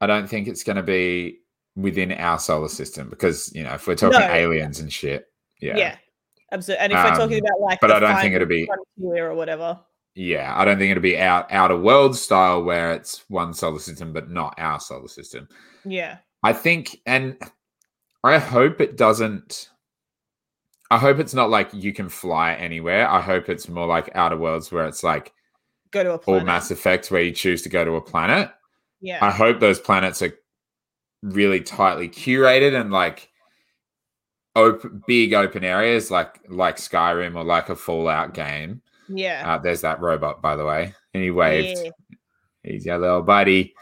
[0.00, 1.38] I don't think it's going to be
[1.76, 4.26] within our solar system because you know if we're talking No.
[4.34, 5.31] aliens and shit,
[5.62, 5.96] yeah, yeah,
[6.50, 6.84] absolutely.
[6.84, 9.34] And if we're talking Um, about like, but I don't think it'll be- frontier or
[9.34, 9.78] whatever.
[10.14, 10.52] yeah.
[10.56, 14.28] I don't think it'll be out outer world style where it's one solar system but
[14.30, 15.48] not our solar system.
[15.84, 17.36] Yeah, I think, and
[18.24, 19.70] I hope it doesn't.
[20.90, 23.08] I hope it's not like you can fly anywhere.
[23.08, 25.32] I hope it's more like outer worlds where it's like
[25.90, 26.44] go to a planet.
[26.44, 28.50] Mass Effect where you choose to go to a planet.
[29.00, 30.34] yeah, I hope those planets are
[31.22, 33.30] really tightly curated and like
[34.56, 38.82] open, big open areas, like like Skyrim or like a Fallout game.
[39.08, 40.94] yeah, Uh, there's that robot, by the way.
[41.14, 41.80] And he waved.
[41.84, 41.90] yeah.
[42.62, 43.74] He's your little buddy.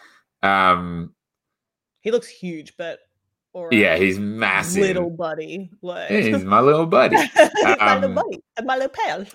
[0.43, 1.15] Um,
[2.01, 2.99] He looks huge, but
[3.53, 4.83] or yeah, he's massive.
[4.83, 5.71] little buddy.
[5.83, 7.17] Like, He's my little buddy.
[7.63, 9.27] my little Um, buddy, my little pal.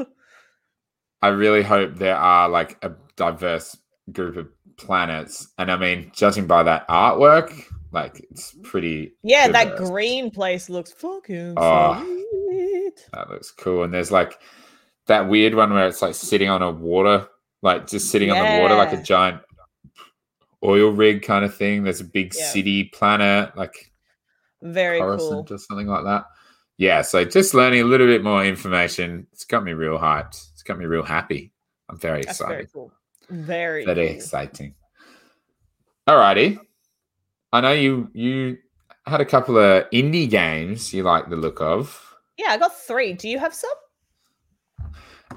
[1.22, 3.78] I really hope there are like a diverse
[4.12, 4.48] group of
[4.78, 5.50] planets.
[5.58, 7.54] And I mean, judging by that artwork,
[7.92, 12.04] like it's pretty Yeah, that green place looks fucking Oh.
[12.04, 13.08] sweet.
[13.14, 13.84] That looks cool.
[13.84, 14.40] And there's like
[15.08, 17.28] that weird one where it's like sitting on a water,
[17.62, 19.42] like just sitting on the water, like a giant
[20.64, 21.84] oil rig kind of thing.
[21.84, 22.46] There's a big Yeah.
[22.48, 23.92] city planet, like
[24.62, 25.56] Very Coruscant cool.
[25.56, 26.26] or something like that.
[26.78, 29.28] Yeah, so just learning a little bit more information.
[29.32, 30.52] It's got me real hyped.
[30.54, 31.54] It's got me real happy.
[31.88, 32.74] I'm very That's very excited.
[32.74, 32.92] cool.
[33.30, 34.76] Very, Very exciting.
[36.08, 36.60] Alrighty.
[37.52, 38.58] I know you you
[39.06, 42.02] had a couple of indie games you like the look of.
[42.38, 43.14] Yeah, I got three.
[43.14, 43.72] Do you have some?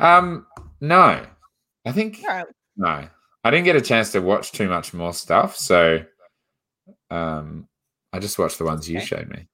[0.00, 0.46] Um,
[0.80, 1.24] no.
[1.86, 2.46] I think All right.
[2.76, 3.08] no.
[3.44, 6.04] I didn't get a chance to watch too much more stuff, so
[7.10, 7.68] um
[8.12, 9.46] I just watched the ones you showed me.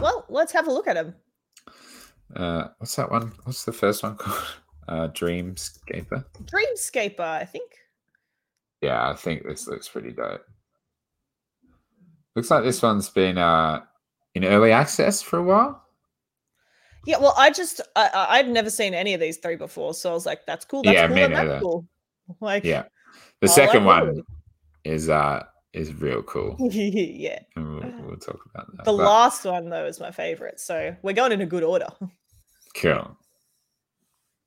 [0.00, 1.14] Well, let's have a look at them.
[2.34, 3.32] Uh what's that one?
[3.44, 4.44] What's the first one called?
[4.88, 6.24] Uh Dreamscaper.
[6.44, 7.70] Dreamscaper, I think.
[8.82, 10.44] Yeah, I think this looks pretty dope.
[12.34, 13.82] Looks like this one's been uh
[14.34, 15.82] in early access for a while.
[17.06, 20.10] Yeah, well, I just I, I- I'd never seen any of these three before, so
[20.10, 20.82] I was like, "That's cool.
[20.82, 21.14] That's Yeah, cool.
[21.16, 21.48] me neither.
[21.48, 21.86] that's cool."
[22.40, 22.84] Like, Yeah.
[23.40, 24.22] The I second like one Woody.
[24.84, 26.56] is uh is real cool.
[26.72, 27.38] yeah.
[27.54, 28.78] And we'll, we'll talk about that.
[28.84, 31.86] The but- last one though is my favorite, so we're going in a good order.
[32.76, 33.16] cool.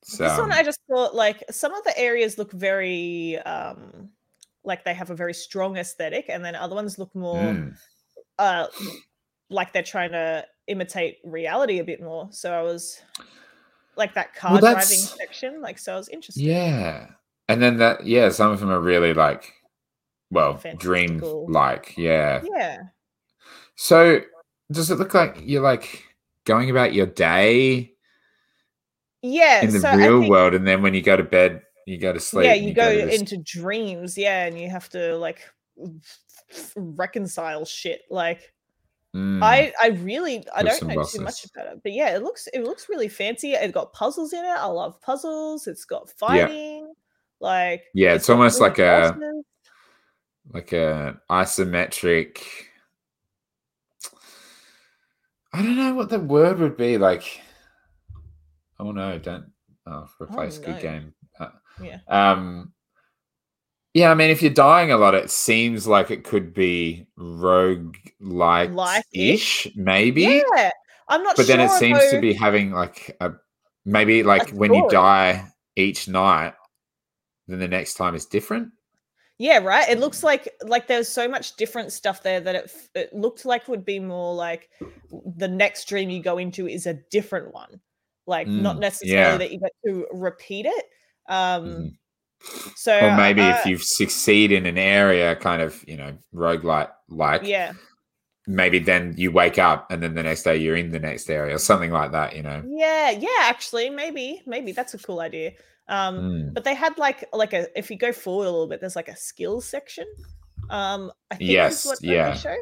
[0.09, 4.09] So, this one, I just thought like some of the areas look very um
[4.63, 7.75] like they have a very strong aesthetic, and then other ones look more mm,
[8.37, 8.67] uh
[9.49, 12.27] like they're trying to imitate reality a bit more.
[12.31, 13.01] So I was
[13.95, 16.41] like that car Well, driving section, like so I was interested.
[16.43, 17.07] yeah.
[17.47, 19.53] And then that yeah, some of them are really like
[20.31, 22.41] well, dream like, yeah.
[22.55, 22.77] Yeah.
[23.75, 24.21] So
[24.71, 26.05] does it look like you're like
[26.45, 27.93] going about your day
[29.21, 29.61] Yeah.
[29.63, 32.13] in the so real think- world and then when you go to bed you go
[32.13, 35.41] to sleep yeah, and you, go, this- into dreams, yeah, and you have to like
[36.75, 38.01] reconcile shit.
[38.09, 38.53] Like
[39.15, 41.51] Mm, I I really I With don't know too much bosses.
[41.55, 43.53] about it, but yeah, it looks it looks really fancy.
[43.53, 44.49] It's got puzzles in it.
[44.49, 45.65] I love puzzles.
[45.65, 46.27] It's got Yeah.
[46.27, 46.93] fighting.
[47.39, 49.45] Like Yeah, it's got almost like a- bosses.
[50.53, 52.37] like a isometric
[55.53, 57.41] I don't know what the word would be like.
[58.79, 59.45] Oh no, don't
[59.85, 60.81] oh replace good no.
[60.81, 61.13] game.
[61.39, 61.49] Uh,
[61.81, 61.99] Yeah.
[62.07, 62.73] Um
[63.93, 67.95] yeah, I mean if you're dying a lot, it seems like it could be rogue
[68.19, 68.71] like
[69.13, 70.43] ish, maybe.
[70.55, 70.71] Yeah.
[71.07, 71.57] I'm not But sure.
[71.57, 73.33] then it seems to be having like a
[73.85, 76.53] maybe like when you die each night,
[77.47, 78.69] then the next time is different.
[79.39, 79.89] Yeah, right.
[79.89, 83.67] It looks like like there's so much different stuff there that it it looked like
[83.67, 84.69] would be more like
[85.37, 87.79] the next dream you go into is a different one.
[88.29, 89.37] Like not Mm, necessarily yeah.
[89.37, 90.85] that you get to repeat it.
[91.27, 91.95] Um Mhm.
[92.77, 96.89] so or maybe uh, if you succeed in an area kind of you know roguelike
[97.09, 97.73] like yeah.
[98.47, 101.53] maybe then you wake up and then the next day you're in the next area
[101.53, 105.51] or something like that you know Yeah, yeah, actually, maybe, maybe that's a cool idea.
[105.89, 106.53] Um, Mm.
[106.53, 109.09] but they had like like a if you go forward a little bit, there's like
[109.09, 110.05] a skills section.
[110.69, 112.33] Um, I think Yes, is what yeah.
[112.33, 112.55] show.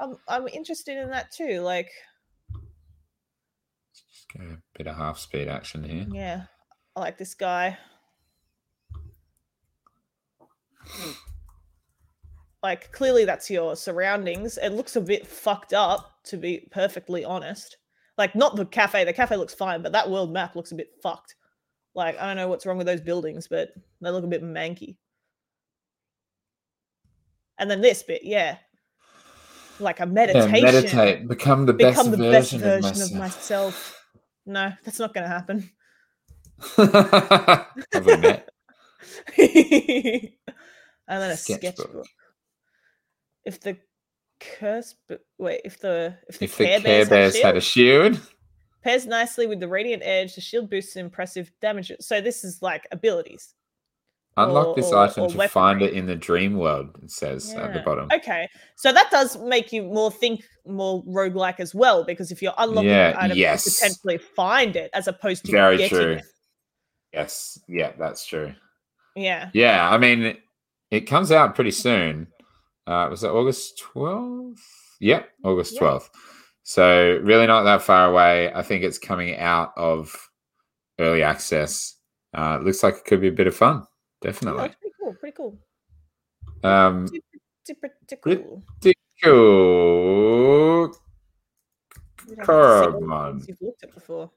[0.00, 1.60] I'm I'm interested in that too.
[1.60, 1.90] Like,
[4.38, 6.42] A bit of half speed action here yeah,
[6.94, 7.76] I like this guy.
[12.62, 14.58] Like, clearly that's your surroundings.
[14.58, 17.78] It looks a bit fucked up, to be perfectly honest.
[18.18, 19.04] Like, not the cafe.
[19.04, 21.36] The cafe looks fine, but that world map looks a bit fucked.
[21.94, 23.70] Like, I don't know what's wrong with those buildings, but
[24.00, 24.96] they look a bit manky.
[27.58, 28.58] And then this bit, yeah.
[29.78, 30.62] Like a yeah, meditation.
[30.62, 33.99] meditate become the best Become the best version, version of of myself.
[34.46, 35.70] No, that's not going to happen.
[37.92, 38.48] Have we met?
[39.38, 40.32] and
[41.08, 41.76] then a Sketchbook.
[41.76, 42.06] sketchbook.
[43.44, 43.78] If the
[44.40, 47.56] curse, but wait, if the if the if the Care care Bears, bears had, had
[47.56, 48.28] a shield, shield
[48.82, 50.34] pairs nicely with the radiant edge.
[50.34, 51.92] The shield boosts impressive damage.
[52.00, 53.54] So this is like abilities.
[54.36, 57.72] Unlock Or- this item or to find it in the dream world it says at
[57.74, 62.30] the bottom Okay, so that does make you more think more roguelike as well, because
[62.30, 63.66] if you're unlocking Yeah, item, yes.
[63.66, 66.12] you potentially find it as opposed to Very getting true.
[66.12, 66.24] it.
[67.12, 68.54] yes yeah that's true
[69.16, 69.50] Yeah.
[69.52, 70.36] Yeah, I mean,
[70.92, 72.28] it comes out pretty soon.
[72.86, 74.60] Uh, was it August 12th?
[75.00, 75.80] Yep, August Yeah.
[75.80, 76.08] 12th.
[76.62, 78.52] So, really not that far away.
[78.54, 80.14] I think it's coming out of
[81.00, 81.96] early access.
[82.32, 83.84] Uh, it looks like it could be a bit of fun.
[84.22, 84.64] Yeah, Definitely.
[84.66, 85.14] it's pretty cool.
[85.14, 85.58] Pretty cool.
[86.62, 87.24] Um, Pretty,
[87.80, 88.62] pretty cool.
[89.24, 90.92] cool.
[92.28, 93.32] You don't have to see all the Coromon.
[93.36, 94.30] things You've looked at before.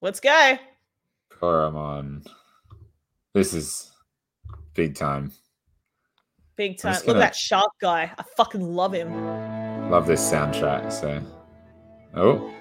[0.00, 0.58] Let's go.
[1.30, 2.26] Coromon.
[3.32, 3.90] This is
[4.74, 5.32] big time.
[6.56, 6.92] Big time.
[6.92, 8.12] Look at gonna- that shark guy.
[8.16, 9.10] I fucking love him.
[9.90, 10.92] Love this soundtrack.
[10.92, 11.20] So,
[12.14, 12.52] oh,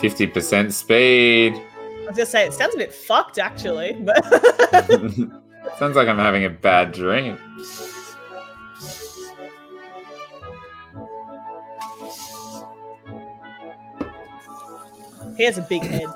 [0.00, 1.54] 50% speed.
[2.02, 4.22] I was gonna say it sounds a bit fucked actually, but
[5.78, 7.38] Sounds like I'm having a bad dream.
[15.36, 16.06] he has a big head.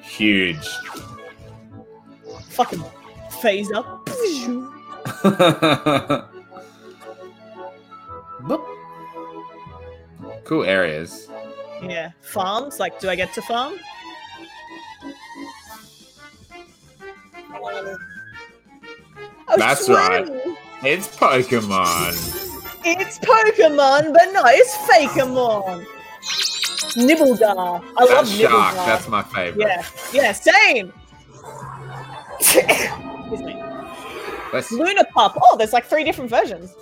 [0.00, 0.68] Huge.
[2.50, 2.82] Fucking
[3.28, 3.84] phaser.
[8.40, 8.64] Boop.
[10.44, 11.28] cool areas.
[11.82, 12.12] Yeah.
[12.22, 12.80] Farms?
[12.80, 13.74] Like, do I get to farm?
[17.62, 20.28] Oh, That's right.
[20.82, 22.14] It's Pokemon.
[22.84, 25.84] It's Pokemon, but no, it's Fakemon.
[26.96, 27.82] Nibblegar.
[27.96, 28.74] I love Shark.
[28.74, 29.60] That's my favorite.
[29.60, 30.92] Yeah, yeah, same.
[32.40, 33.62] Excuse me.
[34.52, 35.38] Let's, Luna Pup.
[35.40, 36.74] Oh, there's like three different versions.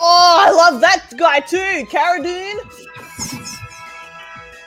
[0.00, 2.58] Oh, I love that guy too, Caradoon.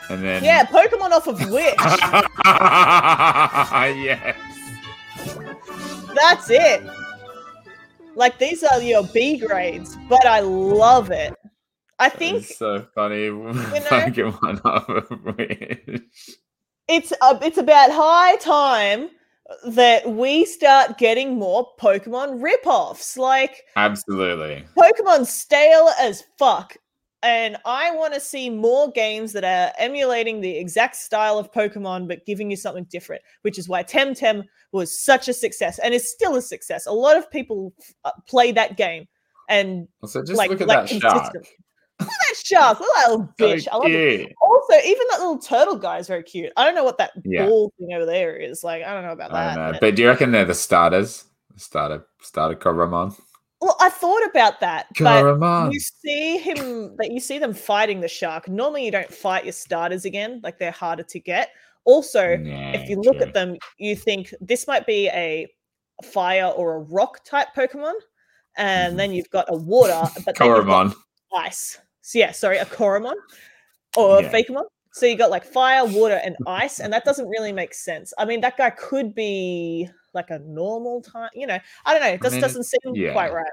[0.09, 1.75] And then Yeah, Pokemon off of Wish.
[4.03, 4.35] yes.
[6.15, 6.81] That's it.
[8.15, 11.33] Like these are your B grades, but I love it.
[11.99, 13.29] I think It's so funny.
[13.29, 13.53] know?
[13.53, 16.01] Fucking one off of Wish.
[16.87, 19.09] it's uh, it's about high time
[19.67, 23.17] that we start getting more Pokemon ripoffs.
[23.17, 24.65] Like Absolutely.
[24.77, 26.75] Pokemon stale as fuck.
[27.21, 32.07] And I want to see more games that are emulating the exact style of Pokemon
[32.07, 36.09] but giving you something different, which is why Temtem was such a success and is
[36.09, 36.85] still a success.
[36.85, 37.73] A lot of people
[38.05, 39.05] uh, play that game
[39.49, 41.13] and Also, just Like- look at like that shark.
[41.33, 41.47] consistent.
[41.99, 43.67] that shark, look at that little bitch.
[43.69, 44.33] I love it.
[44.41, 46.53] Also, even that little turtle guy is very cute.
[46.55, 47.47] I don't know what that Yeah.
[47.47, 48.63] ball thing over there is.
[48.63, 49.55] Like, I don't know about I that.
[49.73, 49.77] know.
[49.81, 51.25] but- do you reckon they're the starters?
[51.53, 53.13] The starter starter Coromon?
[53.61, 55.73] Well, I thought about that, but Coromon.
[55.73, 58.47] you see him but you see them fighting the shark.
[58.47, 61.49] Normally, you don't fight your starters again; like they're harder to get.
[61.85, 62.37] Also,
[62.73, 63.27] if you look true.
[63.27, 65.47] at them, you think this might be a
[66.03, 67.95] fire or a rock type Pokemon,
[68.57, 68.97] and Mhm.
[68.97, 70.93] then you've got a water, but then Coromon.
[71.35, 71.79] ice.
[72.01, 73.15] So yeah, sorry, a Coromon
[73.97, 74.27] or Yeah.
[74.27, 74.65] a Fakemon.
[74.93, 78.13] So you got like fire, water, and ice, and that doesn't really make sense.
[78.17, 81.29] I mean, that guy could be like a normal time.
[81.33, 82.09] You know, I don't know.
[82.09, 83.13] It just mean, doesn't seem yeah.
[83.13, 83.51] quite right.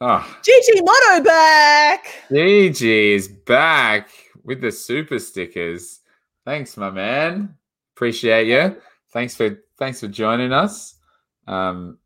[0.00, 2.06] Oh, GG Moto back.
[2.30, 4.10] GG is back
[4.42, 6.00] with the super stickers.
[6.44, 7.54] Thanks, my man.
[7.94, 8.76] Appreciate you.
[9.12, 10.96] Thanks for thanks for joining us.
[11.46, 11.98] Um,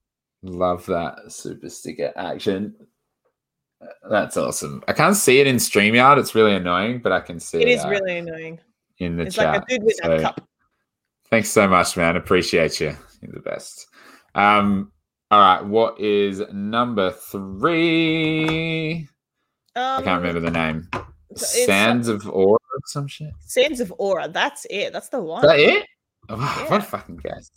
[0.43, 2.75] love that super sticker action.
[4.09, 4.83] That's awesome.
[4.89, 6.19] I can't see it in StreamYard.
[6.19, 7.69] It's really annoying, but I can see it.
[7.69, 8.59] It is uh, really annoying.
[8.99, 9.55] in the It's chat.
[9.55, 10.35] like a dude with So.
[11.31, 12.17] Thanks so much, man.
[12.17, 12.97] Appreciate you.
[13.27, 13.87] You're the best.
[14.35, 14.93] Um,
[15.31, 19.09] all right, what is number three?
[19.75, 20.89] Um, I can't remember the name.
[21.35, 23.33] Sands of Aura or some shit.
[23.41, 24.29] Sands of Aura.
[24.29, 24.93] That's it.
[24.93, 25.45] That's the one.
[25.45, 25.87] Is that it?
[26.29, 26.77] Oh, What Yeah.
[26.77, 27.51] a fucking guess.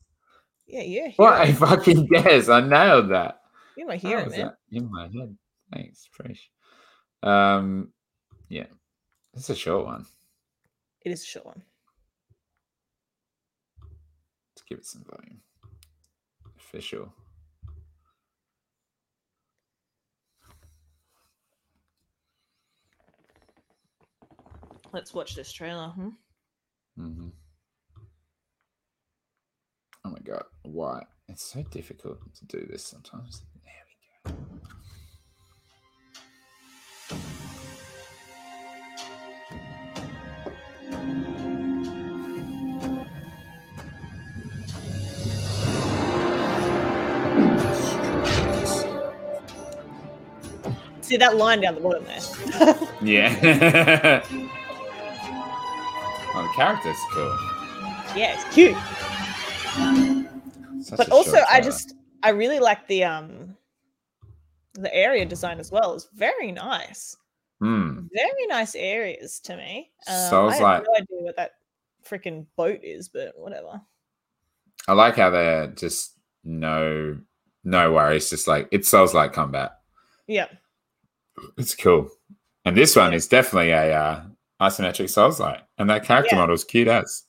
[0.67, 1.11] Yeah, yeah.
[1.17, 2.49] What a fucking guess.
[2.49, 3.39] I nailed that.
[3.77, 4.39] You're my hero, man.
[4.39, 5.37] that in my head?
[5.71, 6.49] Thanks, Fresh.
[7.23, 7.93] Um,
[8.49, 8.65] yeah,
[9.35, 10.05] it's a short one.
[11.05, 11.61] It is a short one.
[14.55, 15.41] Let's give it some volume.
[16.69, 17.11] Official.
[24.93, 25.87] Let's watch this trailer.
[25.87, 26.09] Hmm?
[26.95, 27.29] hmm
[30.05, 31.05] Oh my god, why?
[31.27, 33.41] It's so difficult to do this sometimes.
[51.09, 52.21] See that line down the bottom there.
[53.01, 54.21] Yeah.
[56.35, 57.35] oh, the character's cool.
[58.15, 58.77] yeah, it's cute.
[60.85, 63.57] Such but also I just I really like the um
[64.75, 65.95] the area design as well.
[65.95, 67.17] It's very nice.
[67.59, 68.01] Hmm.
[68.13, 69.89] Very nice areas to me.
[70.07, 71.51] Um, So I was have like- no idea what that
[72.07, 73.81] freaking boat is, but whatever.
[74.87, 77.17] I like how they're just no
[77.63, 79.71] no worries, just like it sells like combat.
[80.27, 80.45] Yeah.
[81.57, 82.09] It's cool.
[82.65, 84.23] And this one is definitely a uh,
[84.61, 86.41] isometric Souls like, and that character Yeah.
[86.41, 87.23] model is cute as.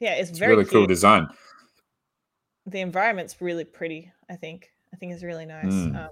[0.00, 1.28] Yeah, it's It's very really cool design.
[2.66, 4.12] the environment's really pretty.
[4.30, 4.70] I think.
[4.92, 5.66] I think it's really nice.
[5.66, 5.96] Mm.
[5.96, 6.10] Um,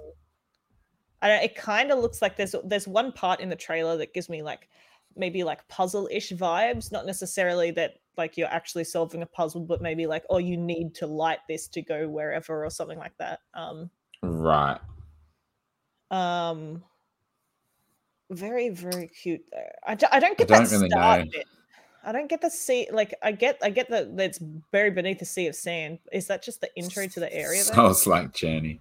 [1.22, 1.42] I don't.
[1.42, 4.42] It kind of looks like there's there's one part in the trailer that gives me
[4.42, 4.68] like
[5.16, 6.90] maybe like puzzle-ish vibes.
[6.92, 10.94] Not necessarily that like you're actually solving a puzzle, but maybe like oh you need
[10.96, 13.40] to light this to go wherever or something like that.
[13.54, 13.90] Um,
[14.22, 14.78] Right.
[16.10, 16.82] um,
[18.34, 19.68] very very cute though.
[19.86, 21.30] I, d- I don't get don't that really start know.
[21.30, 21.46] bit.
[22.04, 22.88] I don't get the sea.
[22.92, 25.98] Like I get I get that it's buried beneath the sea of sand.
[26.12, 27.62] Is that just the intro to the area?
[27.64, 27.74] Though?
[27.74, 28.80] Souls like Journey.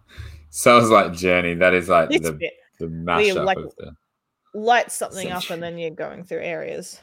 [0.49, 1.53] Sounds like Journey.
[1.55, 2.53] That is like the, bit.
[2.79, 3.95] the mashup like, of the.
[4.53, 6.99] light something up and then you're going through areas.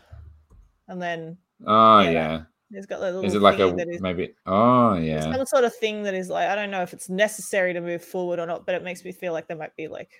[0.88, 2.42] And then Oh yeah, yeah.
[2.70, 4.34] there's got that little Is it like a is maybe?
[4.46, 5.32] Oh yeah.
[5.32, 8.04] some sort of thing that is like I don't know if it's necessary to move
[8.04, 10.10] forward or not, but it makes me feel like there might be like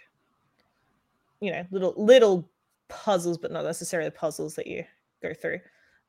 [1.40, 2.50] you know, little little
[2.88, 4.84] puzzles, but not necessarily puzzles that you
[5.22, 5.60] go through.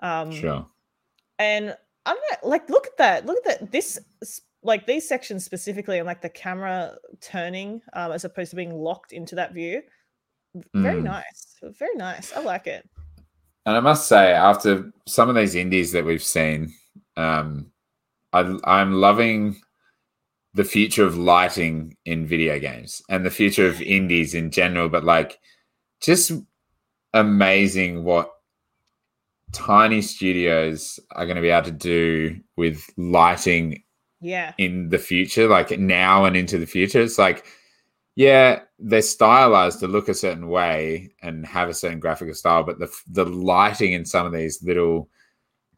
[0.02, 0.66] Um Sure.
[1.40, 1.76] and
[2.06, 3.26] I'm not, like look at that.
[3.26, 3.72] Look at that.
[3.72, 4.00] This
[4.64, 9.12] like these sections specifically and like the camera turning um as opposed to being locked
[9.14, 9.82] into that view.
[10.74, 11.04] Very Mm.
[11.04, 11.56] nice.
[11.64, 12.34] Very nice.
[12.36, 12.88] I like it.
[13.66, 16.74] And I must say, after some of these indies that we've seen,
[17.16, 17.72] um,
[18.34, 19.62] I, I'm loving
[20.54, 25.04] the future of lighting in video games and the future of indies in general, but
[25.04, 25.40] like
[26.02, 26.32] just
[27.14, 28.32] amazing what
[29.54, 33.84] tiny studios are going to be able to do with lighting
[34.22, 34.54] Yeah.
[34.58, 37.02] in the future, like now and into the future.
[37.02, 37.46] It's like,
[38.16, 42.78] yeah, they're stylized to look a certain way and have a certain graphical style, but
[42.80, 45.10] the the lighting in some of these little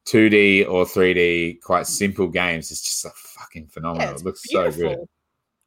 [0.06, 4.12] 2D or 3D quite simple games It's just a fucking phenomenal.
[4.12, 4.98] it's it looks so good.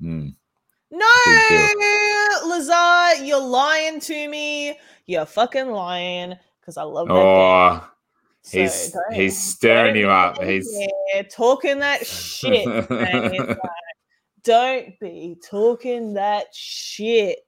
[0.03, 0.35] Mm.
[0.91, 4.79] No, Lazar, you're lying to me.
[5.07, 7.23] You're fucking lying because I love that game.
[7.23, 7.89] Oh,
[8.43, 10.43] So he's he's stirring you up.
[10.43, 10.69] He's
[11.31, 12.67] talking that shit.
[12.91, 13.59] Like,
[14.45, 17.39] don't be talking that shit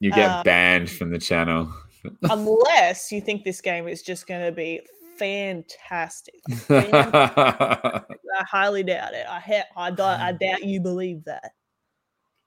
[0.00, 1.72] you get Um, banned from the channel.
[2.30, 4.80] unless you think this game is just going to be
[5.20, 6.40] fantastic.
[6.70, 8.02] I
[8.40, 9.26] highly doubt it.
[9.28, 11.52] I ha- I, doubt, I doubt you believe that.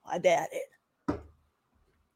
[0.05, 1.19] I doubt it.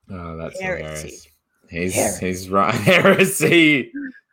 [0.09, 0.83] Oh, that's Heresy.
[0.89, 1.27] hilarious.
[1.69, 2.25] He's Heresy.
[2.25, 2.73] he's right.
[2.75, 3.91] Heresy.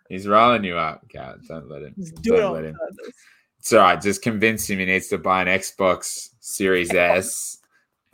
[0.09, 1.37] He's rolling you up, Kat.
[1.47, 1.95] Don't let him.
[1.97, 2.75] Do it Don't on let him.
[2.75, 3.12] purpose.
[3.59, 4.01] It's all right.
[4.01, 7.59] Just convince him he needs to buy an Xbox Series S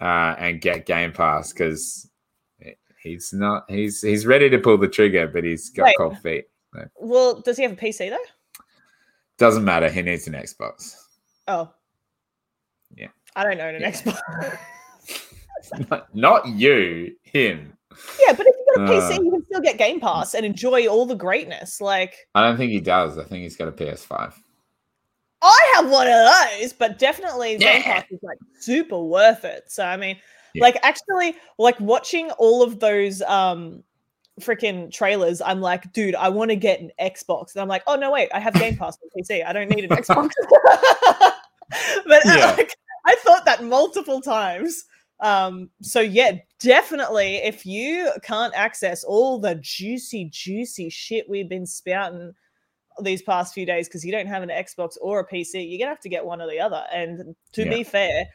[0.01, 2.09] uh, and get Game Pass because
[3.03, 3.65] he's not.
[3.69, 5.97] He's he's ready to pull the trigger, but he's got Wait.
[5.99, 6.45] cold feet.
[6.99, 8.17] Well, does he have a PC though?
[9.39, 9.89] Doesn't matter.
[9.91, 10.95] He needs an Xbox.
[11.49, 11.71] Oh.
[12.95, 13.09] Yeah.
[13.35, 13.91] I don't own an Yeah.
[13.91, 14.59] Xbox.
[16.15, 17.15] not you.
[17.23, 17.77] Him.
[18.27, 19.23] yeah, but if you've got a PC, Uh.
[19.23, 21.81] you can still get Game Pass and enjoy all the greatness.
[21.81, 23.19] Like, I don't think he does.
[23.19, 24.35] I think he's got a PS5.
[25.43, 26.13] I have one of
[26.61, 29.65] those, but definitely Game Pass is like super worth it.
[29.69, 30.17] So I mean,
[30.55, 30.63] Yeah.
[30.65, 33.83] like actually, like watching all of those um
[34.41, 37.97] freaking trailers, I'm like, dude, I want to get an Xbox, and I'm like, oh
[37.97, 39.45] no, wait, I have Game Pass on PC.
[39.47, 40.31] I don't need an Xbox.
[42.07, 42.55] but uh, Yeah.
[42.57, 42.75] like,
[43.07, 44.85] I thought that multiple times.
[45.21, 51.67] Um, so yeah, definitely, if you can't access all the juicy, juicy shit we've been
[51.67, 52.33] spouting
[53.03, 55.91] these past few days because you don't have an Xbox or a PC, you're gonna
[55.91, 56.85] have to get one or the other.
[56.93, 57.71] And to Yeah.
[57.71, 58.27] be fair,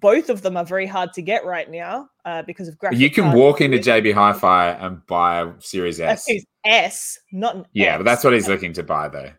[0.00, 2.98] both of them are very hard to get right now uh, because of graphic.
[2.98, 6.28] You can walk into JB Hi-Fi and buy a Series S.
[6.64, 9.30] S, not an Yeah, but that's what he's looking to buy, though.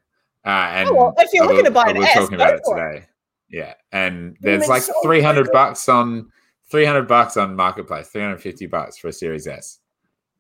[0.46, 3.06] Uh, and Oh, well, if you're looking to buy an S, talking about it today.
[3.50, 6.32] Yeah, and there's makes like so 300 much bucks on
[6.70, 9.80] 300 bucks on Marketplace, 350 bucks for a Series S.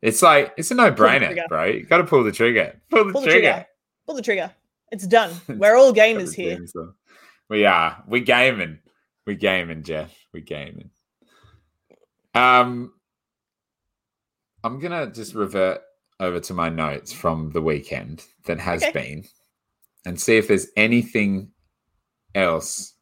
[0.01, 1.65] It's like it's a no-brainer, bro.
[1.65, 2.79] You got to pull the trigger.
[2.89, 3.51] Pull the Pull the trigger.
[3.51, 3.65] trigger.
[4.05, 4.51] Pull the trigger.
[4.91, 5.31] It's done.
[5.47, 6.59] We're all gamers here.
[7.49, 8.03] We are.
[8.07, 8.79] We gaming.
[9.27, 10.15] We gaming, Jeff.
[10.33, 10.89] We gaming.
[12.33, 12.93] Um,
[14.63, 15.81] I'm gonna just revert
[16.21, 18.91] over to my notes from the weekend that has Okay.
[18.93, 19.25] been,
[20.05, 21.51] and see if there's anything
[22.35, 22.93] else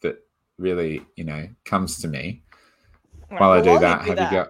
[0.00, 0.16] that
[0.56, 2.42] really, you know, comes to me
[3.30, 4.02] right, while I do that.
[4.02, 4.48] do have that, you got?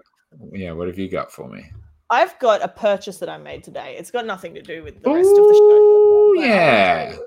[0.53, 1.69] Yeah, what have you got for me?
[2.09, 3.97] I've got a purchase that I made today.
[3.99, 5.61] It's got nothing to do with the rest of the show.
[5.61, 7.17] Ooh, yeah.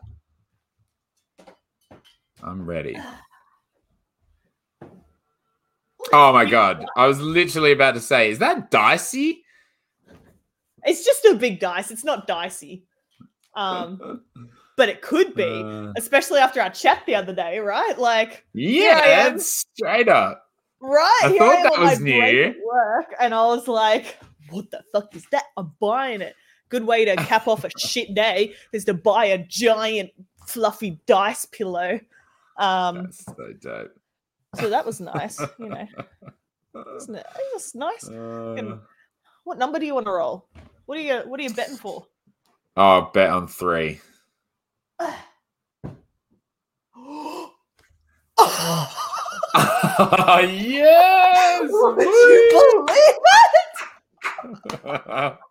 [2.42, 2.96] I'm ready.
[6.12, 6.84] Oh my god!
[6.96, 9.44] I was literally about to say, is that dicey?
[10.84, 11.90] It's just a big dice.
[11.90, 12.84] It's not dicey.
[13.54, 14.22] Um,
[14.76, 17.98] but it could be, Uh, especially after our chat the other day, right?
[17.98, 20.46] Like, yeah, I straight up.
[20.80, 21.20] right?
[21.24, 22.66] I thought am that was break new.
[22.66, 24.18] Work, and I was like,
[24.50, 25.44] "What the fuck is that?
[25.56, 26.34] I'm buying it."
[26.70, 30.10] Good way to cap off a shit day is to buy a giant
[30.46, 32.00] fluffy dice pillow.
[32.56, 33.99] Um, That's so dope.
[34.56, 35.86] So that was nice, you know.
[36.74, 37.26] Wasn't it?
[37.34, 38.08] It was nice.
[38.08, 38.78] Uh,
[39.44, 40.48] What number do you want to roll?
[40.86, 42.06] What are you What are you betting for?
[42.76, 44.00] oh, bet on three.
[46.96, 47.52] oh,
[50.48, 51.68] yes!
[51.70, 53.38] would you believe it?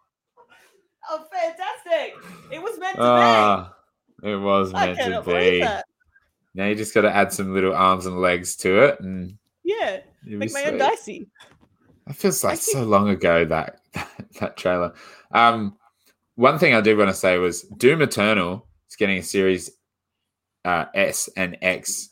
[1.11, 2.13] Oh, fantastic!
[2.51, 3.73] It was meant to Ah,
[4.21, 4.77] it was be.
[4.77, 5.59] I meant to be.
[5.61, 5.85] that.
[6.55, 9.99] Now you just got to add some little arms and legs to it, and Yeah,
[10.25, 11.27] make my own dicey.
[12.07, 13.81] It feels like so long ago that
[14.39, 14.93] that, trailer.
[15.31, 15.77] Um,
[16.35, 19.69] one thing I did want to say was Doom Eternal is getting a Series
[20.65, 22.09] uh, S and X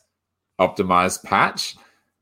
[0.60, 1.76] optimized patch.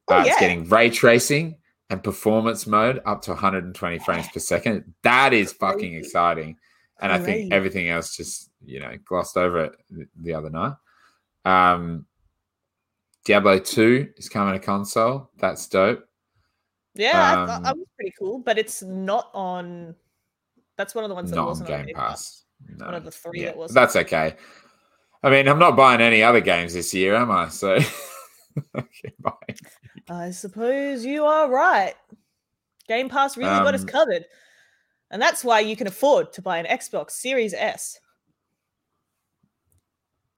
[0.08, 1.58] Oh, Uh, It's getting ray tracing
[1.90, 4.94] and performance mode up to 120 frames per second.
[5.02, 6.56] That is fucking exciting.
[7.00, 9.72] And I think everything else just you know glossed over it
[10.22, 10.72] the other night.
[11.46, 12.06] Um,
[13.24, 15.30] Diablo 2 is coming to console.
[15.38, 16.04] That's dope.
[16.94, 19.94] Yeah, I thought that Um, was pretty cool, but it's not on.
[20.76, 22.44] That's one of the ones that not wasn't on Game Pass.
[22.68, 22.86] No.
[22.86, 23.72] One of the three Yeah, that was.
[23.72, 24.36] That's okay.
[25.22, 27.48] I mean, I'm not buying any other games this year, am I?
[27.48, 27.72] So
[28.76, 29.12] okay.
[30.08, 31.94] I suppose you are right.
[32.88, 34.24] Game Pass really got us Um, covered.
[35.10, 37.98] And that's why you can afford to buy an Xbox Series S.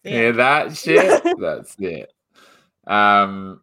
[0.09, 0.39] Yeah, end.
[0.39, 1.22] that shit.
[1.39, 2.12] That's it.
[2.86, 3.60] Um,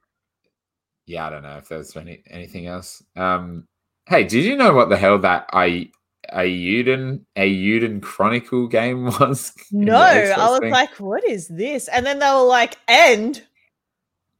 [1.06, 3.04] yeah, I don't know if there's any anything else.
[3.16, 3.68] Um,
[4.08, 5.90] hey, did you know what the hell that I
[6.34, 9.54] Eiyuden Eiyuden Chronicle game was?
[9.72, 10.72] No, I was thing?
[10.72, 11.88] like, what is this?
[11.88, 13.42] And then they were like, and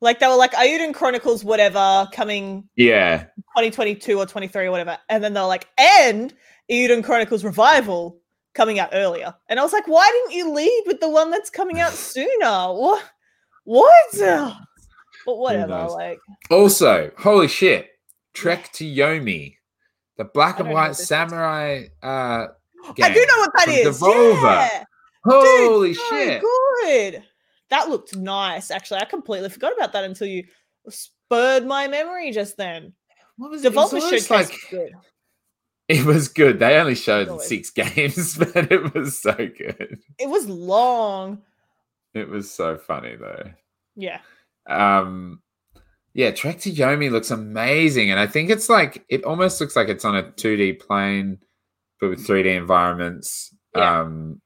[0.02, 3.24] like they were like Eiyuden Chronicles, whatever, coming yeah,
[3.56, 4.98] 2022 or 23 or whatever.
[5.10, 6.34] And then they're like, and
[6.72, 8.20] Eiyuden Chronicles Revival
[8.56, 9.36] coming out earlier.
[9.48, 12.68] And I was like, why didn't you lead with the one that's coming out sooner?
[12.74, 13.04] What?
[13.66, 14.16] What?
[15.26, 15.68] But whatever.
[15.68, 15.92] knows?
[15.94, 16.20] Like,
[16.50, 17.90] Also, holy shit,
[18.34, 19.56] Trek to Yomi,
[20.18, 21.08] the black and white what this is.
[21.08, 21.86] samurai.
[22.02, 22.48] Uh,
[23.02, 23.98] I do know what that is.
[23.98, 24.16] from is.
[24.16, 24.44] Devolver.
[24.44, 24.84] Yeah.
[25.26, 26.42] Holy Dude, shit!
[26.42, 27.24] good.
[27.72, 28.70] That looked nice.
[28.70, 30.44] Actually, I completely forgot about that until you
[30.88, 32.94] spurred my memory just then.
[33.38, 33.74] What was it?
[33.74, 34.92] It was Devolver almost Showcase like was good.
[35.88, 36.60] It was good.
[36.60, 40.00] They only showed six games, but it was so good.
[40.20, 41.42] It was long.
[42.14, 43.52] It was so funny though.
[43.96, 44.20] Yeah.
[44.68, 45.42] Um,
[46.14, 49.90] yeah, Trek to Yomi looks amazing, and I think it's like it almost looks like
[49.90, 51.40] it's on a 2D plane,
[52.00, 53.54] but with 3D environments.
[53.76, 54.00] Yeah.
[54.00, 54.42] Um,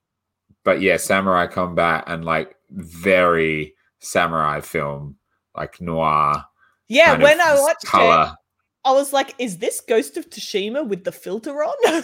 [0.65, 5.15] but yeah, samurai combat and like very samurai film,
[5.55, 6.43] like noir.
[6.87, 8.35] Yeah, when I watched it, color.
[8.85, 12.03] I was like, is this Ghost of Tsushima with the filter on?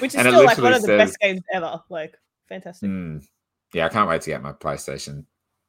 [0.00, 1.80] Which is And still like one of the says- best games ever.
[1.88, 2.16] Like,
[2.48, 2.88] fantastic.
[2.88, 3.24] Mm.
[3.72, 5.24] Yeah, I can't wait to get my PlayStation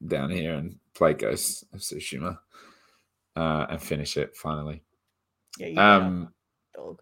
[0.06, 2.38] down here and play Ghost of Tsushima
[3.36, 4.84] uh, and finish it finally.
[5.58, 6.34] Yeah, you um, Um,
[6.76, 7.02] dog.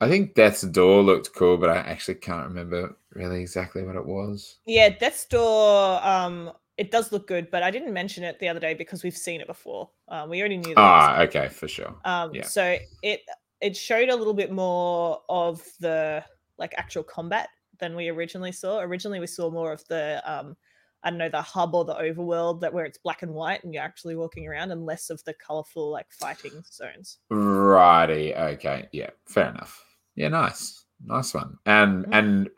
[0.00, 4.04] I think Death's Door looked cool, but I actually can't remember really exactly what it
[4.06, 4.58] was.
[4.66, 8.60] Yeah, Death's Door, um, it does look good, but I didn't mention it the other
[8.60, 9.90] day because we've seen it before.
[10.08, 10.80] Um, we already knew that.
[10.80, 11.94] Ah, okay, for sure.
[12.04, 12.44] Um, Yeah.
[12.44, 13.22] so it
[13.60, 16.22] it showed a little bit more of the
[16.58, 17.48] like actual combat
[17.78, 18.80] than we originally saw.
[18.80, 20.56] Originally, we saw more of the um,
[21.02, 23.72] I don't know, the hub or the overworld that where it's black and white and
[23.72, 27.18] you're actually walking around, and less of the colorful like fighting zones.
[27.30, 28.34] Righty.
[28.34, 28.88] Okay.
[28.92, 29.10] Yeah.
[29.26, 29.82] Fair enough.
[30.14, 30.28] Yeah.
[30.28, 30.84] Nice.
[31.04, 31.58] Nice one.
[31.64, 32.14] And Mhm.
[32.14, 32.50] and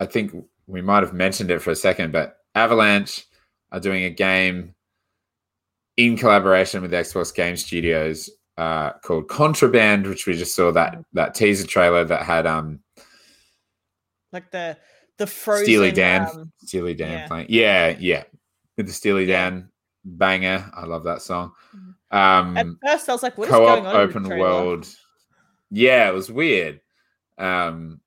[0.00, 0.32] I think
[0.66, 3.26] we might have mentioned it for a second, but Avalanche
[3.74, 4.74] are doing a game
[5.96, 11.04] in collaboration with Xbox Game Studios uh, called Contraband, which we just saw that Mhm.
[11.14, 12.80] that teaser trailer that had um
[14.32, 14.76] Like the
[15.18, 17.26] the frozen Steely Dan, um, Steely Dan yeah.
[17.28, 17.46] playing.
[17.48, 18.24] Yeah, yeah.
[18.76, 19.50] With the Steely Yeah.
[19.50, 19.68] Dan
[20.04, 20.70] banger.
[20.74, 21.52] I love that song.
[21.74, 21.94] Mhm.
[22.16, 23.96] Um at first I was like, what is co-op going on?
[23.96, 24.86] open world.
[25.70, 26.80] Yeah, it was weird.
[27.38, 28.00] Um,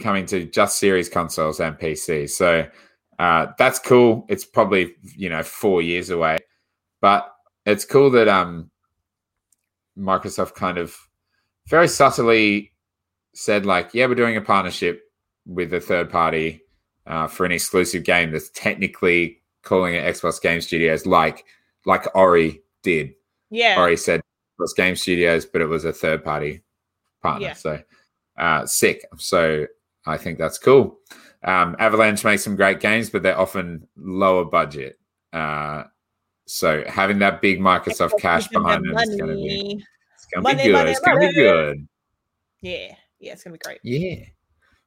[0.00, 2.26] coming to just series consoles and PC.
[2.30, 2.66] So
[3.18, 4.26] uh, that's cool.
[4.28, 6.38] It's probably you know four years away,
[7.00, 7.32] but
[7.66, 8.70] it's cool that um,
[9.98, 10.96] Microsoft kind of
[11.66, 12.72] very subtly
[13.34, 15.02] said like, yeah, we're doing a partnership
[15.46, 16.60] with a third party
[17.06, 21.44] uh, for an exclusive game that's technically calling it Xbox Game Studios, like
[21.84, 23.14] like Ori did
[23.50, 23.78] Yeah.
[23.78, 24.24] Ori said it
[24.58, 26.62] was Game Studios, but it was a third party
[27.22, 27.48] partner.
[27.48, 27.52] Yeah.
[27.54, 27.80] So
[28.38, 29.04] uh, sick.
[29.18, 29.66] So
[30.06, 30.98] I think that's cool.
[31.44, 34.98] Um, Avalanche makes some great games, but they're often lower budget.
[35.32, 35.84] Uh,
[36.46, 39.84] so having that big Microsoft cash them behind them is going to be
[40.14, 40.72] it's going to be good.
[40.72, 41.88] money, it's going to be good.
[42.60, 42.94] Yeah.
[43.20, 43.80] Yeah, it's gonna be great.
[43.82, 44.24] Yeah.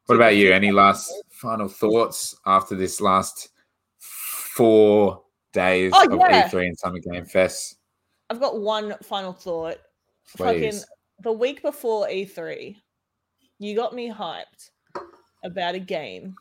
[0.06, 0.52] What about you?
[0.54, 3.50] Any last final thoughts after this last
[4.00, 5.22] four
[5.54, 6.50] days Oh, of yeah.
[6.50, 7.78] E3 and Summer Game Fest?
[8.30, 9.78] I've got one final thought.
[10.38, 10.86] Fucking Please.
[11.24, 12.78] the week before E3,
[13.60, 14.72] you got me hyped
[15.44, 16.36] about a game,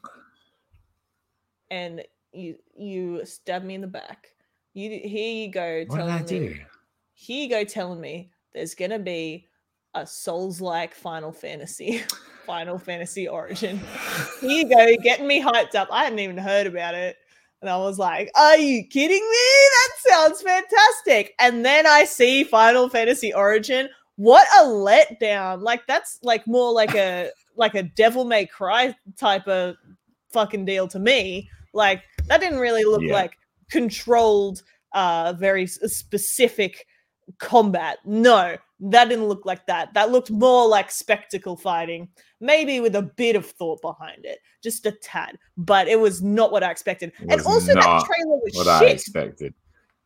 [1.71, 2.03] and
[2.33, 4.29] you you stab me in the back.
[4.75, 6.57] You here you go What did telling I me do?
[7.15, 9.47] here you go telling me there's gonna be
[9.95, 12.03] a Souls like Final Fantasy,
[12.47, 13.81] Final Fantasy Origin.
[14.41, 15.89] Here you go, getting me hyped up.
[15.91, 17.17] I hadn't even heard about it.
[17.61, 19.69] And I was like, Are you kidding me?
[19.75, 21.35] That sounds fantastic.
[21.41, 23.89] And then I see Final Fantasy Origin.
[24.17, 25.63] What a letdown.
[25.63, 27.31] Like that's like more like a
[27.61, 29.77] like a devil may cry type of
[30.33, 31.49] fucking deal to me.
[31.73, 33.13] Like that didn't really look Yeah.
[33.15, 33.37] like
[33.71, 34.63] controlled
[34.93, 36.85] uh very specific
[37.39, 37.99] combat.
[38.05, 39.95] No, that didn't look like that.
[39.95, 42.09] That looked more like spectacle fighting,
[42.41, 45.39] maybe with a bit of thought behind it, just a tad.
[45.57, 47.13] But it was not what I expected.
[47.29, 48.91] And also, that trailer was what I shit.
[48.93, 49.55] expected.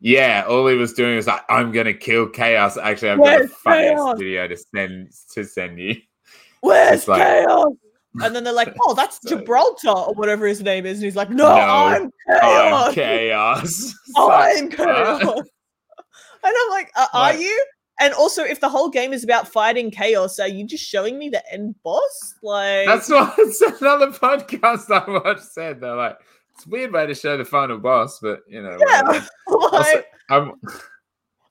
[0.01, 3.49] Yeah, all he was doing was like, "I'm gonna kill chaos." Actually, I've got a
[3.65, 4.19] Chaos?
[4.19, 5.95] video to send to send you.
[6.65, 7.67] Where's like- chaos?
[8.21, 11.15] And then they're like, "Oh, that's So- Gibraltar or whatever his name is," and he's
[11.17, 12.87] like, "No, No, I'm chaos.
[12.87, 13.61] I'm chaos.
[13.63, 15.19] It's I'm like, huh?
[15.19, 15.39] chaos."
[16.43, 17.65] I'm like, uh, are Like- you?
[18.01, 21.29] And also, if the whole game is about fighting chaos, are you just showing me
[21.29, 22.33] the end boss?
[22.43, 23.37] Like, That's what
[23.81, 25.79] another podcast I watched said.
[25.79, 26.17] They're like,
[26.53, 28.77] it's a weird way to show the final boss, but you know.
[28.85, 29.01] Yeah.
[29.01, 30.51] like- Also, I'm,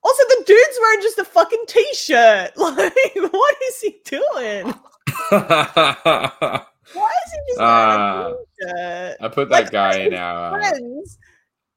[0.03, 2.51] also, the dude's wearing just a fucking t-shirt.
[2.57, 2.93] Like,
[3.33, 4.75] what is he doing?
[5.31, 9.33] I Why is he just a t-shirt?
[9.33, 11.19] put Like, that guy in our uh, Friends.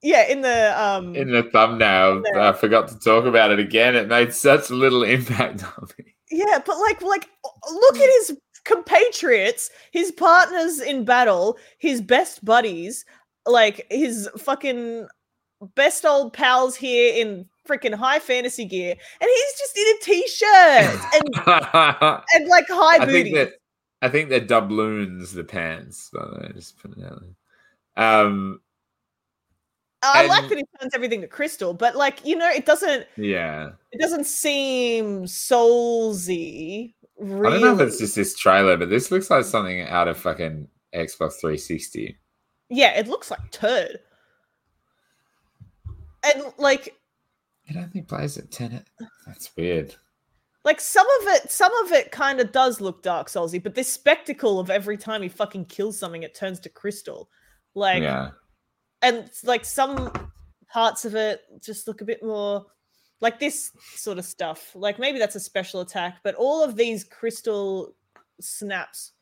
[0.04, 1.16] Yeah, in the um.
[1.16, 2.22] in the thumbnail.
[2.34, 3.96] but I forgot to talk about it again.
[3.96, 6.16] It made such a little impact on me.
[6.30, 7.30] Yeah, but like, like,
[7.72, 13.06] look at his compatriots, his partners in battle, his best buddies,
[13.46, 15.08] like his fucking
[15.76, 21.02] best old pals here in freaking high fantasy gear, and he's just in a t-shirt
[21.14, 23.54] and and like high that
[24.02, 26.10] I think they're doubloons the pants.
[26.14, 28.06] By the way, just put it out there.
[28.06, 28.62] Um,
[30.04, 33.72] I like that he turns everything to crystal, but like, you know, it doesn't yeah.
[33.92, 36.94] it doesn't seem soulsy.
[37.20, 37.48] Really.
[37.48, 40.18] I don't know if it's just this trailer, but this looks like something out of
[40.18, 42.16] fucking Xbox 360.
[42.70, 44.00] yeah, it looks like turd.
[46.24, 46.97] And like
[47.68, 48.84] It only plays at 10.
[49.26, 49.96] That's weird.
[50.68, 53.92] like some of it some of it kind of does look dark soulsy but this
[53.92, 57.30] spectacle of every time he fucking kills something it turns to crystal
[57.74, 58.32] like yeah.
[59.02, 60.12] and like some
[60.72, 62.66] parts of it just look a bit more
[63.22, 67.06] like this sort of stuff like maybe that's a special attack but all of these
[67.06, 67.96] crystal
[68.42, 69.14] snaps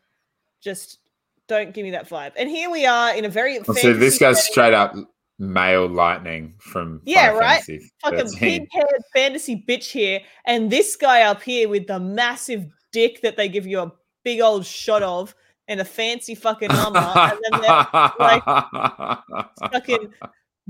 [0.62, 1.00] just
[1.48, 4.18] don't give me that vibe and here we are in a very oh, So this
[4.18, 4.96] guy's setting, straight up
[5.40, 7.64] male lightning from Yeah, Final right?
[7.64, 8.40] Fantasy fucking 13.
[8.40, 13.50] pink-haired fantasy bitch here and this guy up here with the massive dick that they
[13.50, 13.92] give you a
[14.24, 15.36] big old shot of
[15.68, 18.44] and a fancy fucking armor and then they're like,
[19.72, 20.14] fucking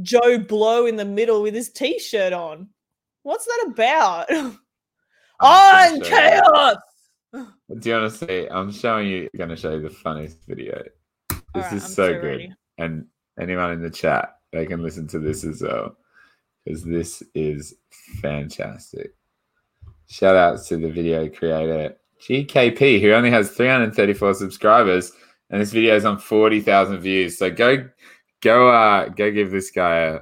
[0.02, 2.70] Joe Blow in the middle with his t-shirt on.
[3.24, 4.26] What's that about?
[5.40, 6.42] I'm gonna show you.
[6.44, 6.76] chaos.
[7.34, 8.48] Do you want to see?
[8.50, 10.82] I'm showing you, going to show you the funniest video.
[11.30, 12.24] This Alright, is I'm so, so good.
[12.24, 12.54] ready.
[12.78, 13.08] And
[13.40, 15.98] anyone in the chat, they can listen to this as well.
[16.64, 17.76] Because this is
[18.22, 19.14] fantastic.
[20.08, 25.12] Shout outs to the video creator GKP, who only has 334 subscribers,
[25.50, 27.38] and this video is on 40,000 views.
[27.38, 27.88] So go,
[28.42, 30.20] go, uh, go give this guy a,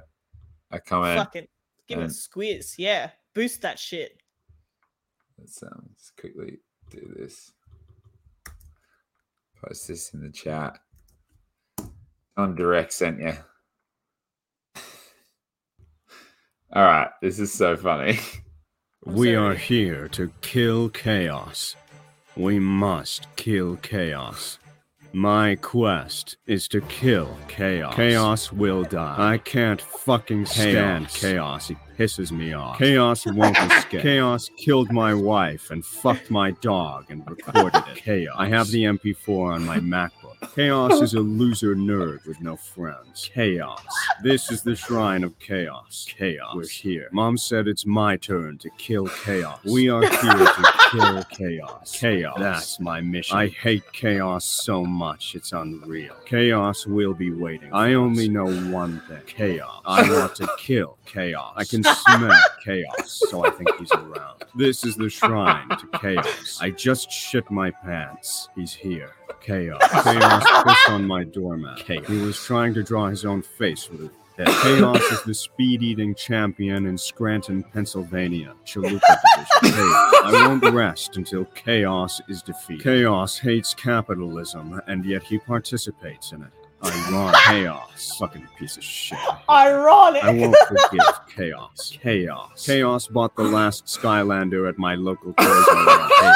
[0.71, 1.17] a comment.
[1.19, 1.47] Fucking
[1.87, 2.75] give it a and- squiz.
[2.77, 4.17] Yeah, boost that shit.
[5.37, 7.51] Let's um, just quickly do this.
[9.61, 10.79] Post this in the chat.
[12.35, 13.33] On direct sent you.
[16.75, 18.19] All right, this is so funny.
[19.05, 21.75] We are here to kill chaos.
[22.37, 24.59] We must kill chaos.
[25.11, 27.93] My quest is to kill chaos.
[27.95, 29.33] Chaos will die.
[29.33, 31.67] I can't fucking stand chaos.
[31.67, 32.77] He pisses me off.
[32.77, 34.01] Chaos won't escape.
[34.01, 37.95] Chaos killed my wife and fucked my dog and recorded it.
[37.97, 38.35] Chaos.
[38.39, 40.22] I have the MP4 on my MacBook.
[40.55, 43.29] Chaos is a loser nerd with no friends.
[43.33, 43.83] Chaos.
[44.21, 46.05] This is the shrine of chaos.
[46.07, 46.55] Chaos.
[46.55, 47.09] We're here.
[47.11, 49.59] Mom said it's my turn to kill chaos.
[49.65, 51.97] We are here to kill chaos.
[51.97, 52.35] Chaos.
[52.37, 53.37] That's my mission.
[53.37, 56.15] I hate chaos so much, it's unreal.
[56.25, 57.73] Chaos will be waiting.
[57.73, 59.81] I only know one thing chaos.
[59.85, 61.53] I want to kill chaos.
[61.55, 64.43] I can smell chaos, so I think he's around.
[64.55, 66.59] This is the shrine to chaos.
[66.61, 68.49] I just shit my pants.
[68.55, 69.13] He's here.
[69.43, 69.81] Chaos.
[70.03, 71.77] Chaos pissed on my doormat.
[71.77, 72.07] Chaos.
[72.07, 74.11] He was trying to draw his own face with it.
[74.37, 78.55] Chaos is the speed eating champion in Scranton, Pennsylvania.
[78.65, 78.99] Chalupa
[79.61, 79.61] Division.
[79.61, 80.13] Chaos.
[80.23, 82.83] I won't rest until chaos is defeated.
[82.83, 86.62] Chaos hates capitalism, and yet he participates in it.
[86.83, 87.35] Ironic.
[87.45, 88.15] Chaos.
[88.19, 89.17] Fucking piece of shit.
[89.49, 90.23] Ironic.
[90.23, 91.05] I won't forgive
[91.35, 91.97] chaos.
[92.01, 92.65] Chaos.
[92.65, 95.65] Chaos bought the last Skylander at my local Toys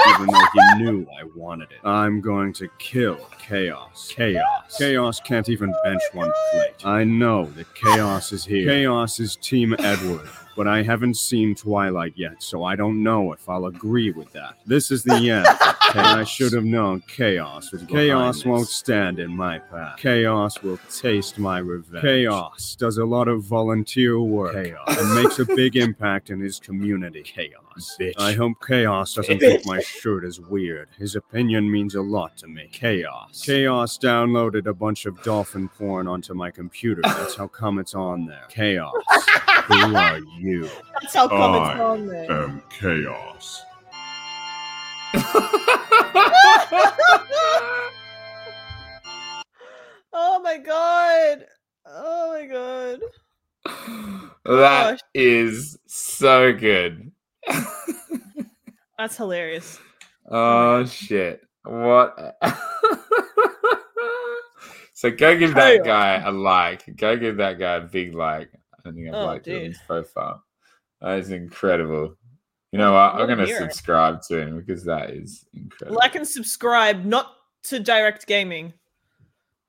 [0.10, 1.80] even though he knew I wanted it.
[1.84, 4.11] I'm going to kill chaos.
[4.15, 4.78] Chaos.
[4.78, 6.86] Chaos can't even bench one plate.
[6.86, 8.68] I know that chaos is here.
[8.68, 10.28] Chaos is Team Edward.
[10.57, 14.57] But I haven't seen Twilight yet, so I don't know if I'll agree with that.
[14.65, 15.47] This is the end.
[15.88, 19.97] Okay, I should have known chaos Chaos won't stand in my path.
[19.97, 22.01] Chaos will taste my revenge.
[22.01, 24.53] Chaos does a lot of volunteer work.
[24.53, 24.97] Chaos.
[24.99, 27.23] And makes a big impact in his community.
[27.23, 27.66] Chaos.
[27.99, 28.14] Bitch.
[28.18, 30.90] I hope Chaos doesn't think my shirt is weird.
[30.98, 32.70] His opinion means a lot to me.
[32.72, 33.41] Chaos.
[33.44, 37.02] Chaos downloaded a bunch of dolphin porn onto my computer.
[37.04, 38.45] That's how come it's on there.
[38.49, 38.94] Chaos.
[39.68, 40.70] Who are you?
[41.02, 42.32] That's how come it's I on there.
[42.32, 43.64] am chaos.
[50.14, 51.45] oh my god.
[51.86, 52.99] Oh my god.
[54.45, 54.99] That Gosh.
[55.14, 57.12] is so good.
[58.98, 59.80] That's hilarious.
[60.30, 61.41] oh shit.
[61.64, 62.38] What?
[64.94, 66.95] so go give that guy a like.
[66.98, 68.49] Go give that guy a big like.
[68.74, 69.68] I don't think I've Oh, liked dude.
[69.68, 70.44] his profile.
[71.02, 72.15] That is incredible.
[72.72, 73.15] You know what?
[73.15, 73.60] I'm gonna hero.
[73.60, 75.98] subscribe to him because that is incredible.
[75.99, 77.34] Like and subscribe not
[77.64, 78.74] to Direct Gaming,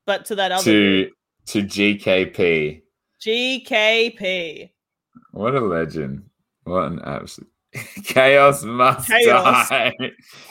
[0.07, 1.11] but to that other to
[1.47, 2.83] to GKP.
[3.21, 4.71] GKP.
[5.33, 6.25] What a legend.
[6.65, 7.51] What an absolute
[8.05, 9.69] chaos must Chaos.
[9.69, 9.93] die.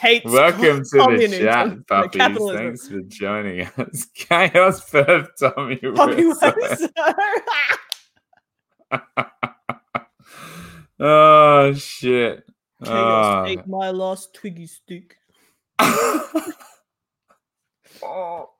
[0.00, 2.20] Hates Welcome to the chat, puppies.
[2.20, 2.56] capitalism.
[2.66, 4.06] Thanks for joining us.
[4.14, 6.22] Chaos Perf Tommy Tommy.
[6.24, 6.88] Wiseau.
[11.00, 12.44] Oh shit.
[12.84, 13.44] Chaos Oh.
[13.46, 15.16] ate my last Twiggy stick.
[18.02, 18.50] Oh.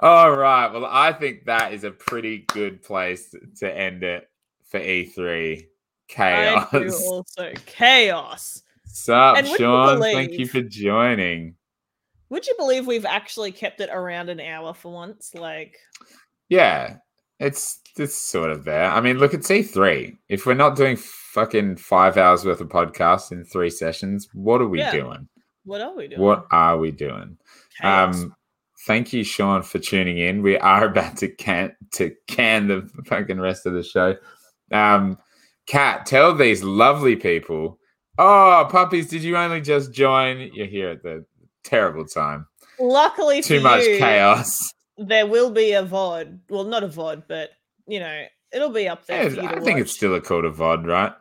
[0.00, 0.68] All right.
[0.72, 4.28] Well, I think that is a pretty good place to end it
[4.64, 5.66] for E3.
[6.16, 7.02] I do Chaos.
[7.06, 8.62] also chaos.
[8.86, 10.00] Sup, And Sean?
[10.00, 11.54] Thank you for joining.
[12.30, 15.34] Would you believe we've actually kept it around an hour for once?
[15.34, 15.76] Like,
[16.48, 16.96] Yeah,
[17.38, 18.90] it's it's sort of there.
[18.90, 20.16] I mean, look at C3.
[20.28, 24.68] If we're not doing fucking five hours worth of podcasts in three sessions, what are
[24.68, 24.92] we Yeah.
[24.92, 25.28] doing?
[25.64, 26.20] what are we doing?
[26.22, 27.36] What are we doing?
[27.80, 28.14] Chaos.
[28.22, 28.34] Um,
[28.86, 30.40] thank you, Sean, for tuning in.
[30.42, 34.16] We are about to can to can the fucking rest of the show.
[34.72, 35.18] Um,
[35.68, 37.78] Kat, tell these lovely people.
[38.16, 39.08] Oh, puppies!
[39.08, 40.50] Did you only just join?
[40.52, 41.24] You're here at the
[41.62, 42.46] terrible time.
[42.80, 44.58] Luckily Too for much you, chaos.
[44.96, 46.38] there will be a VOD.
[46.48, 47.50] Well, not a VOD, but
[47.86, 49.24] you know, it'll be up there.
[49.24, 51.12] Yeah, for you to I think it's still a called a VOD, right?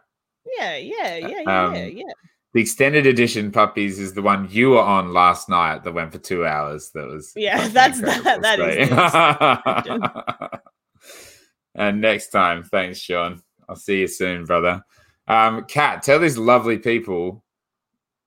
[0.57, 2.03] Yeah, yeah, yeah, yeah, Um, yeah, yeah.
[2.53, 6.19] The extended edition puppies is the one you were on last night that went for
[6.19, 6.89] two hours.
[6.95, 8.59] That was Yeah, that's- that- that
[10.53, 10.59] is
[11.75, 13.41] and next time, thanks, Sean.
[13.69, 14.84] I'll see you soon, brother.
[15.27, 17.44] Um, Kat, tell these lovely people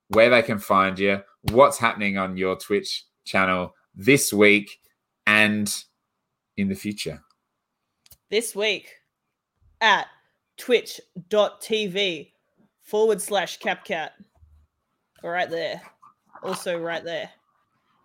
[0.09, 1.21] where they can find you,
[1.53, 4.81] what's happening on your Twitch channel this week
[5.27, 5.73] and
[6.57, 7.23] in the future.
[8.29, 8.93] This week
[9.81, 10.07] at
[10.57, 12.33] twitch.tv
[12.83, 14.11] forward slash capcat.
[15.23, 15.81] Right there.
[16.43, 17.31] Also, right there.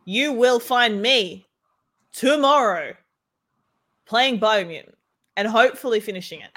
[0.06, 1.48] You will find me
[2.14, 2.94] tomorrow
[4.06, 4.94] playing Biomutant
[5.36, 6.52] and hopefully finishing it.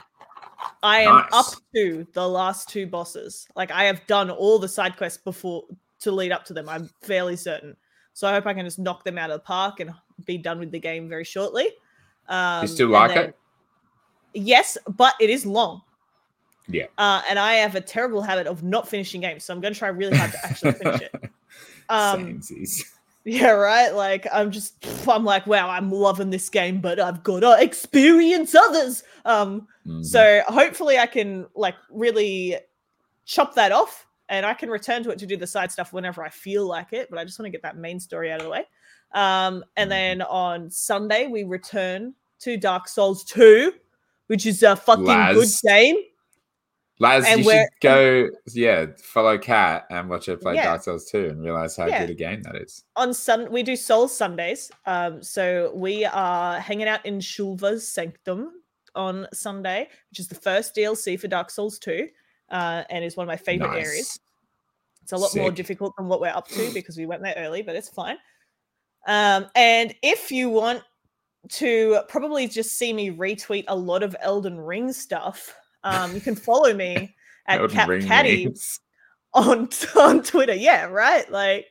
[0.82, 1.28] I am Nice.
[1.32, 3.46] up to the last two bosses.
[3.56, 5.64] Like I have done all the side quests before
[6.00, 6.68] to lead up to them.
[6.68, 7.76] I'm fairly certain.
[8.12, 9.92] So I hope I can just knock them out of the park and
[10.24, 11.68] be done with the game very shortly.
[12.28, 13.36] Um, you still like then- it?
[14.34, 15.82] Yes, but it is long.
[16.68, 16.86] Yeah.
[16.98, 19.78] Uh, and I have a terrible habit of not finishing games, so I'm going to
[19.78, 21.30] try really hard to actually finish it.
[21.90, 22.82] Um, Samesies.
[23.28, 23.94] Yeah, right.
[23.94, 28.54] Like I'm just, I'm like, wow, I'm loving this game, but I've got to experience
[28.54, 29.02] others.
[29.24, 30.04] Um, Mhm.
[30.04, 32.56] so hopefully I can like really
[33.24, 36.22] chop that off, and I can return to it to do the side stuff whenever
[36.22, 37.08] I feel like it.
[37.10, 38.64] But I just want to get that main story out of the way.
[39.14, 39.90] Um, and Mhm.
[39.90, 43.72] then on Sunday we return to Dark Souls Two,
[44.28, 45.96] which is a fucking good game.
[47.00, 50.64] Laz, And you should go, yeah, follow Kat and watch her play Yeah.
[50.64, 52.00] Dark Souls 2 and realize how Yeah.
[52.00, 52.84] good a game that is.
[52.96, 54.70] on Sun we do Soul Sundays.
[54.86, 58.62] Um, so we are hanging out in Shulva's Sanctum
[58.96, 62.08] on Sunday, which is the first DLC for Dark Souls 2,
[62.50, 63.86] uh, and is one of my favorite Nice.
[63.86, 64.20] areas.
[65.02, 67.62] It's a lot more difficult than what we're up to because we went there early,
[67.62, 68.18] but it's fine.
[69.06, 70.82] Um, and if you want
[71.50, 75.54] to probably just see me retweet a lot of Elden Ring stuff,
[75.84, 77.14] um, you can follow me
[77.46, 78.48] at Cap Caddy
[79.34, 80.54] on on Twitter.
[80.54, 81.30] Yeah, right.
[81.30, 81.66] Like,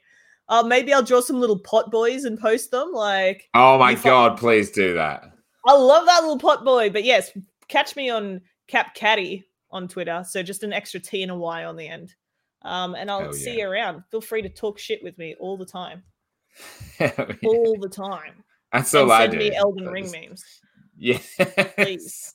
[0.50, 2.92] uh, maybe I'll draw some little pot boys and post them.
[2.94, 5.24] Like, Oh my god, please do that.
[5.66, 6.90] I love that little pot boy.
[6.90, 7.32] But yes,
[7.68, 10.24] catch me on Cap Caddy on Twitter.
[10.28, 12.16] So just an extra T and a Y on the end.
[12.64, 13.66] Um, and I'll Hell see yeah.
[13.66, 14.04] you around.
[14.12, 16.04] Feel free to talk shit with me all the time,
[17.00, 17.26] Yeah.
[17.46, 18.44] all the time.
[18.74, 19.38] That's and all I send do.
[19.40, 20.44] me Elden Ring memes,
[20.98, 21.36] Yes.
[21.78, 22.34] Please.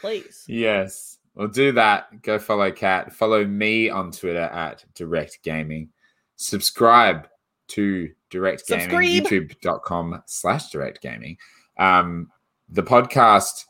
[0.00, 0.44] Please.
[0.46, 1.18] Yes.
[1.34, 2.22] Well, do that.
[2.22, 3.12] Go follow Kat.
[3.12, 5.90] Follow me on Twitter at Direct Gaming.
[6.36, 7.28] Subscribe
[7.68, 11.36] to Direct Gaming, youtube.com slash Direct Gaming.
[11.78, 12.30] Um,
[12.68, 13.64] the podcast,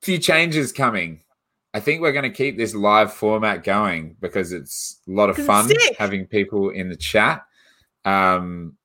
[0.00, 1.20] few changes coming.
[1.74, 5.36] I think we're going to keep this live format going because it's a lot of
[5.36, 7.44] fun having people in the chat.
[8.04, 8.76] Um,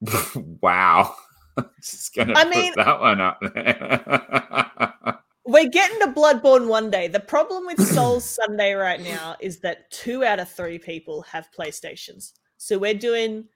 [0.34, 1.14] wow.
[1.82, 5.16] Just going to put mean- that one up there.
[5.46, 7.08] We're getting to Bloodborne one day.
[7.08, 11.48] The problem with Souls Sunday right now is that two out of three people have
[11.56, 12.32] PlayStations.
[12.58, 13.46] So we're doing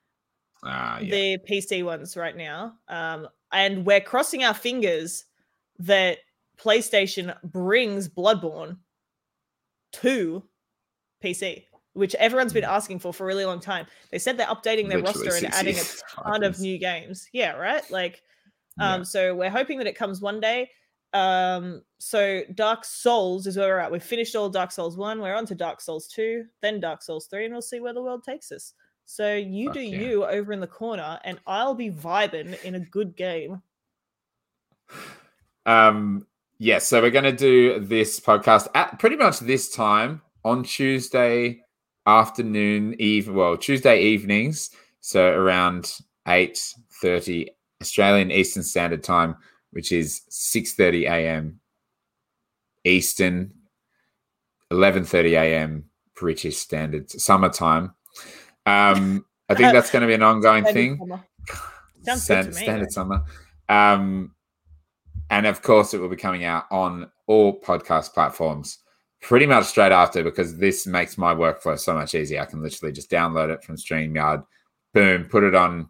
[0.65, 1.11] Ah, yeah.
[1.11, 2.74] the PC ones right now.
[2.89, 5.24] Um, and we're crossing our fingers
[5.78, 6.19] that
[6.59, 8.78] PlayStation brings Bloodborne
[9.93, 10.43] to
[11.23, 13.86] PC, which everyone's been asking for for a really long time.
[14.11, 15.82] They said they're updating their Literally roster and adding a
[16.23, 17.28] ton of new games.
[17.32, 17.89] Yeah, right.
[17.90, 18.23] Like,
[18.81, 19.02] um, Yeah.
[19.05, 20.70] so we're hoping that it comes one day.
[21.15, 23.91] Um, so Dark Souls is where we're at.
[23.91, 25.20] We've finished all Dark Souls one.
[25.20, 28.03] We're on to Dark Souls two, then Dark Souls three, and we'll see where the
[28.03, 28.74] world takes us.
[29.07, 29.99] So you Fuck do yeah.
[30.01, 33.62] you over in the corner, and I'll be vibing in a good game.
[35.66, 36.27] Um,
[36.59, 41.61] yes, so we're going to do this podcast at pretty much this time on Tuesday
[42.07, 44.70] afternoon, eve well Tuesday evenings,
[45.01, 45.93] so around
[46.28, 47.51] eight thirty
[47.81, 49.36] Australian Eastern Standard Time,
[49.75, 51.61] which is six thirty a.m.
[52.85, 53.53] Eastern,
[54.71, 55.85] eleven thirty a.m.
[56.17, 57.95] British Standard Summertime.
[58.67, 60.99] Um, I think that's going to be an ongoing Standard thing.
[60.99, 61.25] summer.
[62.05, 62.55] Sounds good to me.
[62.55, 63.25] standard summer.
[63.69, 64.35] Um,
[65.31, 68.79] and of course, it will be coming out on all podcast platforms
[69.21, 72.43] pretty much straight after because this makes my workflow so much easier.
[72.43, 74.45] I can literally just download it from StreamYard,
[74.93, 75.89] boom, put it on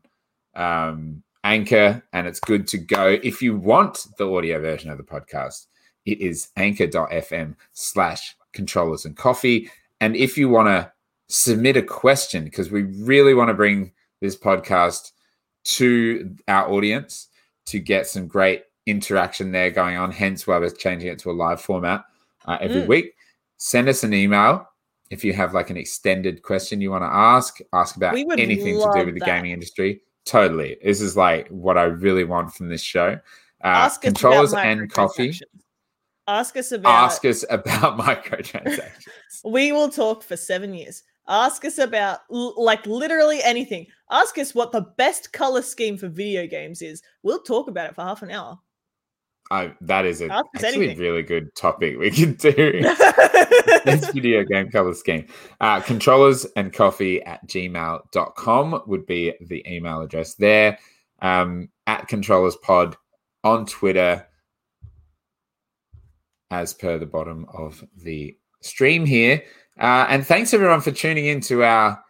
[0.54, 3.18] um, Anchor, and it's good to go.
[3.22, 5.66] If you want the audio version of the podcast,
[6.06, 9.70] it is anchor.fm slash controllers and coffee.
[10.00, 10.90] And if you want to
[11.28, 15.12] submit a question, because we really want to bring this podcast
[15.64, 17.28] to our audience
[17.66, 20.10] to get some great interaction there going on.
[20.12, 22.04] Hence why we're changing it to a live format
[22.46, 22.86] uh, every Mm.
[22.88, 23.14] week.
[23.56, 24.68] Send us an email
[25.10, 27.58] if you have like an extended question you want to ask.
[27.72, 30.02] Ask about anything to do with the gaming industry.
[30.24, 33.18] Totally, this is like what I really want from this show.
[33.62, 35.38] Uh, Ask us controllers about and coffee.
[36.26, 37.04] Ask us about.
[37.04, 39.06] Ask us about microtransactions.
[39.44, 41.02] We will talk for seven years.
[41.28, 43.86] Ask us about l- like literally anything.
[44.10, 47.02] Ask us what the best color scheme for video games is.
[47.22, 48.58] We'll talk about it for half an hour.
[49.50, 50.98] I, that is a, actually anything.
[50.98, 52.80] really good topic we could do.
[53.84, 55.26] Best video game color scheme.
[55.60, 60.78] Uh, controllers and coffee at gmail.com would be the email address there.
[61.20, 62.96] Um, at controllers pod
[63.42, 64.26] on Twitter,
[66.50, 69.42] as per the bottom of the stream here.
[69.78, 72.02] Uh, and thanks everyone for tuning in to our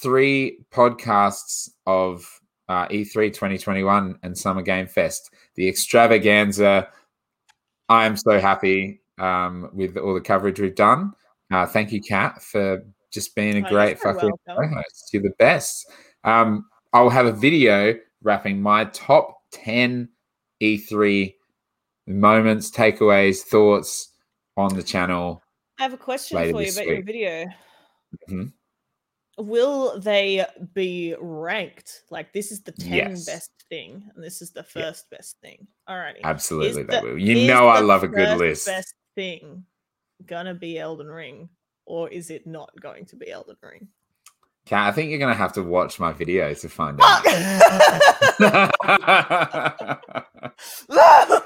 [0.00, 2.37] three podcasts of
[2.68, 6.88] uh, E3 2021 and Summer Game Fest, the extravaganza.
[7.88, 11.12] I am so happy um, with all the coverage we've done.
[11.50, 15.10] Uh, thank you, Kat, for just being a Oh, great fucking co-host.
[15.12, 15.90] You're the best.
[16.24, 20.08] Um, I'll have a video wrapping my top 10
[20.62, 21.34] E3
[22.06, 24.12] moments, takeaways, thoughts
[24.56, 25.42] on the channel.
[25.78, 27.06] I have a question for you about your week.
[27.06, 27.46] video.
[28.28, 28.52] Mhm.
[29.38, 30.44] Will they
[30.74, 32.02] be ranked?
[32.10, 33.24] Like this is the 10 Yes.
[33.26, 35.66] best thing, and this is the first best thing.
[35.88, 36.20] Alrighty.
[36.24, 37.18] Absolutely, Is they the- will.
[37.18, 38.66] You know, I love a good list.
[38.66, 39.64] Best thing
[40.26, 41.48] gonna be Elden Ring,
[41.86, 43.88] or is it not going to be Elden Ring?
[44.66, 47.24] Kat, I think you're to have to watch my video to find out.
[47.24, 47.30] no,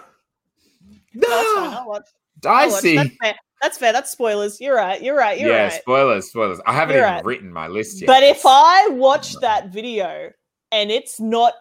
[1.93, 2.13] that's
[2.43, 2.53] fine.
[2.53, 2.83] I'll watch.
[2.83, 2.97] Dicey.
[2.97, 3.35] That's fair.
[3.63, 3.93] That's fair.
[3.93, 4.61] That's spoilers.
[4.61, 5.01] You're right.
[5.01, 5.39] You're right.
[5.39, 5.73] You're yeah, right.
[5.73, 6.59] spoilers, spoilers.
[6.67, 7.25] I haven't You're even right.
[7.25, 8.09] written my list yet.
[8.09, 10.33] But if I watch that video
[10.73, 11.55] and it's not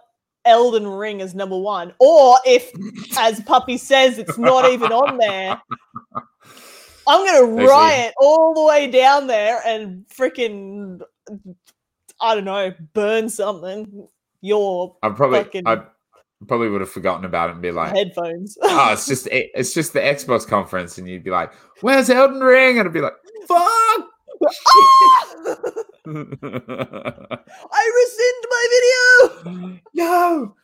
[0.44, 2.72] Elden Ring as number one, or if,
[3.20, 5.62] as Puppy says, it's not even on there,
[7.08, 11.02] I'm gonna riot all the way down there and freaking,
[12.20, 14.08] I don't know, burn something.
[14.44, 15.84] Your I'm probably, fucking- I
[16.48, 18.58] probably would have forgotten about it and be like, headphones.
[18.62, 21.52] oh, it's just, it's just the Xbox conference, and you'd be like,
[21.82, 23.14] "Where's Elden Ring?" And I'd be like,
[23.48, 24.08] "Fuck."
[26.08, 29.80] I rescind my video.
[29.94, 30.56] no.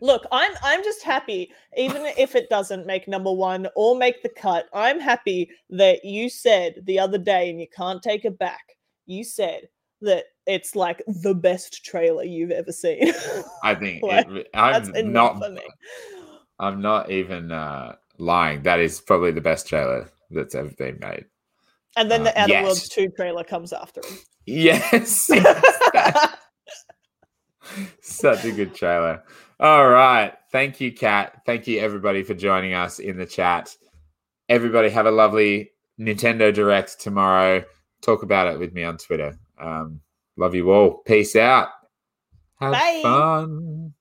[0.00, 4.28] Look, I'm I'm just happy, even if it doesn't make number one or make the
[4.28, 4.66] cut.
[4.74, 8.76] I'm happy that you said the other day, and you can't take it back.
[9.06, 9.68] You said
[10.02, 13.12] that it's like the best trailer you've ever seen.
[13.62, 15.42] I think Like, it, I'm not.
[16.58, 18.62] I'm not even uh, lying.
[18.62, 21.24] That is probably the best trailer that's ever been made.
[21.96, 22.64] And then uh, the Outer yes.
[22.64, 24.18] Worlds 2 trailer comes after him.
[24.46, 25.30] Yes.
[28.00, 29.22] Such a good trailer.
[29.60, 30.32] All right.
[30.50, 31.42] Thank you, Kat.
[31.46, 33.76] Thank you, everybody, for joining us in the chat.
[34.48, 35.70] Everybody, have a lovely
[36.00, 37.62] Nintendo Direct tomorrow.
[38.00, 39.38] Talk about it with me on Twitter.
[39.60, 40.00] Um,
[40.36, 41.02] love you all.
[41.06, 41.68] Peace out.
[42.60, 43.00] Have Bye.
[43.02, 43.94] fun.